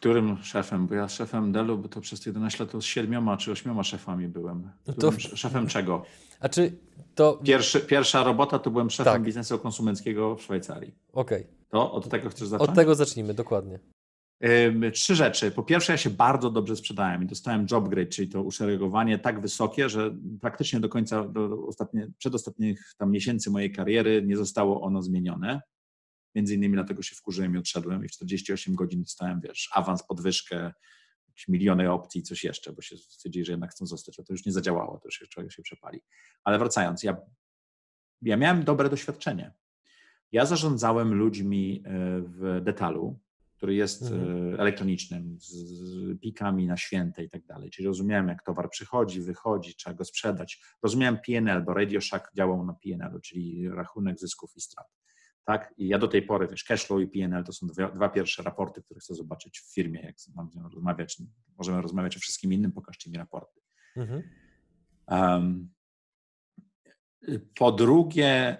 Którym 0.00 0.36
szefem? 0.42 0.86
Bo 0.86 0.94
ja 0.94 1.08
szefem 1.08 1.52
Delu, 1.52 1.78
bo 1.78 1.88
to 1.88 2.00
przez 2.00 2.26
11 2.26 2.64
lat 2.64 2.72
to 2.72 2.80
z 2.80 2.84
siedmioma 2.84 3.36
czy 3.36 3.52
ośmioma 3.52 3.84
szefami 3.84 4.28
byłem. 4.28 4.70
No 4.86 4.94
To... 4.94 5.12
Szefem 5.18 5.66
czego? 5.66 6.04
A 6.40 6.48
czy 6.48 6.72
to... 7.14 7.40
Pierwszy, 7.44 7.80
pierwsza 7.80 8.24
robota 8.24 8.58
to 8.58 8.70
byłem 8.70 8.90
szefem 8.90 9.12
Tak. 9.12 9.22
biznesu 9.22 9.58
konsumenckiego 9.58 10.36
w 10.36 10.42
Szwajcarii. 10.42 10.94
Okej, 11.12 11.46
To 11.68 11.92
od 11.92 12.08
tego 12.08 12.28
chcesz 12.30 12.48
zacząć? 12.48 12.70
od 12.70 12.76
tego 12.76 12.94
zacznijmy, 12.94 13.34
dokładnie. 13.34 13.78
Ym, 14.44 14.92
Trzy 14.92 15.14
rzeczy. 15.14 15.50
Po 15.50 15.62
pierwsze, 15.62 15.92
ja 15.92 15.96
się 15.96 16.10
bardzo 16.10 16.50
dobrze 16.50 16.76
sprzedałem 16.76 17.22
i 17.22 17.26
dostałem 17.26 17.66
job 17.70 17.88
grade, 17.88 18.06
czyli 18.10 18.28
to 18.28 18.42
uszeregowanie 18.42 19.18
tak 19.18 19.40
wysokie, 19.40 19.88
że 19.88 20.14
praktycznie 20.40 20.80
do 20.80 20.88
końca, 20.88 21.24
do 21.28 21.66
ostatnie, 21.66 22.08
przedostatnich 22.18 22.94
tam 22.98 23.10
miesięcy 23.10 23.50
mojej 23.50 23.72
kariery 23.72 24.22
nie 24.26 24.36
zostało 24.36 24.80
ono 24.80 25.02
zmienione. 25.02 25.60
Między 26.36 26.54
innymi 26.54 26.74
dlatego 26.74 27.02
się 27.02 27.16
wkurzyłem 27.16 27.54
i 27.54 27.58
odszedłem 27.58 28.04
i 28.04 28.08
w 28.08 28.12
48 28.12 28.74
godzin 28.74 29.02
dostałem, 29.02 29.40
wiesz, 29.40 29.68
awans, 29.72 30.02
podwyżkę, 30.02 30.72
miliony 31.48 31.92
opcji, 31.92 32.22
coś 32.22 32.44
jeszcze, 32.44 32.72
bo 32.72 32.82
się 32.82 32.96
stwierdzili, 32.96 33.44
że 33.44 33.52
jednak 33.52 33.70
chcą 33.70 33.86
zostać, 33.86 34.20
a 34.20 34.22
to 34.22 34.32
już 34.32 34.46
nie 34.46 34.52
zadziałało, 34.52 34.98
to 34.98 35.08
już 35.08 35.14
się, 35.18 35.26
człowiek 35.26 35.52
się 35.52 35.62
przepali. 35.62 36.00
Ale 36.44 36.58
wracając, 36.58 37.02
ja, 37.02 37.16
ja 38.22 38.36
miałem 38.36 38.64
dobre 38.64 38.88
doświadczenie. 38.88 39.52
Ja 40.32 40.46
zarządzałem 40.46 41.14
ludźmi 41.14 41.82
e, 41.84 41.90
w 42.20 42.60
detalu, 42.64 43.18
który 43.56 43.74
jest 43.74 44.02
Mhm. 44.02 44.54
e, 44.54 44.58
elektronicznym, 44.58 45.36
z, 45.40 46.20
pikami 46.20 46.66
na 46.66 46.76
święte 46.76 47.24
i 47.24 47.28
tak 47.28 47.44
dalej. 47.44 47.70
Czyli 47.70 47.88
rozumiałem, 47.88 48.28
jak 48.28 48.42
towar 48.42 48.70
przychodzi, 48.70 49.20
wychodzi, 49.20 49.74
trzeba 49.74 49.94
go 49.94 50.04
sprzedać. 50.04 50.60
Rozumiałem 50.82 51.18
PNL, 51.26 51.64
bo 51.64 51.74
Radio 51.74 52.00
Shack 52.00 52.34
działał 52.34 52.64
na 52.66 52.74
PNL-u, 52.74 53.20
czyli 53.20 53.68
rachunek 53.68 54.18
zysków 54.18 54.56
i 54.56 54.60
strat. 54.60 54.86
Tak? 55.46 55.74
I 55.78 55.88
ja 55.88 55.98
do 55.98 56.08
tej 56.08 56.22
pory, 56.22 56.48
wiesz, 56.48 56.64
cashflow 56.64 57.00
i 57.00 57.06
PNL 57.06 57.44
to 57.44 57.52
są 57.52 57.66
dwa, 57.66 57.90
dwa 57.90 58.08
pierwsze 58.08 58.42
raporty, 58.42 58.82
które 58.82 59.00
chcę 59.00 59.14
zobaczyć 59.14 59.60
w 59.60 59.74
firmie, 59.74 60.00
jak 60.00 60.16
nią 60.54 60.68
rozmawiać. 60.68 61.18
Możemy 61.58 61.82
rozmawiać 61.82 62.16
o 62.16 62.20
wszystkim 62.20 62.52
innym, 62.52 62.72
pokażcie 62.72 63.10
mi 63.10 63.18
raporty. 63.18 63.60
Mhm. 63.96 64.22
Um, 65.08 65.70
po 67.54 67.72
drugie, 67.72 68.56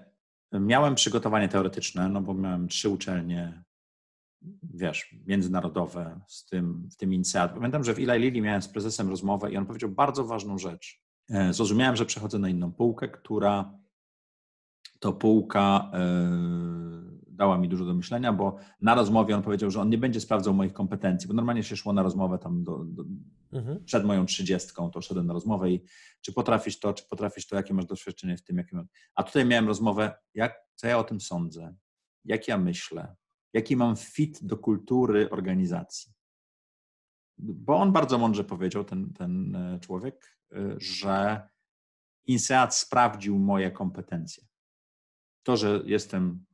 miałem 0.52 0.94
przygotowanie 0.94 1.48
teoretyczne, 1.48 2.08
no 2.08 2.20
bo 2.20 2.34
miałem 2.34 2.68
trzy 2.68 2.88
uczelnie, 2.88 3.64
wiesz, 4.62 5.14
międzynarodowe 5.26 6.20
z 6.28 6.46
tym, 6.46 6.88
w 6.92 6.96
tym 6.96 7.14
INSEAD. 7.14 7.54
Pamiętam, 7.54 7.84
że 7.84 7.94
w 7.94 7.98
Eli 7.98 8.18
Lilly 8.18 8.40
miałem 8.40 8.62
z 8.62 8.68
prezesem 8.68 9.08
rozmowę 9.08 9.52
i 9.52 9.56
on 9.56 9.66
powiedział 9.66 9.90
bardzo 9.90 10.24
ważną 10.24 10.58
rzecz. 10.58 11.02
E, 11.30 11.52
Zrozumiałem, 11.52 11.96
że 11.96 12.06
przechodzę 12.06 12.38
na 12.38 12.48
inną 12.48 12.72
półkę, 12.72 13.08
która 13.08 13.78
to 14.98 15.12
półka 15.12 15.90
e, 15.94 16.30
dała 17.28 17.58
mi 17.58 17.68
dużo 17.68 17.84
do 17.84 17.94
myślenia, 17.94 18.32
bo 18.32 18.56
na 18.80 18.94
rozmowie 18.94 19.36
on 19.36 19.42
powiedział, 19.42 19.70
że 19.70 19.80
on 19.80 19.90
nie 19.90 19.98
będzie 19.98 20.20
sprawdzał 20.20 20.54
moich 20.54 20.72
kompetencji, 20.72 21.28
bo 21.28 21.34
normalnie 21.34 21.62
się 21.62 21.76
szło 21.76 21.92
na 21.92 22.02
rozmowę 22.02 22.38
tam 22.38 22.64
do, 22.64 22.84
do, 22.84 23.04
Mhm. 23.52 23.84
przed 23.84 24.04
moją 24.04 24.26
trzydziestką, 24.26 24.90
to 24.90 25.00
szedłem 25.00 25.26
na 25.26 25.32
rozmowę 25.32 25.70
i 25.70 25.84
czy 26.20 26.32
potrafisz 26.32 26.78
to, 26.78 26.94
czy 26.94 27.04
potrafisz 27.08 27.46
to, 27.46 27.56
jakie 27.56 27.74
masz 27.74 27.86
doświadczenie 27.86 28.36
w 28.36 28.42
tym, 28.42 28.56
jakie 28.56 28.76
mam. 28.76 28.86
A 29.14 29.22
tutaj 29.22 29.46
miałem 29.46 29.66
rozmowę, 29.66 30.14
jak, 30.34 30.60
co 30.74 30.86
ja 30.86 30.98
o 30.98 31.04
tym 31.04 31.20
sądzę, 31.20 31.74
jak 32.24 32.48
ja 32.48 32.58
myślę, 32.58 33.16
jaki 33.52 33.76
mam 33.76 33.96
fit 33.96 34.38
do 34.42 34.56
kultury 34.56 35.30
organizacji. 35.30 36.12
Bo 37.38 37.76
on 37.76 37.92
bardzo 37.92 38.18
mądrze 38.18 38.44
powiedział, 38.44 38.84
ten, 38.84 39.12
ten 39.12 39.56
e, 39.56 39.80
człowiek, 39.80 40.38
e, 40.52 40.74
że 40.78 41.48
INSEAD 42.26 42.74
sprawdził 42.74 43.38
moje 43.38 43.70
kompetencje. 43.70 44.44
To, 45.46 45.56
że 45.56 45.82
jestem 45.84 46.44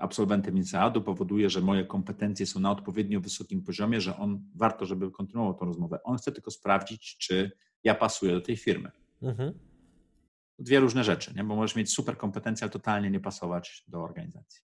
absolwentem 0.00 0.56
INSEAD-u 0.56 1.02
powoduje, 1.02 1.50
że 1.50 1.60
moje 1.60 1.84
kompetencje 1.84 2.46
są 2.46 2.60
na 2.60 2.70
odpowiednio 2.70 3.20
wysokim 3.20 3.62
poziomie, 3.62 4.00
że 4.00 4.16
on 4.16 4.42
warto, 4.54 4.86
żeby 4.86 5.10
kontynuował 5.10 5.54
tę 5.54 5.64
rozmowę. 5.64 6.02
On 6.04 6.16
chce 6.16 6.32
tylko 6.32 6.50
sprawdzić, 6.50 7.16
czy 7.18 7.50
ja 7.84 7.94
pasuję 7.94 8.32
do 8.32 8.40
tej 8.40 8.56
firmy. 8.56 8.90
Mhm. 9.22 9.58
Dwie 10.58 10.80
różne 10.80 11.04
rzeczy, 11.04 11.34
nie? 11.36 11.44
bo 11.44 11.56
możesz 11.56 11.76
mieć 11.76 11.92
super 11.92 12.16
kompetencje, 12.18 12.64
ale 12.64 12.70
totalnie 12.70 13.10
nie 13.10 13.20
pasować 13.20 13.84
do 13.88 14.02
organizacji. 14.02 14.62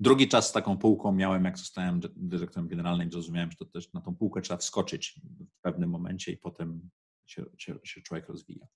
Drugi 0.00 0.28
czas 0.28 0.48
z 0.48 0.52
taką 0.52 0.78
półką 0.78 1.12
miałem, 1.12 1.44
jak 1.44 1.58
zostałem 1.58 2.00
dy- 2.00 2.12
dyrektorem 2.16 2.68
generalnym, 2.68 3.12
zrozumiałem, 3.12 3.50
że 3.50 3.56
to 3.56 3.64
też 3.64 3.92
na 3.92 4.00
tą 4.00 4.16
półkę 4.16 4.40
trzeba 4.40 4.58
wskoczyć 4.58 5.20
w 5.58 5.60
pewnym 5.60 5.90
momencie 5.90 6.32
i 6.32 6.36
potem 6.36 6.90
się, 7.26 7.44
się, 7.58 7.78
się 7.84 8.00
człowiek 8.00 8.28
rozwija. 8.28 8.66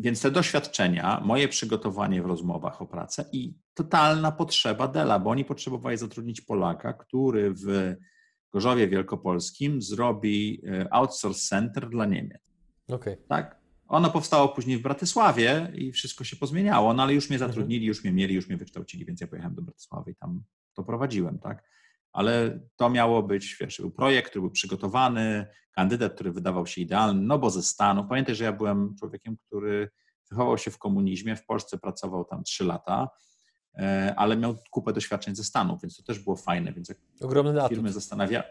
Więc 0.00 0.22
te 0.22 0.30
doświadczenia, 0.30 1.20
moje 1.24 1.48
przygotowanie 1.48 2.22
w 2.22 2.26
rozmowach 2.26 2.82
o 2.82 2.86
pracę 2.86 3.24
i 3.32 3.54
totalna 3.74 4.32
potrzeba 4.32 4.88
Dela, 4.88 5.18
bo 5.18 5.30
oni 5.30 5.44
potrzebowali 5.44 5.96
zatrudnić 5.96 6.40
Polaka, 6.40 6.92
który 6.92 7.54
w 7.54 7.94
Gorzowie 8.52 8.88
Wielkopolskim 8.88 9.82
zrobi 9.82 10.62
e, 10.66 10.94
outsource 10.94 11.48
center 11.48 11.88
dla 11.88 12.06
Niemiec. 12.06 12.52
Okej. 12.88 13.16
Tak? 13.28 13.60
Ono 13.88 14.10
powstało 14.10 14.48
później 14.48 14.78
w 14.78 14.82
Bratysławie 14.82 15.72
i 15.74 15.92
wszystko 15.92 16.24
się 16.24 16.36
pozmieniało, 16.36 16.94
no 16.94 17.02
ale 17.02 17.14
już 17.14 17.30
mnie 17.30 17.38
zatrudnili, 17.38 17.86
już 17.86 18.04
mnie 18.04 18.12
mieli, 18.12 18.34
już 18.34 18.48
mnie 18.48 18.56
wykształcili, 18.56 19.04
więc 19.04 19.20
ja 19.20 19.26
pojechałem 19.26 19.54
do 19.54 19.62
Bratysławy 19.62 20.10
i 20.10 20.14
tam 20.14 20.42
to 20.74 20.84
prowadziłem, 20.84 21.38
tak? 21.38 21.64
Ale 22.12 22.60
to 22.76 22.90
miało 22.90 23.22
być, 23.22 23.56
wiesz, 23.60 23.80
był 23.80 23.90
projekt, 23.90 24.30
który 24.30 24.40
był 24.40 24.50
przygotowany, 24.50 25.46
kandydat, 25.72 26.14
który 26.14 26.32
wydawał 26.32 26.66
się 26.66 26.80
idealny, 26.80 27.22
no 27.22 27.38
bo 27.38 27.50
ze 27.50 27.62
Stanów. 27.62 28.06
Pamiętaj, 28.08 28.34
że 28.34 28.44
ja 28.44 28.52
byłem 28.52 28.96
człowiekiem, 28.98 29.36
który 29.36 29.90
wychował 30.30 30.58
się 30.58 30.70
w 30.70 30.78
komunizmie, 30.78 31.36
w 31.36 31.46
Polsce 31.46 31.78
pracował 31.78 32.24
tam 32.24 32.44
trzy 32.44 32.64
lata, 32.64 33.08
e, 33.74 34.14
ale 34.16 34.36
miał 34.36 34.56
kupę 34.70 34.92
doświadczeń 34.92 35.34
ze 35.34 35.44
Stanów, 35.44 35.82
więc 35.82 35.96
to 35.96 36.02
też 36.02 36.18
było 36.18 36.36
fajne, 36.36 36.72
więc 36.72 36.94
Ogromny 37.20 37.68
firmy, 37.68 37.92
zastanawia, 37.92 38.42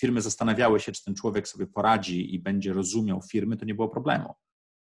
firmy 0.00 0.20
zastanawiały 0.20 0.80
się, 0.80 0.92
czy 0.92 1.04
ten 1.04 1.14
człowiek 1.14 1.48
sobie 1.48 1.66
poradzi 1.66 2.34
i 2.34 2.38
będzie 2.38 2.72
rozumiał 2.72 3.22
firmy, 3.22 3.56
to 3.56 3.64
nie 3.64 3.74
było 3.74 3.88
problemu. 3.88 4.34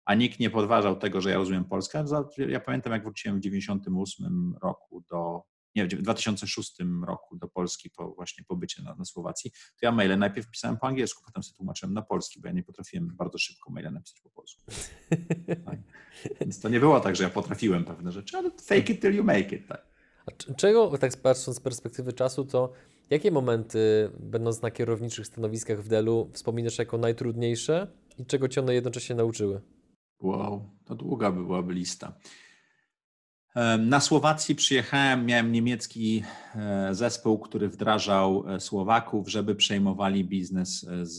A 0.06 0.16
nikt 0.16 0.40
nie 0.40 0.50
podważał 0.50 0.96
tego, 0.96 1.22
że 1.22 1.30
ja 1.30 1.36
rozumiem 1.36 1.66
Polskę. 1.66 2.06
Ja 2.38 2.60
pamiętam, 2.60 2.94
jak 2.94 3.04
wróciłem 3.04 3.38
w 3.38 3.40
98 3.40 4.56
roku 4.62 5.04
do, 5.10 5.44
nie, 5.84 5.98
w 5.98 6.02
2006 6.02 6.78
roku 7.08 7.38
do 7.38 7.48
Polski 7.48 7.90
po 7.90 8.14
właśnie 8.14 8.44
pobycie 8.44 8.84
na, 8.84 8.96
na 8.96 9.06
Słowacji, 9.06 9.52
to 9.52 9.78
ja 9.82 9.92
maile 9.92 10.18
najpierw 10.18 10.50
pisałem 10.50 10.78
po 10.78 10.88
angielsku, 10.88 11.24
potem 11.26 11.44
sobie 11.44 11.58
tłumaczyłem 11.58 11.94
na 11.94 12.02
polski, 12.02 12.42
bo 12.42 12.48
ja 12.48 12.54
nie 12.54 12.64
potrafiłem 12.64 13.16
bardzo 13.16 13.38
szybko 13.38 13.72
maile 13.72 13.94
napisać 13.94 14.22
po 14.22 14.30
polsku. 14.30 14.64
Tak. 15.66 15.80
Więc 16.42 16.60
to 16.60 16.70
nie 16.70 16.80
było 16.80 17.00
tak, 17.00 17.16
że 17.16 17.24
ja 17.24 17.30
potrafiłem 17.30 17.86
pewne 17.86 18.12
rzeczy, 18.12 18.38
ale 18.38 18.52
fake 18.52 18.94
it 18.94 19.02
till 19.02 19.16
you 19.16 19.24
make 19.24 19.52
it. 19.52 19.68
Tak. 19.68 19.90
A 20.26 20.54
czego, 20.54 20.98
tak 20.98 21.18
patrząc 21.22 21.58
z 21.58 21.60
perspektywy 21.60 22.14
czasu, 22.14 22.46
to 22.46 22.72
jakie 23.10 23.32
momenty, 23.32 24.12
będąc 24.20 24.62
na 24.62 24.72
kierowniczych 24.72 25.28
stanowiskach 25.28 25.84
w 25.84 25.88
Delu, 25.88 26.30
wspominasz 26.34 26.78
jako 26.78 26.98
najtrudniejsze 26.98 27.88
i 28.18 28.26
czego 28.26 28.48
cię 28.48 28.62
one 28.62 28.74
jednocześnie 28.74 29.16
nauczyły? 29.16 29.62
Wow, 30.22 30.70
to 30.86 30.96
długa 30.96 31.32
byłaby 31.32 31.74
lista. 31.74 32.14
Na 33.80 34.00
Słowacji 34.00 34.56
przyjechałem, 34.56 35.26
miałem 35.26 35.52
niemiecki 35.52 36.24
e, 36.56 36.96
zespół, 36.96 37.40
który 37.40 37.70
wdrażał 37.70 38.44
e, 38.48 38.60
Słowaków, 38.60 39.30
żeby 39.30 39.56
przejmowali 39.56 40.26
biznes 40.26 40.84
e, 40.84 41.06
z, 41.06 41.18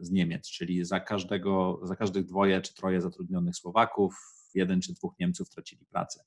z 0.00 0.10
Niemiec, 0.10 0.50
czyli 0.50 0.84
za, 0.84 1.00
każdego, 1.00 1.80
za 1.82 1.96
każdych 1.96 2.24
dwoje 2.24 2.60
czy 2.60 2.74
troje 2.74 3.00
zatrudnionych 3.00 3.56
Słowaków, 3.56 4.14
jeden 4.54 4.80
czy 4.80 4.94
dwóch 4.94 5.14
Niemców 5.18 5.50
tracili 5.50 5.86
pracę. 5.86 6.24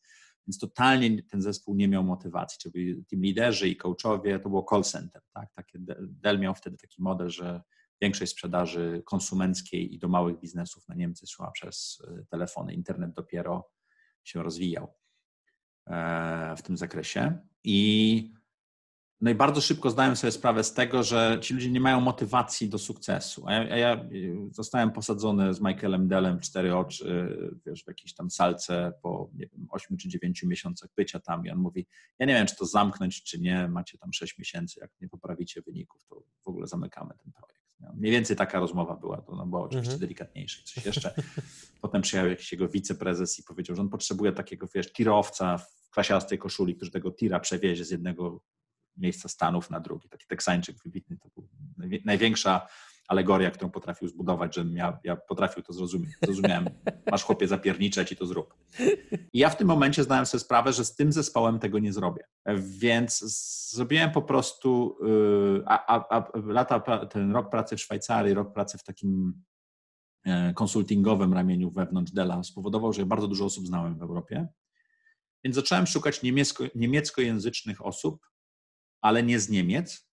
Więc 0.47 0.59
totalnie 0.59 1.23
ten 1.23 1.41
zespół 1.41 1.75
nie 1.75 1.87
miał 1.87 2.03
motywacji, 2.03 2.59
czyli 2.59 3.05
team 3.05 3.21
liderzy 3.21 3.69
i 3.69 3.75
coachowie, 3.75 4.39
to 4.39 4.49
było 4.49 4.65
call 4.69 4.83
center. 4.83 5.21
Tak? 5.33 5.53
Takie 5.53 5.79
Dell- 6.21 6.39
miał 6.39 6.55
wtedy 6.55 6.77
taki 6.77 7.01
model, 7.01 7.29
że 7.29 7.61
większość 8.01 8.31
sprzedaży 8.31 9.03
konsumenckiej 9.05 9.95
i 9.95 9.99
do 9.99 10.07
małych 10.07 10.39
biznesów 10.39 10.87
na 10.87 10.95
Niemcy 10.95 11.27
szła 11.27 11.51
przez 11.51 12.01
telefony. 12.29 12.73
Internet 12.73 13.13
dopiero 13.13 13.69
się 14.23 14.43
rozwijał 14.43 14.99
w 16.57 16.61
tym 16.61 16.77
zakresie. 16.77 17.37
I 17.63 18.31
no 19.21 19.31
i 19.31 19.35
bardzo 19.35 19.61
szybko 19.61 19.89
zdałem 19.89 20.15
sobie 20.15 20.31
sprawę 20.31 20.63
z 20.63 20.73
tego, 20.73 21.03
że 21.03 21.37
ci 21.41 21.53
ludzie 21.53 21.71
nie 21.71 21.79
mają 21.79 22.01
motywacji 22.01 22.69
do 22.69 22.77
sukcesu. 22.77 23.43
A 23.47 23.53
ja, 23.53 23.59
a 23.73 23.77
ja 23.77 24.05
zostałem 24.51 24.91
posadzony 24.91 25.53
z 25.53 25.61
Michaelem 25.61 26.07
Dellem 26.07 26.39
w 26.39 26.41
cztery 26.41 26.75
oczy, 26.75 27.37
wiesz, 27.65 27.83
w 27.83 27.87
jakiejś 27.87 28.13
tam 28.13 28.31
salce 28.31 28.93
po 29.01 29.29
nie 29.33 29.47
wiem, 29.47 29.67
8 29.69 29.97
czy 29.97 30.09
9 30.09 30.43
miesiącach 30.43 30.89
bycia 30.95 31.19
tam 31.19 31.45
i 31.45 31.49
on 31.49 31.57
mówi, 31.57 31.87
ja 32.19 32.25
nie 32.25 32.33
wiem, 32.33 32.47
czy 32.47 32.55
to 32.55 32.65
zamknąć, 32.65 33.23
czy 33.23 33.39
nie, 33.39 33.67
macie 33.67 33.97
tam 33.97 34.13
6 34.13 34.37
miesięcy, 34.37 34.79
jak 34.79 34.91
nie 35.01 35.09
poprawicie 35.09 35.61
wyników, 35.61 36.05
to 36.05 36.23
w 36.43 36.47
ogóle 36.47 36.67
zamykamy 36.67 37.13
ten 37.23 37.31
projekt. 37.31 37.59
Mniej 37.93 38.11
więcej 38.11 38.35
taka 38.35 38.59
rozmowa 38.59 38.95
była, 38.95 39.21
to 39.21 39.35
no, 39.35 39.45
była 39.45 39.61
oczywiście 39.61 39.93
mhm. 39.93 39.99
delikatniejsza. 39.99 40.61
Coś 40.63 40.85
jeszcze. 40.85 41.13
Potem 41.81 42.01
przyjechał 42.01 42.29
jakiś 42.29 42.51
jego 42.51 42.67
wiceprezes 42.67 43.39
i 43.39 43.43
powiedział, 43.43 43.75
że 43.75 43.81
on 43.81 43.89
potrzebuje 43.89 44.31
takiego, 44.31 44.67
wiesz, 44.75 44.93
tirowca 44.93 45.59
w 45.89 45.93
klasiastej 45.93 46.37
koszuli, 46.37 46.75
który 46.75 46.91
tego 46.91 47.11
tira 47.11 47.39
przewiezie 47.39 47.85
z 47.85 47.91
jednego 47.91 48.43
miejsca 48.97 49.29
Stanów 49.29 49.69
na 49.69 49.79
drugi. 49.79 50.09
Taki 50.09 50.27
Teksańczyk 50.27 50.77
wybitny, 50.85 51.17
to 51.17 51.29
był 51.35 51.49
największa 52.05 52.67
alegoria, 53.09 53.51
którą 53.51 53.71
potrafił 53.71 54.07
zbudować, 54.07 54.55
że 54.55 54.65
ja, 54.73 54.99
ja 55.03 55.15
potrafił 55.15 55.63
to 55.63 55.73
zrozumieć. 55.73 56.11
Zrozumiałem, 56.23 56.65
masz 57.11 57.23
chłopie 57.23 57.47
zapierniczeć 57.47 58.11
i 58.11 58.15
to 58.15 58.25
zrób. 58.25 58.55
I 59.33 59.39
ja 59.39 59.49
w 59.49 59.57
tym 59.57 59.67
momencie 59.67 60.03
zdałem 60.03 60.25
sobie 60.25 60.41
sprawę, 60.41 60.73
że 60.73 60.85
z 60.85 60.95
tym 60.95 61.11
zespołem 61.11 61.59
tego 61.59 61.79
nie 61.79 61.93
zrobię. 61.93 62.23
Więc 62.57 63.19
zrobiłem 63.71 64.11
po 64.11 64.21
prostu, 64.21 64.97
y, 65.57 65.63
a, 65.65 65.97
a, 65.97 66.17
a 66.17 66.31
lata, 66.45 67.05
ten 67.05 67.31
rok 67.31 67.49
pracy 67.49 67.77
w 67.77 67.81
Szwajcarii, 67.81 68.33
rok 68.33 68.53
pracy 68.53 68.77
w 68.77 68.83
takim 68.83 69.43
e, 70.25 70.53
konsultingowym 70.53 71.33
ramieniu 71.33 71.71
wewnątrz 71.71 72.11
Dela 72.11 72.43
spowodował, 72.43 72.93
że 72.93 73.05
bardzo 73.05 73.27
dużo 73.27 73.45
osób 73.45 73.67
znałem 73.67 73.97
w 73.97 74.01
Europie. 74.01 74.47
Więc 75.43 75.55
zacząłem 75.55 75.87
szukać 75.87 76.23
niemiecko, 76.23 76.63
niemieckojęzycznych 76.75 77.85
osób, 77.85 78.25
ale 79.01 79.23
nie 79.23 79.39
z 79.39 79.49
Niemiec, 79.49 80.09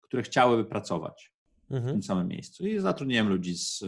które 0.00 0.22
chciałyby 0.22 0.64
pracować 0.64 1.32
mhm. 1.70 1.88
w 1.88 1.92
tym 1.92 2.02
samym 2.02 2.28
miejscu. 2.28 2.66
I 2.66 2.78
zatrudniłem 2.78 3.28
ludzi 3.28 3.58
z, 3.58 3.78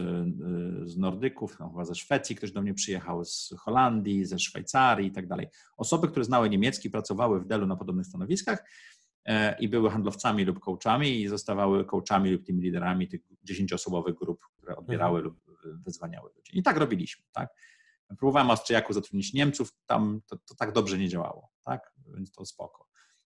z 0.83 0.97
Nordyków, 0.97 1.59
no, 1.59 1.69
chyba 1.69 1.85
ze 1.85 1.95
Szwecji, 1.95 2.35
ktoś 2.35 2.51
do 2.51 2.61
mnie 2.61 2.73
przyjechał 2.73 3.25
z 3.25 3.53
Holandii, 3.59 4.25
ze 4.25 4.39
Szwajcarii 4.39 5.07
i 5.07 5.11
tak 5.11 5.27
dalej. 5.27 5.47
Osoby, 5.77 6.07
które 6.07 6.25
znały 6.25 6.49
niemiecki, 6.49 6.89
pracowały 6.89 7.39
w 7.39 7.47
Delu 7.47 7.67
na 7.67 7.75
podobnych 7.75 8.05
stanowiskach 8.05 8.63
e, 9.25 9.59
i 9.59 9.69
były 9.69 9.89
handlowcami 9.89 10.45
lub 10.45 10.59
coachami 10.59 11.21
i 11.21 11.27
zostawały 11.27 11.85
coachami 11.85 12.31
lub 12.31 12.45
tymi 12.45 12.61
liderami 12.61 13.07
tych 13.07 13.21
dziesięcioosobowych 13.43 14.15
grup, 14.15 14.41
które 14.57 14.75
odbierały 14.75 15.19
mhm. 15.19 15.25
lub 15.25 15.57
wyzwaniały 15.85 16.29
ludzi. 16.35 16.59
I 16.59 16.63
tak 16.63 16.77
robiliśmy, 16.77 17.23
tak? 17.31 17.49
Próbowałem 18.19 18.51
Austriaków 18.51 18.95
zatrudnić 18.95 19.33
Niemców, 19.33 19.73
tam 19.85 20.21
to, 20.27 20.37
to 20.37 20.55
tak 20.55 20.71
dobrze 20.71 20.97
nie 20.97 21.09
działało, 21.09 21.49
tak? 21.65 21.93
Więc 22.15 22.31
to 22.31 22.45
spoko. 22.45 22.87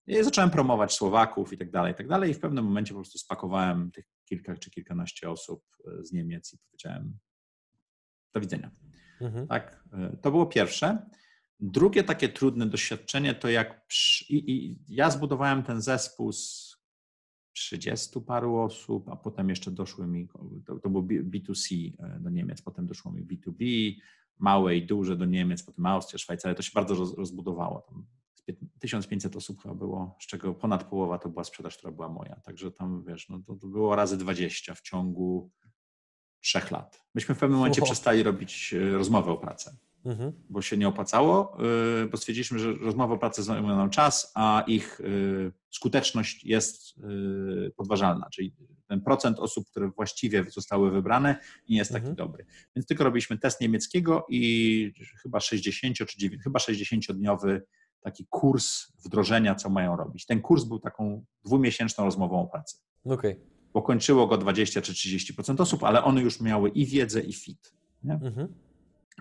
I 0.07 0.25
zacząłem 0.25 0.51
promować 0.51 0.93
Słowaków 0.93 1.53
i 1.53 1.59
tak 1.59 1.71
dalej, 1.71 1.93
i 1.93 1.97
tak 1.97 2.09
dalej. 2.09 2.31
I 2.31 2.35
w 2.35 2.41
pewnym 2.41 2.65
momencie 2.65 2.95
po 2.95 3.01
prostu 3.01 3.19
spakowałem 3.19 3.91
tych 3.91 4.07
kilka 4.25 4.57
czy 4.57 4.71
kilkanaście 4.71 5.31
osób 5.31 5.65
e, 5.87 6.05
z 6.05 6.13
Niemiec 6.13 6.53
i 6.53 6.59
powiedziałem 6.59 7.19
do 8.35 8.41
widzenia. 8.41 8.71
Mhm. 9.21 9.47
Tak, 9.47 9.85
e, 9.93 10.17
to 10.17 10.31
było 10.31 10.47
pierwsze. 10.47 11.07
Drugie 11.61 12.05
takie 12.05 12.29
trudne 12.29 12.67
doświadczenie 12.67 13.35
to 13.35 13.49
jak 13.49 13.87
przy, 13.87 14.25
i, 14.25 14.51
i 14.51 14.79
ja 14.89 15.11
zbudowałem 15.11 15.63
ten 15.63 15.83
zespół 15.83 16.33
z 16.33 16.77
30 17.53 18.21
paru 18.21 18.57
osób, 18.57 19.09
a 19.09 19.17
potem 19.17 19.49
jeszcze 19.49 19.71
doszły 19.71 20.07
mi, 20.07 20.29
to, 20.67 20.79
to 20.79 20.91
było 20.91 21.03
B2C 21.05 21.93
e, 21.99 22.21
do 22.21 22.31
Niemiec, 22.31 22.63
potem 22.63 22.87
doszło 22.87 23.13
mi 23.13 23.25
B2B, 23.25 23.95
małe 24.39 24.77
i 24.77 24.87
duże 24.87 25.17
do 25.17 25.25
Niemiec, 25.25 25.63
potem 25.63 25.87
Austria, 25.87 26.19
Szwajcaria, 26.19 26.55
to 26.55 26.63
się 26.63 26.71
bardzo 26.75 26.95
rozbudowało. 26.95 27.81
Tam 27.81 28.07
1500 28.79 29.37
osób 29.37 29.63
chyba 29.63 29.75
było, 29.75 30.17
z 30.21 30.27
czego 30.27 30.55
ponad 30.55 30.85
połowa 30.85 31.19
to 31.19 31.29
była 31.29 31.45
sprzedaż, 31.45 31.77
która 31.79 31.93
była 31.93 32.09
moja. 32.09 32.37
Także 32.37 32.73
tam, 32.73 33.05
wiesz, 33.09 33.29
no 33.29 33.39
to, 33.47 33.55
to 33.55 33.67
było 33.67 33.97
razy 33.97 34.17
20 34.17 34.75
w 34.75 34.81
ciągu 34.81 35.51
trzech 36.41 36.71
lat. 36.71 37.07
Myśmy 37.15 37.35
w 37.35 37.39
pewnym 37.39 37.59
momencie 37.59 37.83
przestali 37.83 38.23
robić 38.23 38.75
e, 38.75 38.91
rozmowę 38.91 39.33
o 39.33 39.37
pracę, 39.37 39.77
mhm. 40.07 40.33
bo 40.51 40.63
się 40.63 40.77
nie 40.77 40.89
opłacało, 40.89 41.59
e, 42.03 42.07
bo 42.07 42.17
stwierdziliśmy, 42.17 42.59
że 42.59 42.73
rozmowy 42.73 43.15
o 43.15 43.19
pracę 43.19 43.43
zajmują 43.43 43.77
nam 43.77 43.91
czas, 43.91 44.33
a 44.35 44.65
ich 44.67 45.01
e, 45.01 45.05
skuteczność 45.71 46.45
jest 46.45 46.95
podważalna, 47.77 48.29
czyli 48.33 48.55
ten 48.89 49.01
procent 49.01 49.39
osób, 49.39 49.67
które 49.71 49.91
właściwie 49.91 50.45
zostały 50.51 50.91
wybrane, 50.91 51.37
nie 51.69 51.77
jest 51.77 51.93
taki 51.93 52.07
mhm. 52.09 52.17
dobry. 52.17 52.47
Więc 52.77 52.87
tylko 52.87 53.05
robiliśmy 53.05 53.39
test 53.39 53.61
niemieckiego 53.61 54.27
i 54.29 54.93
chyba 55.23 55.41
60 55.41 55.97
czy 55.97 56.19
9, 56.19 56.43
chyba 56.43 56.59
60-dniowy 56.59 57.61
taki 58.01 58.27
kurs 58.31 58.93
wdrożenia, 59.05 59.55
co 59.55 59.71
mają 59.71 59.97
robić. 59.97 60.27
Ten 60.27 60.41
kurs 60.41 60.65
był 60.65 60.79
taką 60.79 61.25
dwumiesięczną 61.45 62.05
rozmową 62.05 62.41
o 62.41 62.47
pracy. 62.47 62.77
Okay. 63.05 63.41
Bo 63.73 63.83
kończyło 63.83 64.27
go 64.27 64.39
20 64.39 64.83
czy 64.83 64.93
30% 64.93 65.61
osób, 65.61 65.85
ale 65.85 66.05
one 66.05 66.23
już 66.23 66.41
miały 66.41 66.69
i 66.71 66.87
wiedzę, 66.87 67.21
i 67.21 67.33
fit. 67.33 67.75
Mhm. 68.05 68.55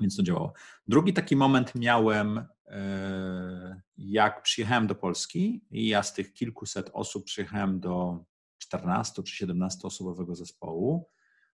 Więc 0.01 0.15
to 0.15 0.23
działało. 0.23 0.53
Drugi 0.87 1.13
taki 1.13 1.35
moment 1.35 1.75
miałem, 1.75 2.45
e, 2.67 3.81
jak 3.97 4.41
przyjechałem 4.41 4.87
do 4.87 4.95
Polski 4.95 5.65
i 5.71 5.87
ja 5.87 6.03
z 6.03 6.13
tych 6.13 6.33
kilkuset 6.33 6.89
osób 6.93 7.25
przyjechałem 7.25 7.79
do 7.79 8.25
14 8.57 9.23
czy 9.23 9.35
17 9.35 9.87
osobowego 9.87 10.35
zespołu 10.35 11.09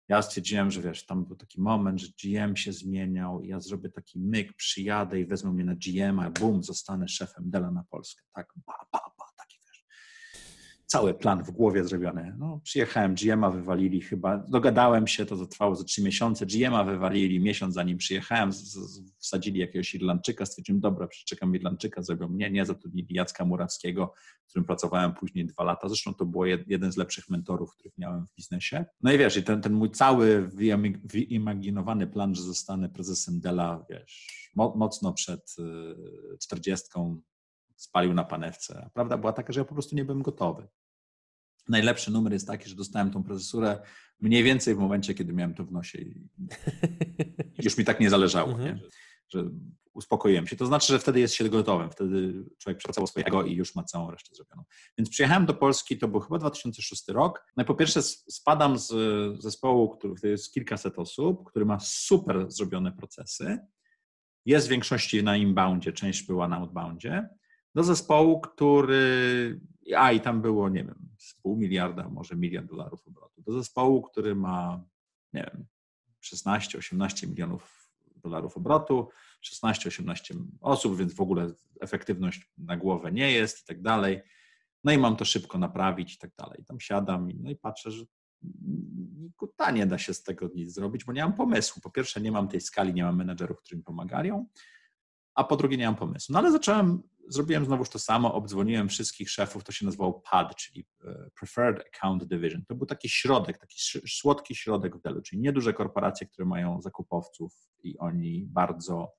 ja 0.08 0.22
stwierdziłem, 0.22 0.70
że 0.70 0.82
wiesz, 0.82 1.06
tam 1.06 1.24
był 1.24 1.36
taki 1.36 1.60
moment, 1.60 2.00
że 2.00 2.08
GM 2.24 2.56
się 2.56 2.72
zmieniał 2.72 3.44
ja 3.44 3.60
zrobię 3.60 3.88
taki 3.88 4.20
myk, 4.20 4.52
przyjadę 4.52 5.20
i 5.20 5.26
wezmę 5.26 5.52
mnie 5.52 5.64
na 5.64 5.74
GM, 5.74 6.20
a 6.20 6.30
bum, 6.30 6.62
zostanę 6.62 7.08
szefem 7.08 7.50
Dela 7.50 7.70
na 7.70 7.84
Polskę. 7.90 8.22
Tak, 8.32 8.52
ba, 8.66 8.86
ba, 8.92 8.97
cały 10.88 11.14
plan 11.14 11.44
w 11.44 11.50
głowie 11.50 11.84
zrobiony. 11.84 12.34
No, 12.38 12.60
przyjechałem, 12.64 13.14
GM-a 13.14 13.50
wywalili 13.50 14.00
chyba, 14.00 14.38
dogadałem 14.38 15.06
się, 15.06 15.26
to 15.26 15.46
trwało 15.46 15.74
za 15.74 15.84
trzy 15.84 16.02
miesiące, 16.02 16.46
GM-a 16.46 16.84
wywalili 16.84 17.40
miesiąc 17.40 17.74
zanim 17.74 17.98
przyjechałem, 17.98 18.52
z, 18.52 18.56
z, 18.56 19.02
wsadzili 19.18 19.60
jakiegoś 19.60 19.94
Irlandczyka, 19.94 20.46
stwierdziłem, 20.46 20.80
dobra, 20.80 21.06
przeczekam 21.06 21.54
Irlandczyka, 21.54 22.02
zrobią 22.02 22.28
mnie, 22.28 22.50
nie, 22.50 22.66
zatrudnili 22.66 23.14
Jacka 23.14 23.44
Murawskiego, 23.44 24.14
z 24.46 24.50
którym 24.50 24.64
pracowałem 24.64 25.14
później 25.14 25.46
dwa 25.46 25.64
lata, 25.64 25.88
zresztą 25.88 26.14
to 26.14 26.26
był 26.26 26.44
jeden 26.44 26.92
z 26.92 26.96
lepszych 26.96 27.28
mentorów, 27.28 27.74
których 27.74 27.98
miałem 27.98 28.26
w 28.26 28.34
biznesie. 28.36 28.84
No 29.02 29.12
i 29.12 29.18
wiesz, 29.18 29.36
i 29.36 29.42
ten, 29.42 29.60
ten 29.60 29.72
mój 29.72 29.90
cały 29.90 30.50
wyimaginowany 31.04 32.06
plan, 32.06 32.34
że 32.34 32.42
zostanę 32.42 32.88
prezesem 32.88 33.40
Dela, 33.40 33.84
wiesz, 33.90 34.52
mocno 34.54 35.12
przed 35.12 35.56
y, 35.58 36.38
czterdziestką 36.38 37.20
spalił 37.78 38.14
na 38.14 38.24
panewce. 38.24 38.82
A 38.86 38.90
prawda 38.90 39.18
była 39.18 39.32
taka, 39.32 39.52
że 39.52 39.60
ja 39.60 39.64
po 39.64 39.74
prostu 39.74 39.96
nie 39.96 40.04
byłem 40.04 40.22
gotowy. 40.22 40.68
Najlepszy 41.68 42.10
numer 42.10 42.32
jest 42.32 42.46
taki, 42.46 42.68
że 42.68 42.76
dostałem 42.76 43.10
tą 43.10 43.22
prezesurę 43.22 43.82
mniej 44.20 44.42
więcej 44.42 44.74
w 44.74 44.78
momencie, 44.78 45.14
kiedy 45.14 45.32
miałem 45.32 45.54
to 45.54 45.64
w 45.64 45.72
nosie 45.72 45.98
i 45.98 46.28
już 47.64 47.78
mi 47.78 47.84
tak 47.84 48.00
nie 48.00 48.10
zależało, 48.10 48.50
mhm. 48.50 48.76
nie? 48.76 48.82
Że, 49.28 49.50
uspokoiłem 49.98 50.46
się. 50.46 50.56
To 50.56 50.66
znaczy, 50.66 50.92
że 50.92 50.98
wtedy 50.98 51.20
jest 51.20 51.34
się 51.34 51.48
gotowym, 51.48 51.90
wtedy 51.90 52.44
człowiek 52.58 52.78
przepracował 52.78 53.06
swojego 53.06 53.44
i 53.44 53.54
już 53.54 53.74
ma 53.74 53.84
całą 53.84 54.10
resztę 54.10 54.34
zrobioną. 54.34 54.64
Więc 54.98 55.10
przyjechałem 55.10 55.46
do 55.46 55.54
Polski, 55.54 55.98
to 55.98 56.08
był 56.08 56.20
chyba 56.20 56.38
2006 56.38 57.08
rok. 57.08 57.46
No 57.56 57.62
i 57.62 57.66
po 57.66 57.74
pierwsze 57.74 58.02
spadam 58.02 58.78
z 58.78 58.92
zespołu, 59.42 59.88
który 59.90 60.30
jest 60.30 60.52
kilkaset 60.54 60.98
osób, 60.98 61.44
który 61.44 61.64
ma 61.64 61.78
super 61.80 62.50
zrobione 62.50 62.92
procesy. 62.92 63.58
Jest 64.46 64.66
w 64.66 64.70
większości 64.70 65.22
na 65.22 65.36
inboundzie, 65.36 65.92
część 65.92 66.26
była 66.26 66.48
na 66.48 66.56
outboundzie, 66.56 67.28
do 67.78 67.84
zespołu, 67.84 68.40
który 68.40 69.60
a 69.96 70.12
i 70.12 70.20
tam 70.20 70.42
było, 70.42 70.68
nie 70.68 70.84
wiem, 70.84 71.08
z 71.18 71.34
pół 71.34 71.56
miliarda, 71.56 72.08
może 72.08 72.36
milion 72.36 72.66
dolarów 72.66 73.06
obrotu. 73.06 73.42
Do 73.42 73.52
zespołu, 73.52 74.02
który 74.02 74.34
ma, 74.34 74.84
nie 75.32 75.50
wiem, 75.52 75.66
16-18 76.24 77.28
milionów 77.28 77.90
dolarów 78.16 78.56
obrotu, 78.56 79.08
16-18 79.64 80.44
osób, 80.60 80.96
więc 80.96 81.14
w 81.14 81.20
ogóle 81.20 81.52
efektywność 81.80 82.52
na 82.58 82.76
głowę 82.76 83.12
nie 83.12 83.32
jest 83.32 83.62
i 83.62 83.64
tak 83.66 83.82
dalej. 83.82 84.20
No 84.84 84.92
i 84.92 84.98
mam 84.98 85.16
to 85.16 85.24
szybko 85.24 85.58
naprawić 85.58 86.14
i 86.14 86.18
tak 86.18 86.30
dalej. 86.38 86.64
Tam 86.66 86.80
siadam 86.80 87.30
i, 87.30 87.40
no 87.40 87.50
i 87.50 87.56
patrzę, 87.56 87.90
że 87.90 88.04
nikuta 89.18 89.70
nie 89.70 89.86
da 89.86 89.98
się 89.98 90.14
z 90.14 90.22
tego 90.22 90.50
nic 90.54 90.74
zrobić, 90.74 91.04
bo 91.04 91.12
nie 91.12 91.22
mam 91.22 91.32
pomysłu. 91.32 91.82
Po 91.82 91.90
pierwsze, 91.90 92.20
nie 92.20 92.32
mam 92.32 92.48
tej 92.48 92.60
skali, 92.60 92.94
nie 92.94 93.04
mam 93.04 93.16
menedżerów, 93.16 93.58
którzy 93.58 93.76
mi 93.76 93.82
pomagają, 93.82 94.46
a 95.34 95.44
po 95.44 95.56
drugie, 95.56 95.76
nie 95.76 95.86
mam 95.86 95.96
pomysłu. 95.96 96.32
No 96.32 96.38
ale 96.38 96.52
zacząłem 96.52 97.02
zrobiłem 97.28 97.64
znowuż 97.64 97.88
to 97.88 97.98
samo, 97.98 98.34
obdzwoniłem 98.34 98.88
wszystkich 98.88 99.30
szefów, 99.30 99.64
to 99.64 99.72
się 99.72 99.86
nazywało 99.86 100.22
PAD, 100.30 100.56
czyli 100.56 100.86
e, 101.04 101.30
Preferred 101.38 101.86
Account 101.86 102.24
Division. 102.24 102.64
To 102.68 102.74
był 102.74 102.86
taki 102.86 103.08
środek, 103.08 103.58
taki 103.58 103.78
słodki 104.08 104.54
środek 104.54 104.96
w 104.96 105.00
Delu, 105.00 105.22
czyli 105.22 105.42
nieduże 105.42 105.72
korporacje, 105.72 106.26
które 106.26 106.46
mają 106.46 106.80
zakupowców 106.80 107.52
i 107.82 107.98
oni 107.98 108.46
bardzo 108.46 109.12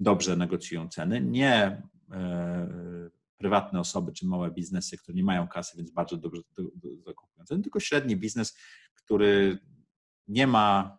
dobrze 0.00 0.36
negocjują 0.36 0.88
ceny, 0.88 1.20
nie 1.20 1.82
e, 2.12 3.10
prywatne 3.36 3.80
osoby 3.80 4.12
czy 4.12 4.26
małe 4.26 4.50
biznesy, 4.50 4.98
które 4.98 5.16
nie 5.16 5.24
mają 5.24 5.48
kasy, 5.48 5.76
więc 5.76 5.90
bardzo 5.90 6.16
dobrze 6.16 6.42
zakupują 7.06 7.44
ceny, 7.44 7.62
tylko 7.62 7.80
średni 7.80 8.16
biznes, 8.16 8.56
który 8.94 9.58
nie 10.28 10.46
ma 10.46 10.98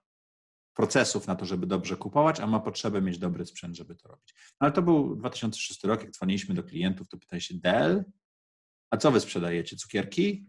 procesów 0.76 1.28
na 1.28 1.36
to, 1.36 1.46
żeby 1.46 1.68
dobrze 1.68 1.98
kupować, 1.98 2.40
a 2.40 2.48
ma 2.48 2.60
potrzebę 2.60 3.02
mieć 3.02 3.18
dobry 3.18 3.46
sprzęt, 3.46 3.78
żeby 3.78 3.96
to 3.96 4.10
robić. 4.10 4.34
No 4.52 4.58
ale 4.60 4.72
to 4.72 4.82
był 4.82 5.16
2006 5.16 5.84
rok, 5.84 6.02
jak 6.02 6.12
dzwoniliśmy 6.12 6.56
do 6.56 6.64
klientów, 6.64 7.10
to 7.10 7.18
pytali 7.18 7.42
się 7.42 7.54
Dell, 7.54 8.04
a 8.90 8.98
co 8.98 9.12
wy 9.12 9.20
sprzedajecie? 9.20 9.76
Cukierki? 9.76 10.48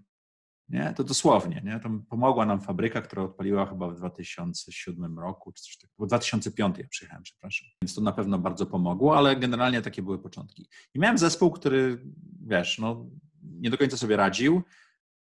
Nie? 0.68 0.95
To 0.97 1.05
dosłownie. 1.05 1.62
Nie? 1.64 1.81
To 1.81 1.91
pomogła 2.09 2.47
nam 2.47 2.61
fabryka, 2.61 3.03
która 3.03 3.22
odpaliła 3.22 3.66
chyba 3.66 3.89
w 3.89 3.97
2007 3.97 5.18
roku, 5.18 5.53
czy 5.53 5.62
coś 5.62 5.79
takiego. 5.79 6.05
W 6.05 6.07
2005 6.07 6.79
ja 6.79 6.89
przyjechałem, 6.89 7.22
przepraszam. 7.22 7.68
Więc 7.83 7.95
to 7.95 8.01
na 8.01 8.12
pewno 8.12 8.39
bardzo 8.39 8.66
pomogło, 8.66 9.18
ale 9.18 9.37
generalnie 9.37 9.83
takie 9.83 10.03
były 10.03 10.18
początki. 10.18 10.68
I 10.95 10.99
miałem 10.99 11.18
zespół, 11.18 11.51
który, 11.51 12.03
wiesz, 12.47 12.79
no, 12.79 13.07
nie 13.43 13.70
do 13.70 13.79
końca 13.79 13.97
sobie 13.97 14.16
radził 14.16 14.62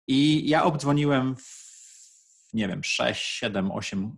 i 0.07 0.49
ja 0.49 0.65
obdzwoniłem 0.65 1.35
nie 2.53 2.69
wiem, 2.69 2.85
6, 2.85 3.25
7, 3.25 3.71
8 3.71 4.17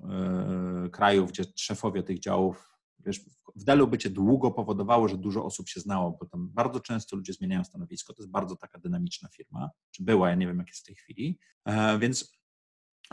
yy, 0.82 0.90
krajów, 0.90 1.30
gdzie 1.30 1.44
szefowie 1.56 2.02
tych 2.02 2.18
działów 2.18 2.74
wiesz, 3.06 3.20
w 3.56 3.64
Delu 3.64 3.88
bycie 3.88 4.10
długo 4.10 4.50
powodowało, 4.50 5.08
że 5.08 5.18
dużo 5.18 5.44
osób 5.44 5.68
się 5.68 5.80
znało, 5.80 6.18
bo 6.20 6.26
tam 6.26 6.50
bardzo 6.50 6.80
często 6.80 7.16
ludzie 7.16 7.32
zmieniają 7.32 7.64
stanowisko. 7.64 8.14
To 8.14 8.22
jest 8.22 8.30
bardzo 8.30 8.56
taka 8.56 8.78
dynamiczna 8.78 9.28
firma, 9.28 9.70
czy 9.90 10.02
była, 10.02 10.28
ja 10.28 10.34
nie 10.34 10.46
wiem, 10.46 10.58
jak 10.58 10.68
jest 10.68 10.80
w 10.80 10.84
tej 10.84 10.94
chwili. 10.94 11.38
E, 11.64 11.98
więc 11.98 12.32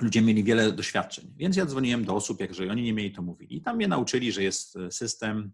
ludzie 0.01 0.21
mieli 0.21 0.43
wiele 0.43 0.71
doświadczeń. 0.71 1.33
Więc 1.37 1.55
ja 1.55 1.65
dzwoniłem 1.65 2.05
do 2.05 2.15
osób, 2.15 2.39
jak 2.39 2.49
jeżeli 2.49 2.69
oni 2.69 2.83
nie 2.83 2.93
mieli, 2.93 3.11
to 3.11 3.21
mówili. 3.21 3.57
I 3.57 3.61
tam 3.61 3.75
mnie 3.75 3.87
nauczyli, 3.87 4.31
że 4.31 4.43
jest 4.43 4.75
e, 4.75 4.91
system, 4.91 5.53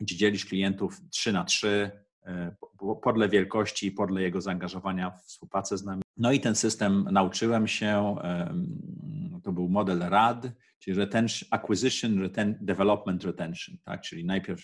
gdzie 0.00 0.16
dzielisz 0.16 0.46
klientów 0.46 1.00
3 1.10 1.32
na 1.32 1.44
3, 1.44 1.90
e, 2.26 2.56
podle 3.02 3.28
wielkości 3.28 3.92
podle 3.92 4.22
jego 4.22 4.40
zaangażowania 4.40 5.10
w 5.10 5.22
współpracę 5.22 5.78
z 5.78 5.84
nami. 5.84 6.05
No 6.16 6.32
i 6.32 6.40
ten 6.40 6.54
system 6.54 7.08
nauczyłem 7.12 7.66
się, 7.66 8.16
to 9.44 9.52
był 9.52 9.68
model 9.68 9.98
RAD, 9.98 10.48
czyli 10.78 10.96
retention, 10.96 11.48
acquisition, 11.50 12.20
reten, 12.20 12.58
development, 12.60 13.24
retention, 13.24 13.76
tak? 13.84 14.00
czyli 14.00 14.24
najpierw 14.24 14.62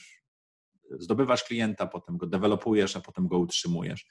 zdobywasz 0.98 1.44
klienta, 1.44 1.86
potem 1.86 2.16
go 2.16 2.26
dewelopujesz, 2.26 2.96
a 2.96 3.00
potem 3.00 3.28
go 3.28 3.38
utrzymujesz. 3.38 4.06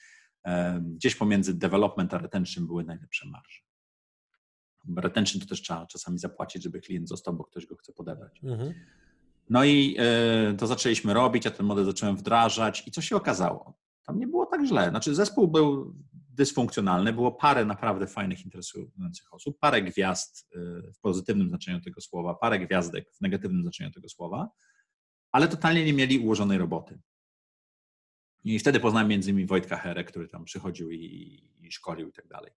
Gdzieś 0.82 1.16
pomiędzy 1.16 1.54
development 1.54 2.14
a 2.14 2.18
retention 2.18 2.68
były 2.68 2.84
najlepsze 2.84 3.28
marże. 3.30 3.62
Retention 4.98 5.42
to 5.42 5.48
też 5.48 5.62
trzeba 5.62 5.86
czasami 5.86 6.20
zapłacić, 6.20 6.64
żeby 6.64 6.82
klient 6.82 7.10
został, 7.10 7.34
bo 7.34 7.44
ktoś 7.44 7.66
go 7.66 7.76
chce 7.76 7.94
podebrać. 7.94 8.40
Mhm. 8.44 8.74
No 9.50 9.64
i 9.64 9.96
e, 10.00 10.54
to 10.54 10.68
zaczęliśmy 10.68 11.14
robić, 11.14 11.46
ja 11.46 11.52
ten 11.52 11.66
model 11.66 11.86
zacząłem 11.86 12.18
wdrażać 12.18 12.88
i 12.88 12.92
co 12.92 13.02
się 13.02 13.16
okazało? 13.16 13.74
Tam 14.06 14.20
nie 14.20 14.28
było 14.28 14.46
tak 14.46 14.66
źle. 14.66 14.90
Znaczy 14.90 15.16
zespół 15.16 15.48
był 15.48 15.96
dysfunkcjonalny. 16.36 17.14
Było 17.14 17.32
parę 17.32 17.66
naprawdę 17.66 18.08
fajnych, 18.08 18.46
interesujących 18.46 19.34
osób, 19.34 19.60
parę 19.60 19.82
gwiazd 19.82 20.48
y, 20.56 20.92
w 20.94 21.00
pozytywnym 21.00 21.50
znaczeniu 21.50 21.82
tego 21.82 22.02
słowa, 22.02 22.34
parę 22.34 22.60
gwiazdek 22.60 23.12
w 23.14 23.22
negatywnym 23.22 23.62
znaczeniu 23.62 23.92
tego 23.92 24.10
słowa, 24.10 24.50
ale 25.32 25.48
totalnie 25.48 25.86
nie 25.86 25.94
mieli 25.94 26.20
ułożonej 26.20 26.58
roboty. 26.58 27.00
I 28.44 28.60
wtedy 28.60 28.80
poznałem 28.80 29.08
między 29.08 29.32
innymi 29.32 29.48
Wojtka 29.48 29.78
Herę, 29.78 30.04
który 30.04 30.28
tam 30.28 30.46
przychodził 30.46 30.92
i, 30.92 30.98
i 31.62 31.72
szkolił 31.72 32.10
i 32.10 32.12
tak 32.12 32.28
dalej. 32.28 32.52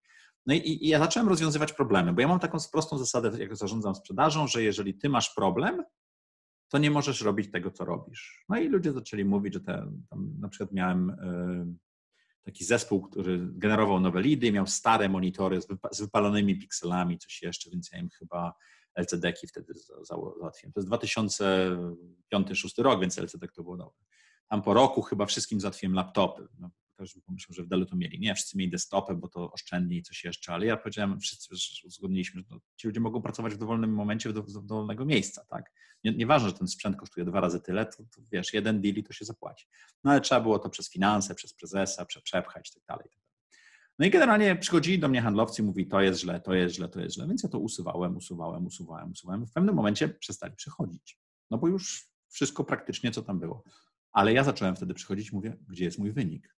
No 0.47 0.55
i, 0.55 0.59
i, 0.59 0.89
ja 0.89 0.99
zacząłem 0.99 1.29
rozwiązywać 1.29 1.72
problemy, 1.72 2.12
bo 2.12 2.20
ja 2.20 2.29
mam 2.29 2.41
taką 2.41 2.59
prostą 2.72 2.99
zasadę, 2.99 3.39
jak 3.39 3.57
zarządzam 3.57 3.95
sprzedażą, 3.95 4.47
że 4.47 4.62
jeżeli 4.62 4.95
ty 4.95 5.09
masz 5.09 5.35
problem, 5.35 5.85
to 6.68 6.79
nie 6.79 6.91
możesz 6.91 7.20
robić 7.20 7.51
tego, 7.51 7.70
co 7.70 7.85
robisz. 7.85 8.45
No 8.49 8.59
i 8.59 8.68
ludzie 8.68 8.93
zaczęli 8.93 9.25
mówić, 9.25 9.55
że 9.55 9.61
te, 9.61 9.93
tam 10.11 10.35
na 10.39 10.49
przykład 10.49 10.72
miałem 10.72 11.11
y, 11.11 11.94
taki 12.45 12.65
zespół, 12.65 13.03
który 13.03 13.39
generował 13.43 14.01
nowe 14.01 14.23
lidy, 14.23 14.53
miał 14.53 14.67
stare 14.67 15.09
monitory 15.09 15.61
z, 15.61 15.67
z 15.93 16.01
wypalonymi 16.01 16.59
pikselami, 16.59 17.19
coś 17.19 17.43
jeszcze, 17.43 17.71
więc 17.71 17.91
ja 17.93 17.99
im 17.99 18.09
chyba 18.19 18.55
LCD-ki 18.95 19.47
wtedy 19.47 19.75
załatwiłem. 20.03 20.73
To 20.73 20.81
jest 20.81 20.91
2005-2006 20.91 22.83
rok, 22.83 23.01
więc 23.01 23.19
LCD 23.19 23.49
to 23.49 23.63
było 23.63 23.77
dobre. 23.77 23.99
Tam 24.49 24.63
po 24.63 24.75
roku 24.75 25.03
chyba 25.03 25.27
wszystkim 25.27 25.61
załatwiłem 25.61 25.95
laptopy. 25.95 26.49
No, 26.59 26.71
każdy 26.97 27.21
pomyślał, 27.21 27.55
że 27.55 27.63
w 27.63 27.69
Delu 27.69 27.87
to 27.87 27.97
mieli. 27.97 28.21
Nie, 28.21 28.35
wszyscy 28.35 28.59
mieli 28.59 28.71
desktopy, 28.71 29.15
bo 29.15 29.29
to 29.29 29.53
oszczędniej 29.53 30.03
coś 30.03 30.25
jeszcze, 30.25 30.53
ale 30.53 30.67
ja 30.67 30.77
powiedziałem, 30.77 31.21
wszyscy 31.21 31.55
uzgodniliśmy, 31.87 32.43
że 32.51 32.59
ci 32.77 32.87
ludzie 32.87 33.01
mogą 33.01 33.23
pracować 33.23 33.55
w 33.55 33.59
dowolnym 33.59 33.95
momencie, 33.95 34.29
w, 34.31 34.33
dowolnego 34.67 35.05
miejsca, 35.05 35.45
tak? 35.45 35.73
Nie, 36.05 36.13
nieważne, 36.13 36.49
że 36.49 36.55
ten 36.55 36.69
sprzęt 36.69 36.97
kosztuje 36.97 37.27
dwa 37.27 37.41
razy 37.41 37.61
tyle, 37.61 37.87
to, 37.87 37.97
to 37.97 38.23
wiesz, 38.33 38.53
jeden 38.53 38.81
deal 38.81 38.95
i 38.95 39.05
to 39.05 39.13
się 39.13 39.25
zapłaci. 39.25 39.67
No 40.05 40.11
ale 40.11 40.21
trzeba 40.21 40.41
było 40.41 40.59
to 40.59 40.71
przez 40.71 40.91
finanse, 40.91 41.35
przez 41.35 41.55
prezesa, 41.55 42.05
prze, 42.05 42.21
przepchać 42.21 42.71
i 42.71 42.75
tak 42.75 42.83
dalej. 42.89 43.09
No 43.99 44.07
i 44.07 44.11
generalnie 44.11 44.57
przychodzili 44.57 44.99
do 44.99 45.09
mnie 45.09 45.23
handlowcy 45.23 45.63
i 45.63 45.65
mówi, 45.65 45.87
to 45.87 46.01
jest 46.01 46.21
źle, 46.21 46.41
to 46.41 46.55
jest 46.55 46.75
źle, 46.75 46.89
to 46.89 47.01
jest 47.01 47.15
źle, 47.15 47.27
więc 47.29 47.43
ja 47.43 47.49
to 47.49 47.59
usuwałem, 47.59 48.17
usuwałem, 48.17 48.67
usuwałem, 48.67 49.11
usuwałem. 49.11 49.47
W 49.47 49.53
pewnym 49.53 49.75
momencie 49.75 50.09
przestali 50.09 50.57
przychodzić, 50.57 51.19
no 51.51 51.59
bo 51.59 51.69
już 51.69 52.09
wszystko 52.29 52.65
praktycznie, 52.65 53.11
co 53.11 53.23
tam 53.23 53.41
było. 53.41 53.65
Ale 54.13 54.33
ja 54.33 54.45
zacząłem 54.45 54.77
wtedy 54.77 54.95
przychodzić, 54.95 55.33
mówię, 55.33 55.57
gdzie 55.69 55.85
jest 55.85 55.99
mój 55.99 56.13
wynik? 56.13 56.57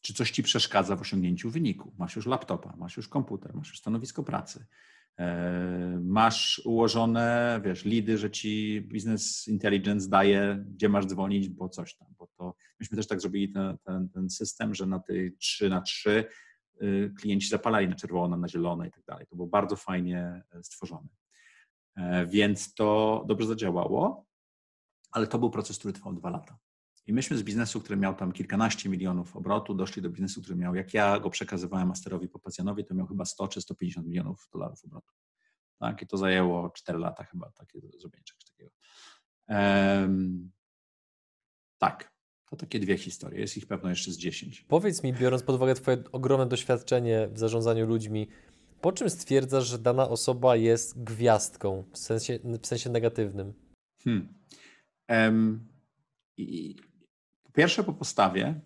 Czy 0.00 0.14
coś 0.14 0.30
ci 0.30 0.42
przeszkadza 0.42 0.96
w 0.96 1.00
osiągnięciu 1.00 1.50
wyniku? 1.50 1.94
Masz 1.98 2.16
już 2.16 2.26
laptopa, 2.26 2.76
masz 2.76 2.96
już 2.96 3.08
komputer, 3.08 3.54
masz 3.54 3.68
już 3.68 3.78
stanowisko 3.78 4.22
pracy, 4.22 4.66
e, 5.18 6.00
masz 6.02 6.62
ułożone, 6.64 7.60
wiesz, 7.64 7.84
lidy, 7.84 8.18
że 8.18 8.30
ci 8.30 8.80
business 8.80 9.48
intelligence 9.48 10.08
daje, 10.08 10.64
gdzie 10.68 10.88
masz 10.88 11.06
dzwonić, 11.06 11.48
bo 11.48 11.68
coś 11.68 11.96
tam, 11.96 12.08
bo 12.18 12.28
to 12.38 12.54
myśmy 12.80 12.96
też 12.96 13.06
tak 13.06 13.20
zrobili 13.20 13.52
ten, 13.52 13.78
ten, 13.84 14.08
ten 14.08 14.30
system, 14.30 14.74
że 14.74 14.86
na 14.86 14.98
tej 14.98 15.36
3 15.36 15.68
na 15.68 15.80
3 15.80 16.24
y, 16.82 17.12
klienci 17.18 17.48
zapalali 17.48 17.88
na 17.88 17.94
czerwono, 17.94 18.36
na 18.36 18.48
zielono 18.48 18.84
i 18.84 18.90
tak 18.90 19.04
dalej. 19.04 19.26
To 19.26 19.36
było 19.36 19.48
bardzo 19.48 19.76
fajnie 19.76 20.42
e, 20.52 20.62
stworzone. 20.62 21.08
E, 21.96 22.26
więc 22.26 22.74
to 22.74 23.24
dobrze 23.28 23.46
zadziałało, 23.46 24.26
ale 25.12 25.26
to 25.26 25.38
był 25.38 25.50
proces, 25.50 25.78
który 25.78 25.92
trwał 25.92 26.12
dwa 26.12 26.30
lata. 26.30 26.58
I 27.10 27.12
myśmy 27.12 27.36
z 27.36 27.42
biznesu, 27.42 27.80
który 27.80 27.96
miał 27.96 28.14
tam 28.14 28.32
kilkanaście 28.32 28.88
milionów 28.88 29.36
obrotu, 29.36 29.74
doszli 29.74 30.02
do 30.02 30.10
biznesu, 30.10 30.42
który 30.42 30.56
miał, 30.56 30.74
jak 30.74 30.94
ja 30.94 31.20
go 31.20 31.30
przekazywałem 31.30 31.88
masterowi 31.88 32.28
Popacjanowi, 32.28 32.84
to 32.84 32.94
miał 32.94 33.06
chyba 33.06 33.24
100 33.24 33.48
czy 33.48 33.60
150 33.60 34.06
milionów 34.06 34.48
dolarów 34.52 34.84
obrotu. 34.84 35.12
Tak? 35.78 36.02
I 36.02 36.06
to 36.06 36.16
zajęło 36.16 36.70
4 36.70 36.98
lata 36.98 37.24
chyba 37.24 37.50
takie 37.50 37.80
zrobienie 37.80 38.24
czegoś 38.24 38.44
takiego. 38.44 38.70
Um, 39.48 40.50
tak, 41.78 42.12
to 42.50 42.56
takie 42.56 42.80
dwie 42.80 42.98
historie. 42.98 43.40
Jest 43.40 43.56
ich 43.56 43.66
pewno 43.66 43.88
jeszcze 43.88 44.12
z 44.12 44.18
10. 44.18 44.64
Powiedz 44.68 45.02
mi, 45.02 45.12
biorąc 45.12 45.42
pod 45.42 45.56
uwagę 45.56 45.74
Twoje 45.74 46.04
ogromne 46.12 46.46
doświadczenie 46.46 47.28
w 47.32 47.38
zarządzaniu 47.38 47.86
ludźmi, 47.86 48.28
po 48.80 48.92
czym 48.92 49.10
stwierdzasz, 49.10 49.66
że 49.66 49.78
dana 49.78 50.08
osoba 50.08 50.56
jest 50.56 51.02
gwiazdką 51.02 51.84
w 51.92 51.98
sensie, 51.98 52.38
w 52.62 52.66
sensie 52.66 52.90
negatywnym? 52.90 53.54
Hmm. 54.04 54.34
Um, 55.08 55.68
i 56.36 56.76
pierwsze 57.60 57.84
po 57.84 57.92
postawie, 57.92 58.60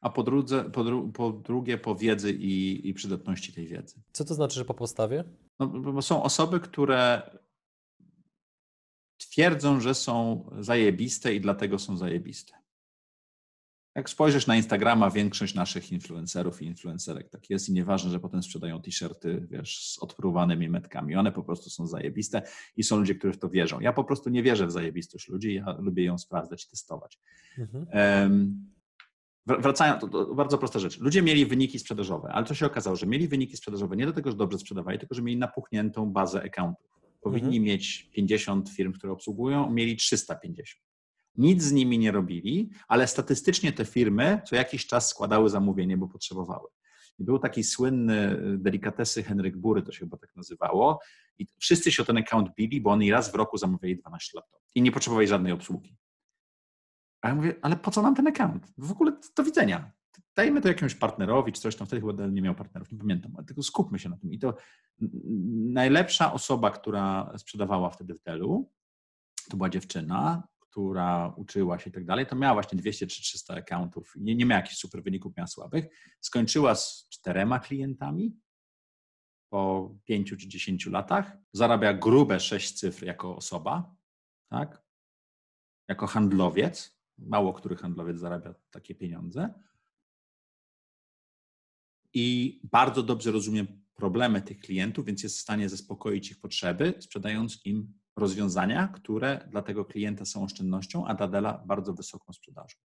a 0.00 0.10
po, 0.10 0.22
drudze, 0.22 0.64
po, 0.64 0.84
dru, 0.84 1.12
po 1.12 1.32
drugie 1.32 1.78
po 1.78 1.94
wiedzy 1.94 2.32
i, 2.32 2.88
i 2.88 2.94
przydatności 2.94 3.52
tej 3.52 3.66
wiedzy. 3.66 4.02
Co 4.12 4.24
to 4.24 4.34
znaczy, 4.34 4.54
że 4.54 4.64
po 4.64 4.74
postawie? 4.74 5.24
No, 5.58 5.66
bo 5.66 6.02
są 6.02 6.22
osoby, 6.22 6.60
które 6.60 7.22
twierdzą, 9.18 9.80
że 9.80 9.94
są 9.94 10.44
zajebiste 10.58 11.34
i 11.34 11.40
dlatego 11.40 11.78
są 11.78 11.96
zajebiste. 11.96 12.63
Jak 13.94 14.10
spojrzysz 14.10 14.46
na 14.46 14.56
Instagrama, 14.56 15.10
większość 15.10 15.54
naszych 15.54 15.92
influencerów 15.92 16.62
i 16.62 16.66
influencerek 16.66 17.28
tak 17.28 17.50
jest 17.50 17.68
i 17.68 17.72
nieważne, 17.72 18.10
że 18.10 18.20
potem 18.20 18.42
sprzedają 18.42 18.82
t-shirty, 18.82 19.46
wiesz, 19.50 19.88
z 19.88 19.98
odpruwanymi 19.98 20.68
metkami. 20.68 21.16
One 21.16 21.32
po 21.32 21.42
prostu 21.42 21.70
są 21.70 21.86
zajebiste 21.86 22.42
i 22.76 22.82
są 22.82 22.96
ludzie, 22.96 23.14
którzy 23.14 23.32
w 23.32 23.38
to 23.38 23.48
wierzą. 23.48 23.80
Ja 23.80 23.92
po 23.92 24.04
prostu 24.04 24.30
nie 24.30 24.42
wierzę 24.42 24.66
w 24.66 24.70
zajebistość 24.70 25.28
ludzi, 25.28 25.54
ja 25.54 25.76
lubię 25.78 26.04
ją 26.04 26.18
sprawdzać, 26.18 26.68
testować. 26.68 27.18
Mhm. 27.58 27.86
Um, 28.22 28.74
wracając, 29.46 30.00
to, 30.00 30.08
to, 30.08 30.34
bardzo 30.34 30.58
prosta 30.58 30.78
rzecz. 30.78 31.00
Ludzie 31.00 31.22
mieli 31.22 31.46
wyniki 31.46 31.78
sprzedażowe, 31.78 32.28
ale 32.32 32.46
to 32.46 32.54
się 32.54 32.66
okazało, 32.66 32.96
że 32.96 33.06
mieli 33.06 33.28
wyniki 33.28 33.56
sprzedażowe 33.56 33.96
nie 33.96 34.06
do 34.06 34.12
tego, 34.12 34.30
że 34.30 34.36
dobrze 34.36 34.58
sprzedawali, 34.58 34.98
tylko 34.98 35.14
że 35.14 35.22
mieli 35.22 35.38
napuchniętą 35.38 36.12
bazę 36.12 36.42
accountów. 36.42 36.86
Powinni 37.20 37.56
mhm. 37.56 37.62
mieć 37.62 38.10
50 38.14 38.68
firm, 38.70 38.92
które 38.92 39.12
obsługują, 39.12 39.70
mieli 39.70 39.96
350 39.96 40.93
nic 41.36 41.62
z 41.62 41.72
nimi 41.72 41.98
nie 41.98 42.12
robili, 42.12 42.70
ale 42.88 43.06
statystycznie 43.06 43.72
te 43.72 43.84
firmy 43.84 44.40
co 44.46 44.56
jakiś 44.56 44.86
czas 44.86 45.08
składały 45.08 45.50
zamówienie, 45.50 45.96
bo 45.96 46.08
potrzebowały. 46.08 46.68
Był 47.18 47.38
taki 47.38 47.64
słynny 47.64 48.32
y, 48.32 48.58
delikatesy 48.58 49.22
Henryk 49.22 49.56
Bury, 49.56 49.82
to 49.82 49.92
się 49.92 49.98
chyba 49.98 50.16
tak 50.16 50.36
nazywało, 50.36 51.00
i 51.38 51.46
wszyscy 51.58 51.92
się 51.92 52.02
o 52.02 52.06
ten 52.06 52.18
account 52.18 52.54
bili, 52.54 52.80
bo 52.80 52.90
oni 52.90 53.10
raz 53.10 53.32
w 53.32 53.34
roku 53.34 53.58
zamawiali 53.58 53.96
12 53.96 54.32
lat 54.34 54.46
i 54.74 54.82
nie 54.82 54.92
potrzebowali 54.92 55.28
żadnej 55.28 55.52
obsługi. 55.52 55.96
A 57.22 57.28
ja 57.28 57.34
mówię, 57.34 57.54
ale 57.62 57.76
po 57.76 57.90
co 57.90 58.02
nam 58.02 58.14
ten 58.14 58.26
account? 58.26 58.72
W 58.78 58.92
ogóle 58.92 59.12
do 59.36 59.44
widzenia. 59.44 59.92
Dajmy 60.36 60.60
to 60.60 60.68
jakiemuś 60.68 60.94
partnerowi, 60.94 61.52
czy 61.52 61.60
coś 61.60 61.76
tam, 61.76 61.86
wtedy 61.86 62.06
chyba 62.06 62.26
nie 62.26 62.42
miał 62.42 62.54
partnerów, 62.54 62.92
nie 62.92 62.98
pamiętam, 62.98 63.32
ale 63.36 63.46
tylko 63.46 63.62
skupmy 63.62 63.98
się 63.98 64.08
na 64.08 64.16
tym. 64.16 64.32
I 64.32 64.38
to 64.38 64.54
najlepsza 65.72 66.32
osoba, 66.32 66.70
która 66.70 67.32
sprzedawała 67.38 67.90
wtedy 67.90 68.14
w 68.14 68.22
Delu, 68.22 68.70
to 69.50 69.56
była 69.56 69.68
dziewczyna, 69.68 70.42
która 70.74 71.34
uczyła 71.36 71.78
się 71.78 71.90
i 71.90 71.92
tak 71.92 72.04
dalej, 72.04 72.26
to 72.26 72.36
miała 72.36 72.54
właśnie 72.54 72.78
200 72.78 73.06
czy 73.06 73.22
300 73.22 73.54
accountów. 73.54 74.12
Nie, 74.16 74.34
nie 74.34 74.46
miała 74.46 74.60
jakichś 74.60 74.76
super 74.76 75.02
wyników, 75.02 75.36
miała 75.36 75.46
słabych. 75.46 75.84
Skończyła 76.20 76.74
z 76.74 77.08
czterema 77.08 77.58
klientami 77.58 78.36
po 79.48 79.94
pięciu 80.04 80.36
czy 80.36 80.48
dziesięciu 80.48 80.90
latach. 80.90 81.36
Zarabia 81.52 81.94
grube 81.94 82.40
sześć 82.40 82.72
cyfr 82.72 83.04
jako 83.04 83.36
osoba, 83.36 83.96
tak? 84.50 84.82
Jako 85.88 86.06
handlowiec. 86.06 86.98
Mało 87.18 87.52
który 87.52 87.76
handlowiec 87.76 88.18
zarabia 88.18 88.54
takie 88.70 88.94
pieniądze. 88.94 89.54
I 92.14 92.60
bardzo 92.64 93.02
dobrze 93.02 93.32
rozumie 93.32 93.66
problemy 93.94 94.42
tych 94.42 94.58
klientów, 94.58 95.04
więc 95.04 95.22
jest 95.22 95.38
w 95.38 95.40
stanie 95.40 95.68
zaspokoić 95.68 96.30
ich 96.30 96.40
potrzeby, 96.40 96.94
sprzedając 97.00 97.66
im 97.66 98.03
rozwiązania, 98.16 98.88
które 98.88 99.48
dla 99.50 99.62
tego 99.62 99.84
klienta 99.84 100.24
są 100.24 100.44
oszczędnością, 100.44 101.06
a 101.06 101.14
dla 101.14 101.28
Dela 101.28 101.62
bardzo 101.66 101.92
wysoką 101.92 102.32
sprzedażą. 102.32 102.78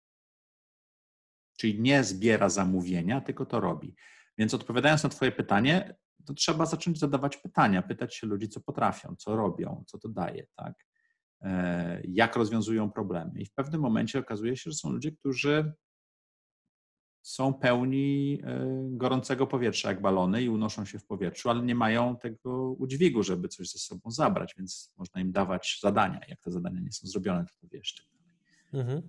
Czyli 1.58 1.82
nie 1.82 2.04
zbiera 2.04 2.50
zamówienia, 2.50 3.22
tylko 3.22 3.46
to 3.46 3.60
robi. 3.60 3.96
Więc 4.38 4.54
odpowiadając 4.54 5.04
na 5.04 5.10
Twoje 5.10 5.32
pytanie, 5.32 5.96
to 6.26 6.34
trzeba 6.34 6.66
zacząć 6.66 7.00
zadawać 7.00 7.38
pytania, 7.38 7.82
pytać 7.82 8.16
się 8.16 8.28
ludzi, 8.28 8.50
co 8.50 8.62
potrafią, 8.62 9.16
co 9.16 9.36
robią, 9.36 9.84
co 9.88 9.98
to 9.98 10.10
daje, 10.10 10.48
tak? 10.56 10.74
E, 11.42 12.02
jak 12.08 12.36
rozwiązują 12.36 12.92
problemy. 12.92 13.42
I 13.42 13.46
w 13.46 13.54
pewnym 13.54 13.82
momencie 13.82 14.20
okazuje 14.20 14.58
się, 14.58 14.72
że 14.72 14.78
są 14.78 14.92
ludzie, 14.92 15.12
którzy 15.12 15.74
są 17.22 17.54
pełni 17.54 18.40
e, 18.44 18.68
gorącego 18.90 19.48
powietrza 19.48 19.90
jak 19.90 20.02
balony 20.02 20.44
i 20.44 20.50
unoszą 20.50 20.86
się 20.86 21.00
w 21.00 21.06
powietrzu, 21.06 21.50
ale 21.50 21.62
nie 21.62 21.76
mają 21.76 22.18
tego 22.18 22.72
udźwigu, 22.72 23.24
żeby 23.24 23.48
coś 23.48 23.70
ze 23.70 23.80
sobą 23.80 24.12
zabrać, 24.12 24.56
więc 24.58 24.94
można 24.98 25.22
im 25.22 25.32
dawać 25.32 25.80
zadania. 25.82 26.20
Jak 26.28 26.42
te 26.42 26.52
zadania 26.52 26.80
nie 26.80 26.92
są 26.92 27.08
zrobione, 27.08 27.46
to, 27.46 27.54
to 27.62 27.68
wiesz. 27.72 28.10
Mhm. 28.74 29.02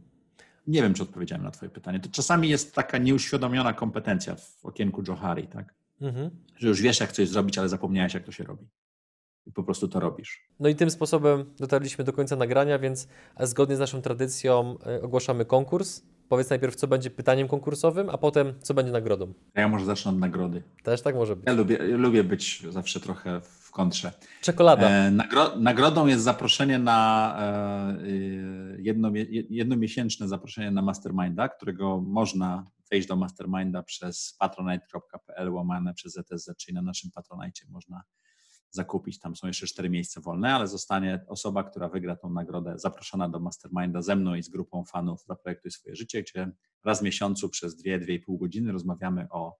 Nie 0.67 0.83
wiem, 0.83 0.95
czy 0.95 1.03
odpowiedziałem 1.03 1.45
na 1.45 1.51
Twoje 1.51 1.71
pytanie. 1.71 2.01
To 2.01 2.09
czasami 2.09 2.49
jest 2.49 2.75
taka 2.75 2.99
nieuświadomiona 2.99 3.73
kompetencja 3.73 4.35
w 4.35 4.65
okienku 4.65 5.03
Johari, 5.09 5.47
tak? 5.49 5.75
Mhm. 6.01 6.31
Że 6.57 6.69
już 6.69 6.83
wiesz, 6.83 7.01
jak 7.01 7.13
coś 7.13 7.29
zrobić, 7.29 7.59
ale 7.59 7.69
zapomniałeś, 7.69 8.15
jak 8.15 8.25
to 8.25 8.33
się 8.33 8.45
robi. 8.45 8.67
I 9.47 9.53
po 9.53 9.63
prostu 9.65 9.89
to 9.89 10.01
robisz. 10.01 10.49
No 10.61 10.69
i 10.69 10.75
tym 10.75 10.91
sposobem 10.91 11.55
dotarliśmy 11.59 12.05
do 12.05 12.13
końca 12.13 12.37
nagrania, 12.37 12.79
więc 12.79 13.09
zgodnie 13.41 13.77
z 13.77 13.79
naszą 13.79 14.03
tradycją 14.03 14.79
e, 14.87 15.03
ogłaszamy 15.03 15.45
konkurs. 15.45 16.03
Powiedz 16.31 16.51
najpierw, 16.51 16.77
co 16.77 16.87
będzie 16.87 17.11
pytaniem 17.11 17.49
konkursowym, 17.49 18.11
a 18.11 18.19
potem, 18.19 18.55
co 18.63 18.75
będzie 18.75 18.93
nagrodą. 18.93 19.35
Ja 19.55 19.69
może 19.69 19.85
zacznę 19.85 20.11
od 20.11 20.19
nagrody. 20.19 20.63
Też 20.83 21.03
tak 21.03 21.15
może 21.15 21.37
być. 21.37 21.47
Ja 21.47 21.53
lubię, 21.53 21.79
lubię 21.79 22.25
być 22.25 22.63
zawsze 22.69 23.01
trochę 23.01 23.41
w 23.41 23.71
kontrze. 23.71 24.13
Czekolada. 24.41 24.89
E, 24.89 25.11
nagro, 25.11 25.57
nagrodą 25.57 26.07
jest 26.07 26.25
zaproszenie 26.25 26.79
na 26.79 27.37
e, 27.41 27.97
jedno, 28.79 29.11
jednomiesięczne 29.51 30.29
zaproszenie 30.29 30.71
na 30.71 30.83
Masterminda, 30.83 31.49
którego 31.49 32.01
można 32.01 32.71
wejść 32.91 33.09
do 33.09 33.17
Masterminda 33.17 33.83
przez 33.83 34.37
patronite.pl 34.39 35.53
łamane 35.53 35.95
przez 35.95 36.13
ZSZ, 36.13 36.57
czyli 36.57 36.75
na 36.75 36.83
naszym 36.83 37.11
patronajcie 37.11 37.67
można 37.69 38.03
zakupić. 38.71 39.19
Tam 39.19 39.37
są 39.37 39.47
jeszcze 39.47 39.67
cztery 39.67 39.91
miejsca 39.91 40.21
wolne, 40.21 40.55
ale 40.55 40.67
zostanie 40.67 41.25
osoba, 41.27 41.65
która 41.65 41.89
wygra 41.89 42.17
tą 42.17 42.31
nagrodę, 42.31 42.79
zaproszona 42.79 43.29
do 43.29 43.41
Masterminda 43.41 44.03
ze 44.03 44.17
mną 44.17 44.35
i 44.35 44.43
z 44.43 44.49
grupą 44.49 44.85
fanów 44.85 45.25
Zaprojektuj 45.25 45.71
swoje 45.71 45.97
życie, 45.97 46.23
gdzie 46.23 46.51
raz 46.85 47.01
w 47.01 47.03
miesiącu 47.03 47.49
przez 47.49 47.77
dwie, 47.77 47.99
dwie 47.99 48.15
i 48.15 48.21
pół 48.21 48.39
godziny 48.39 48.73
rozmawiamy 48.73 49.27
o, 49.31 49.57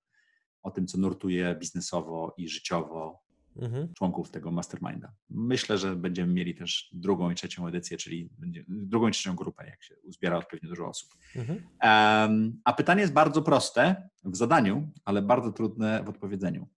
o 0.63 0.71
tym, 0.71 0.87
co 0.87 0.99
nurtuje 0.99 1.57
biznesowo 1.61 2.35
i 2.37 2.49
życiowo 2.49 3.23
mhm. 3.57 3.95
członków 3.95 4.31
tego 4.31 4.51
masterminda. 4.51 5.13
Myślę, 5.31 5.79
że 5.79 5.97
będziemy 5.97 6.33
mieli 6.33 6.55
też 6.55 6.91
drugą 6.93 7.31
i 7.31 7.35
trzecią 7.35 7.67
edycję, 7.67 7.97
czyli 7.97 8.31
drugą 8.69 9.09
i 9.09 9.13
trzecią 9.13 9.37
grupę, 9.37 9.67
jak 9.67 9.83
się 9.83 9.95
uzbiera 10.03 10.43
pewnie 10.43 10.69
dużo 10.69 10.89
osób. 10.89 11.11
Mhm. 11.37 11.63
Um, 11.83 12.61
a 12.65 12.73
pytanie 12.73 13.01
jest 13.01 13.13
bardzo 13.13 13.43
proste 13.43 14.09
w 14.25 14.37
zadaniu, 14.37 14.93
ale 15.05 15.23
bardzo 15.23 15.53
trudne 15.53 16.03
w 16.05 16.09
odpowiedzeniu. 16.09 16.69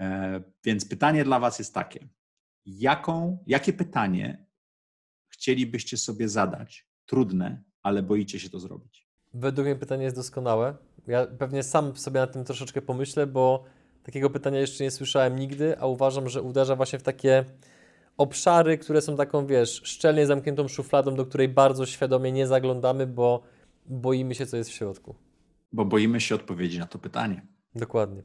E, 0.00 0.40
więc 0.64 0.84
pytanie 0.84 1.24
dla 1.24 1.38
Was 1.38 1.58
jest 1.58 1.74
takie: 1.74 2.08
jaką, 2.66 3.44
jakie 3.46 3.72
pytanie 3.72 4.46
chcielibyście 5.28 5.96
sobie 5.96 6.28
zadać? 6.28 6.88
Trudne, 7.06 7.62
ale 7.82 8.02
boicie 8.02 8.40
się 8.40 8.50
to 8.50 8.60
zrobić. 8.60 9.08
Według 9.34 9.66
mnie 9.66 9.76
pytanie 9.76 10.04
jest 10.04 10.16
doskonałe. 10.16 10.76
Ja 11.06 11.26
pewnie 11.26 11.62
sam 11.62 11.96
sobie 11.96 12.20
na 12.20 12.26
tym 12.26 12.44
troszeczkę 12.44 12.82
pomyślę, 12.82 13.26
bo 13.26 13.64
Takiego 14.04 14.30
pytania 14.30 14.60
jeszcze 14.60 14.84
nie 14.84 14.90
słyszałem 14.90 15.38
nigdy, 15.38 15.78
a 15.78 15.86
uważam, 15.86 16.28
że 16.28 16.42
uderza 16.42 16.76
właśnie 16.76 16.98
w 16.98 17.02
takie 17.02 17.44
obszary, 18.16 18.78
które 18.78 19.00
są 19.00 19.16
taką, 19.16 19.46
wiesz, 19.46 19.80
szczelnie 19.84 20.26
zamkniętą 20.26 20.68
szufladą, 20.68 21.14
do 21.14 21.26
której 21.26 21.48
bardzo 21.48 21.86
świadomie 21.86 22.32
nie 22.32 22.46
zaglądamy, 22.46 23.06
bo 23.06 23.42
boimy 23.86 24.34
się, 24.34 24.46
co 24.46 24.56
jest 24.56 24.70
w 24.70 24.72
środku. 24.72 25.14
Bo 25.72 25.84
boimy 25.84 26.20
się 26.20 26.34
odpowiedzi 26.34 26.78
na 26.78 26.86
to 26.86 26.98
pytanie. 26.98 27.46
Dokładnie. 27.74 28.22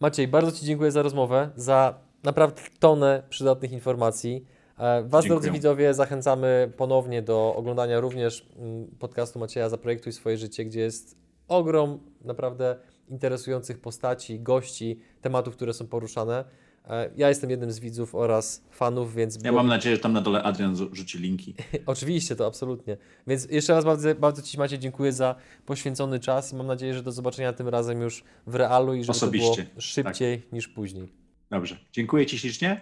Maciej, 0.00 0.28
bardzo 0.28 0.52
Ci 0.52 0.66
dziękuję 0.66 0.90
za 0.90 1.02
rozmowę, 1.02 1.50
za 1.56 1.94
naprawdę 2.22 2.62
tonę 2.78 3.22
przydatnych 3.28 3.72
informacji. 3.72 4.46
E, 4.78 5.02
was, 5.02 5.24
Dziękuję. 5.24 5.28
drodzy 5.28 5.50
widzowie, 5.50 5.94
zachęcamy 5.94 6.72
ponownie 6.76 7.22
do 7.22 7.54
oglądania 7.56 8.00
również 8.00 8.48
mm, 8.56 8.86
podcastu 8.98 9.38
Macieja 9.38 9.68
Zaprojektuj 9.68 10.12
swoje 10.12 10.36
życie, 10.36 10.64
gdzie 10.64 10.80
jest 10.80 11.16
ogrom 11.48 11.98
naprawdę 12.20 12.76
interesujących 13.08 13.80
postaci, 13.80 14.40
gości, 14.40 15.00
tematów, 15.20 15.56
które 15.56 15.72
są 15.74 15.86
poruszane. 15.86 16.44
E, 16.88 17.10
ja 17.16 17.28
jestem 17.28 17.50
jednym 17.50 17.72
z 17.72 17.78
widzów 17.78 18.14
oraz 18.14 18.62
fanów, 18.70 19.14
więc. 19.14 19.38
Ja 19.44 19.52
mam 19.52 19.66
nadzieję, 19.66 19.96
że 19.96 20.02
tam 20.02 20.12
na 20.12 20.20
dole 20.20 20.42
Adrian 20.42 20.76
rzuci 20.92 21.18
linki. 21.18 21.54
Oczywiście, 21.86 22.36
to 22.36 22.46
absolutnie. 22.46 22.96
Więc 23.26 23.48
jeszcze 23.50 23.72
raz 23.72 23.84
bardzo, 23.84 24.14
bardzo 24.14 24.42
Ci 24.42 24.58
Macie 24.58 24.78
dziękuję 24.78 25.12
za 25.12 25.34
poświęcony 25.66 26.20
czas 26.20 26.52
i 26.52 26.56
mam 26.56 26.66
nadzieję, 26.66 26.94
że 26.94 27.02
do 27.02 27.12
zobaczenia 27.12 27.52
tym 27.52 27.68
razem 27.68 28.00
już 28.00 28.24
w 28.46 28.54
realu 28.54 28.94
i 28.94 29.00
żeby 29.04 29.10
Osobiście. 29.10 29.64
to 29.64 29.70
było 29.70 29.80
szybciej 29.80 30.42
tak. 30.42 30.52
niż 30.52 30.68
później. 30.68 31.12
Dobrze. 31.50 31.76
Dziękuję 31.92 32.26
Ci 32.26 32.38
ślicznie. 32.38 32.80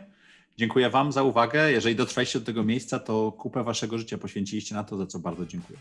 Dziękuję 0.56 0.90
Wam 0.90 1.12
za 1.12 1.22
uwagę. 1.22 1.72
Jeżeli 1.72 1.96
dotrwaliście 1.96 2.38
do 2.38 2.46
tego 2.46 2.64
miejsca, 2.64 2.98
to 2.98 3.32
kupę 3.32 3.64
Waszego 3.64 3.98
życia 3.98 4.18
poświęciliście 4.18 4.74
na 4.74 4.84
to, 4.84 4.96
za 4.96 5.06
co 5.06 5.18
bardzo 5.18 5.46
dziękuję. 5.46 5.78